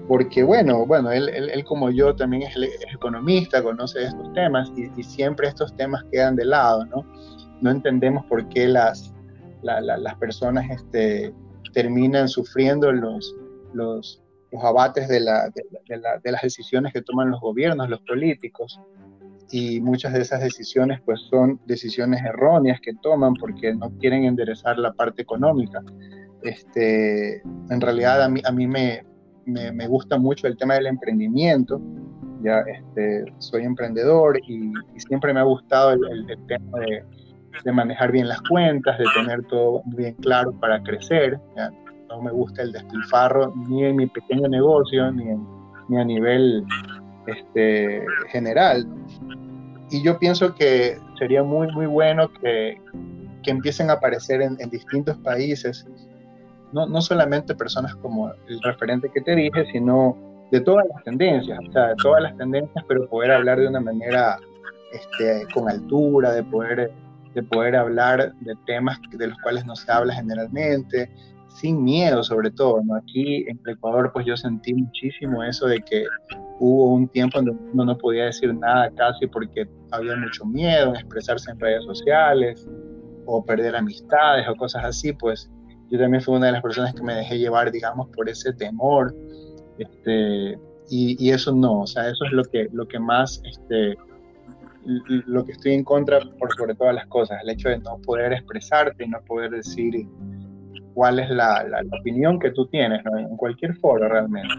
porque 0.07 0.43
bueno, 0.43 0.85
bueno, 0.85 1.11
él, 1.11 1.29
él, 1.29 1.63
como 1.65 1.89
yo 1.89 2.15
también 2.15 2.43
es, 2.43 2.55
economista, 2.93 3.63
conoce 3.63 4.03
estos 4.03 4.31
temas 4.33 4.71
y, 4.75 5.03
siempre 5.03 5.47
estos 5.47 5.75
temas 5.75 6.03
quedan 6.11 6.35
de 6.35 6.45
lado, 6.45 6.85
¿no? 6.85 7.05
No 7.61 7.71
entendemos 7.71 8.25
por 8.25 8.47
qué 8.49 8.67
las, 8.67 9.13
las 9.63 10.15
personas 10.15 10.69
este, 10.69 11.33
terminan 11.73 12.27
sufriendo 12.27 12.91
los, 12.91 13.35
los, 13.73 14.21
los 14.51 14.63
abates 14.63 15.07
de, 15.07 15.19
la, 15.19 15.49
de, 15.49 15.63
de 16.23 16.31
las 16.31 16.41
decisiones 16.41 16.93
que 16.93 17.01
toman 17.01 17.31
los 17.31 17.41
gobiernos, 17.41 17.89
los 17.89 18.01
políticos 18.01 18.79
y 19.51 19.81
muchas 19.81 20.13
de 20.13 20.21
esas 20.21 20.41
decisiones 20.41 21.01
pues 21.05 21.19
son 21.29 21.59
decisiones 21.65 22.21
erróneas 22.23 22.79
que 22.81 22.93
toman 23.01 23.33
porque 23.33 23.73
no 23.73 23.91
quieren 23.99 24.23
enderezar 24.23 24.77
la 24.77 24.93
parte 24.93 25.21
económica. 25.21 25.81
Este, 26.41 27.41
en 27.41 27.81
realidad 27.81 28.23
a 28.23 28.29
mí, 28.29 28.41
a 28.43 28.51
mí 28.51 28.65
me, 28.65 29.03
me, 29.45 29.87
gusta 29.87 30.17
mucho 30.17 30.47
el 30.47 30.57
tema 30.57 30.75
del 30.75 30.87
emprendimiento, 30.87 31.81
ya 32.41 32.61
este, 32.61 33.25
soy 33.37 33.63
emprendedor 33.63 34.39
y, 34.47 34.71
siempre 34.97 35.33
me 35.33 35.41
ha 35.41 35.43
gustado 35.43 35.91
el, 35.91 36.25
tema 36.47 36.79
de, 36.79 37.03
de, 37.63 37.71
manejar 37.71 38.11
bien 38.11 38.27
las 38.27 38.41
cuentas, 38.43 38.97
de 38.97 39.05
tener 39.15 39.43
todo 39.43 39.83
bien 39.97 40.15
claro 40.15 40.51
para 40.59 40.81
crecer. 40.81 41.39
No 42.09 42.21
me 42.21 42.31
gusta 42.31 42.61
el 42.61 42.71
despilfarro 42.71 43.53
ni 43.67 43.85
en 43.85 43.97
mi 43.97 44.07
pequeño 44.07 44.47
negocio 44.47 45.11
ni, 45.11 45.25
ni 45.89 45.97
a 45.97 46.05
nivel 46.05 46.65
este, 47.27 48.03
general. 48.29 48.87
Y 49.89 50.01
yo 50.03 50.17
pienso 50.17 50.55
que 50.55 50.97
sería 51.17 51.43
muy, 51.43 51.67
muy 51.73 51.85
bueno 51.85 52.31
que, 52.33 52.79
que 53.43 53.51
empiecen 53.51 53.89
a 53.89 53.93
aparecer 53.93 54.41
en, 54.41 54.57
en 54.59 54.69
distintos 54.69 55.17
países, 55.17 55.85
no, 56.71 56.85
no, 56.85 57.01
solamente 57.01 57.53
personas 57.53 57.93
como 57.95 58.31
el 58.47 58.61
referente 58.63 59.09
que 59.09 59.19
te 59.21 59.35
dije, 59.35 59.65
sino 59.73 60.17
de 60.51 60.61
todas 60.61 60.85
las 60.93 61.03
tendencias, 61.03 61.59
o 61.67 61.71
sea, 61.71 61.87
de 61.87 61.95
todas 61.95 62.23
las 62.23 62.37
tendencias, 62.37 62.83
pero 62.87 63.07
poder 63.09 63.31
hablar 63.31 63.59
de 63.59 63.67
una 63.67 63.81
manera 63.81 64.37
este, 64.91 65.45
con 65.53 65.69
altura, 65.69 66.31
de 66.31 66.43
poder, 66.43 66.91
de 67.33 67.43
poder 67.43 67.75
hablar 67.75 68.33
de 68.35 68.55
temas 68.65 68.99
de 69.11 69.27
los 69.27 69.37
cuales 69.39 69.65
no 69.65 69.75
se 69.75 69.91
habla 69.91 70.13
generalmente, 70.13 71.09
sin 71.55 71.83
miedo 71.83 72.23
sobre 72.23 72.51
todo, 72.51 72.81
¿no? 72.83 72.95
Aquí 72.95 73.45
en 73.47 73.59
Ecuador 73.65 74.11
pues 74.13 74.25
yo 74.25 74.37
sentí 74.37 74.73
muchísimo 74.73 75.43
eso 75.43 75.67
de 75.67 75.79
que 75.79 76.05
hubo 76.59 76.93
un 76.93 77.07
tiempo 77.07 77.39
en 77.39 77.45
donde 77.45 77.63
uno 77.73 77.85
no 77.85 77.97
podía 77.97 78.25
decir 78.25 78.53
nada 78.53 78.89
casi 78.91 79.27
porque 79.27 79.67
había 79.91 80.15
mucho 80.15 80.45
miedo 80.45 80.89
en 80.89 80.95
expresarse 80.95 81.51
en 81.51 81.59
redes 81.59 81.83
sociales 81.85 82.67
o 83.25 83.43
perder 83.43 83.75
amistades 83.75 84.47
o 84.47 84.55
cosas 84.55 84.85
así, 84.85 85.13
pues 85.13 85.49
yo 85.89 85.99
también 85.99 86.21
fui 86.21 86.35
una 86.35 86.47
de 86.47 86.51
las 86.53 86.61
personas 86.61 86.93
que 86.93 87.03
me 87.03 87.13
dejé 87.13 87.37
llevar, 87.37 87.71
digamos, 87.71 88.07
por 88.15 88.29
ese 88.29 88.53
temor, 88.53 89.13
este, 89.77 90.57
y, 90.89 91.17
y, 91.19 91.31
eso 91.31 91.53
no, 91.53 91.81
o 91.81 91.87
sea, 91.87 92.09
eso 92.09 92.25
es 92.25 92.31
lo 92.31 92.43
que, 92.43 92.67
lo 92.71 92.87
que 92.87 92.97
más, 92.97 93.41
este, 93.45 93.97
lo 94.85 95.45
que 95.45 95.51
estoy 95.51 95.73
en 95.73 95.83
contra 95.83 96.19
por 96.39 96.53
sobre 96.55 96.75
todas 96.75 96.95
las 96.95 97.07
cosas, 97.07 97.39
el 97.43 97.49
hecho 97.49 97.69
de 97.69 97.79
no 97.79 97.97
poder 97.99 98.33
expresarte 98.33 99.03
y 99.03 99.07
no 99.07 99.21
poder 99.21 99.51
decir 99.51 100.07
cuál 100.93 101.19
es 101.19 101.29
la, 101.29 101.63
la, 101.63 101.81
opinión 101.99 102.39
que 102.39 102.51
tú 102.51 102.67
tienes 102.67 103.03
¿no? 103.05 103.17
en 103.17 103.35
cualquier 103.37 103.75
foro 103.75 104.07
realmente. 104.07 104.49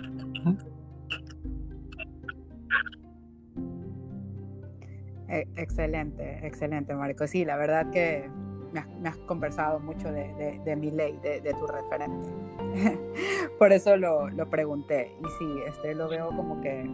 E, 5.29 5.47
excelente, 5.57 6.47
excelente, 6.47 6.95
Marco. 6.95 7.27
Sí, 7.27 7.45
la 7.45 7.57
verdad 7.57 7.91
que 7.91 8.29
me 8.73 8.81
has, 8.81 8.89
me 9.01 9.09
has 9.09 9.17
conversado 9.19 9.81
mucho 9.81 10.13
de, 10.13 10.33
de, 10.35 10.61
de 10.65 10.77
mi 10.77 10.91
ley, 10.91 11.19
de, 11.23 11.41
de, 11.41 11.55
tu 11.55 11.67
referente. 11.67 12.27
Por 13.59 13.73
eso 13.73 13.97
lo, 13.97 14.29
lo, 14.29 14.49
pregunté. 14.51 15.17
Y 15.21 15.29
sí, 15.39 15.61
este 15.67 15.95
lo 15.95 16.09
veo 16.09 16.29
como 16.29 16.61
que, 16.61 16.89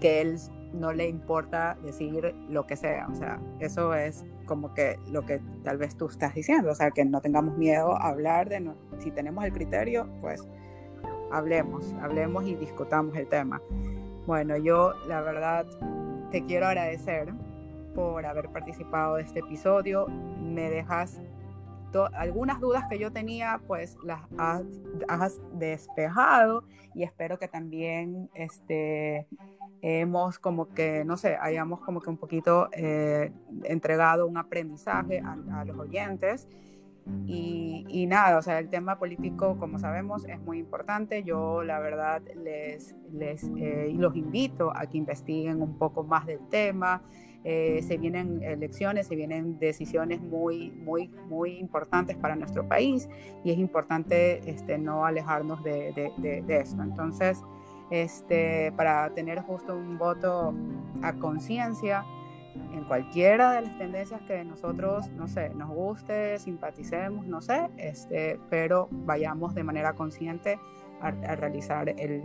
que 0.00 0.20
él 0.22 0.38
no 0.74 0.92
le 0.92 1.08
importa 1.08 1.76
decir 1.82 2.34
lo 2.48 2.66
que 2.66 2.76
sea. 2.76 3.06
O 3.10 3.14
sea, 3.14 3.40
eso 3.60 3.94
es 3.94 4.24
como 4.46 4.74
que 4.74 4.98
lo 5.10 5.22
que 5.22 5.40
tal 5.62 5.78
vez 5.78 5.96
tú 5.96 6.06
estás 6.06 6.34
diciendo. 6.34 6.70
O 6.70 6.74
sea, 6.74 6.90
que 6.90 7.04
no 7.04 7.20
tengamos 7.20 7.56
miedo 7.56 7.96
a 7.96 8.08
hablar 8.08 8.48
de, 8.48 8.60
no, 8.60 8.74
si 8.98 9.10
tenemos 9.10 9.44
el 9.44 9.52
criterio, 9.52 10.08
pues 10.20 10.46
hablemos, 11.30 11.94
hablemos 12.00 12.44
y 12.44 12.54
discutamos 12.54 13.16
el 13.16 13.26
tema. 13.28 13.60
Bueno, 14.26 14.56
yo 14.56 14.94
la 15.06 15.20
verdad 15.20 15.66
te 16.30 16.44
quiero 16.44 16.66
agradecer 16.66 17.32
por 17.94 18.26
haber 18.26 18.48
participado 18.50 19.16
de 19.16 19.22
este 19.22 19.40
episodio. 19.40 20.06
Me 20.40 20.70
dejas 20.70 21.20
algunas 22.14 22.60
dudas 22.60 22.84
que 22.88 22.98
yo 22.98 23.12
tenía, 23.12 23.60
pues 23.66 23.96
las 24.04 24.20
has, 24.38 25.40
despejado 25.54 26.64
y 26.94 27.02
espero 27.02 27.38
que 27.38 27.48
también 27.48 28.28
este, 28.34 29.26
hemos 29.82 30.38
como 30.38 30.68
que, 30.68 31.04
no 31.04 31.16
sé, 31.16 31.36
hayamos 31.40 31.80
como 31.80 32.00
que 32.00 32.10
un 32.10 32.16
poquito 32.16 32.68
eh, 32.72 33.32
entregado 33.64 34.26
un 34.26 34.36
aprendizaje 34.36 35.20
a, 35.20 35.64
los 35.64 35.78
oyentes. 35.78 36.48
Y, 37.26 38.06
nada, 38.08 38.38
o 38.38 38.42
sea, 38.42 38.58
el 38.58 38.70
tema 38.70 38.98
político, 38.98 39.58
como 39.58 39.78
sabemos, 39.78 40.24
es 40.24 40.40
muy 40.40 40.58
importante. 40.58 41.22
Yo, 41.22 41.62
la 41.62 41.78
verdad, 41.78 42.22
les, 42.34 42.96
les 43.12 43.44
eh, 43.58 43.92
los 43.94 44.16
invito 44.16 44.74
a 44.74 44.86
que 44.86 44.96
investiguen 44.96 45.60
un 45.60 45.76
poco 45.76 46.02
más 46.02 46.24
del 46.24 46.48
tema, 46.48 47.02
eh, 47.44 47.82
se 47.82 47.98
vienen 47.98 48.42
elecciones, 48.42 49.06
se 49.06 49.16
vienen 49.16 49.58
decisiones 49.58 50.22
muy, 50.22 50.70
muy, 50.70 51.08
muy 51.28 51.58
importantes 51.58 52.16
para 52.16 52.36
nuestro 52.36 52.66
país 52.66 53.08
y 53.44 53.50
es 53.50 53.58
importante 53.58 54.40
este, 54.50 54.78
no 54.78 55.04
alejarnos 55.04 55.62
de, 55.62 55.92
de, 56.16 56.42
de. 56.42 56.64
Entonces, 56.80 57.42
este, 57.90 58.72
para 58.72 59.12
tener 59.12 59.40
justo 59.42 59.76
un 59.76 59.98
voto 59.98 60.54
a 61.02 61.12
conciencia 61.14 62.04
en 62.72 62.84
cualquiera 62.84 63.52
de 63.52 63.62
las 63.62 63.76
tendencias 63.76 64.22
que 64.22 64.42
nosotros, 64.44 65.10
no 65.10 65.28
sé, 65.28 65.50
nos 65.50 65.68
guste, 65.68 66.38
simpaticemos, 66.38 67.26
no 67.26 67.42
sé, 67.42 67.68
este, 67.76 68.40
pero 68.48 68.88
vayamos 68.90 69.54
de 69.54 69.64
manera 69.64 69.92
consciente 69.92 70.58
a 71.00 71.10
realizar 71.10 71.90
el, 71.90 72.22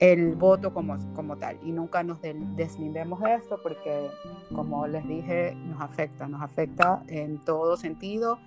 el 0.00 0.34
voto 0.34 0.72
como, 0.74 0.96
como 1.14 1.36
tal 1.36 1.58
y 1.62 1.72
nunca 1.72 2.02
nos 2.02 2.18
deslindemos 2.20 3.20
de 3.20 3.34
esto 3.34 3.60
porque 3.62 4.08
como 4.54 4.86
les 4.86 5.06
dije 5.06 5.54
nos 5.54 5.80
afecta, 5.80 6.26
nos 6.26 6.42
afecta 6.42 7.02
en 7.08 7.38
todo 7.40 7.76
sentido 7.76 8.38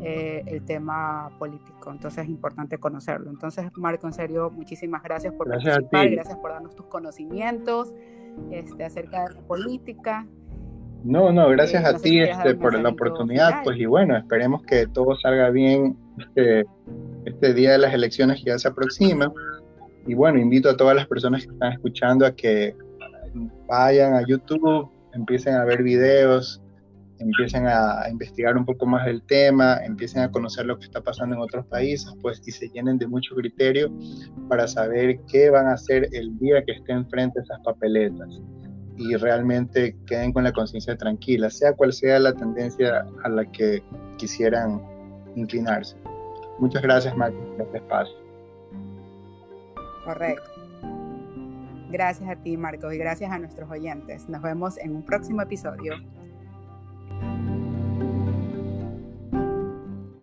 eh, 0.00 0.42
el 0.46 0.64
tema 0.64 1.30
político, 1.38 1.90
entonces 1.90 2.24
es 2.24 2.30
importante 2.30 2.78
conocerlo. 2.78 3.30
Entonces 3.30 3.66
Marco, 3.74 4.06
en 4.06 4.14
serio, 4.14 4.50
muchísimas 4.50 5.02
gracias 5.02 5.34
por 5.34 5.46
participar, 5.48 6.08
gracias 6.08 6.38
por 6.38 6.52
darnos 6.52 6.74
tus 6.74 6.86
conocimientos 6.86 7.94
este, 8.50 8.84
acerca 8.84 9.28
de 9.28 9.34
la 9.34 9.40
política. 9.42 10.26
No, 11.04 11.32
no, 11.32 11.50
gracias 11.50 11.84
eh, 11.84 11.86
a 11.86 11.98
ti 11.98 12.20
este, 12.20 12.54
por 12.54 12.80
la 12.80 12.88
oportunidad, 12.88 13.62
pues 13.62 13.78
y 13.78 13.84
bueno, 13.84 14.16
esperemos 14.16 14.62
que 14.62 14.86
todo 14.86 15.14
salga 15.16 15.50
bien 15.50 15.98
este, 16.18 16.64
este 17.26 17.52
día 17.52 17.72
de 17.72 17.78
las 17.78 17.92
elecciones 17.92 18.38
que 18.42 18.46
ya 18.46 18.58
se 18.58 18.68
aproxima 18.68 19.30
y 20.06 20.14
bueno, 20.14 20.38
invito 20.38 20.68
a 20.68 20.76
todas 20.76 20.94
las 20.94 21.06
personas 21.06 21.46
que 21.46 21.52
están 21.52 21.72
escuchando 21.72 22.26
a 22.26 22.34
que 22.34 22.76
vayan 23.66 24.14
a 24.14 24.26
YouTube, 24.26 24.88
empiecen 25.12 25.54
a 25.54 25.64
ver 25.64 25.82
videos, 25.82 26.60
empiecen 27.18 27.66
a, 27.66 28.08
investigar 28.10 28.56
un 28.56 28.64
poco 28.64 28.86
más 28.86 29.06
del 29.06 29.22
tema, 29.22 29.78
empiecen 29.84 30.22
a 30.22 30.30
conocer 30.30 30.66
lo 30.66 30.78
que 30.78 30.84
está 30.84 31.00
pasando 31.00 31.34
en 31.34 31.40
otros 31.40 31.64
países, 31.66 32.12
pues 32.20 32.42
y 32.46 32.50
se 32.50 32.68
llenen 32.68 32.98
de 32.98 33.06
mucho 33.06 33.34
criterio 33.34 33.90
para 34.48 34.66
saber 34.66 35.20
qué 35.30 35.50
van 35.50 35.66
a 35.66 35.74
hacer 35.74 36.08
el 36.12 36.36
día 36.38 36.64
que 36.64 36.72
estén 36.72 37.08
frente 37.08 37.40
a 37.40 37.42
esas 37.42 37.60
papeletas 37.64 38.40
y 38.96 39.16
realmente 39.16 39.96
queden 40.06 40.32
con 40.32 40.44
la 40.44 40.52
conciencia 40.52 40.96
tranquila, 40.96 41.50
sea 41.50 41.72
cual 41.72 41.92
sea 41.92 42.18
la 42.18 42.32
tendencia 42.32 43.04
a 43.24 43.28
la 43.28 43.44
que 43.50 43.82
quisieran 44.18 44.80
inclinarse. 45.34 45.96
Muchas 46.60 46.82
gracias, 46.82 47.16
Martín, 47.16 47.40
por 47.56 47.66
este 47.66 47.78
espacio. 47.78 48.23
Correcto. 50.04 50.50
Gracias 51.90 52.28
a 52.28 52.36
ti, 52.36 52.56
Marcos, 52.56 52.92
y 52.92 52.98
gracias 52.98 53.30
a 53.30 53.38
nuestros 53.38 53.70
oyentes. 53.70 54.28
Nos 54.28 54.42
vemos 54.42 54.78
en 54.78 54.96
un 54.96 55.02
próximo 55.04 55.42
episodio. 55.42 55.94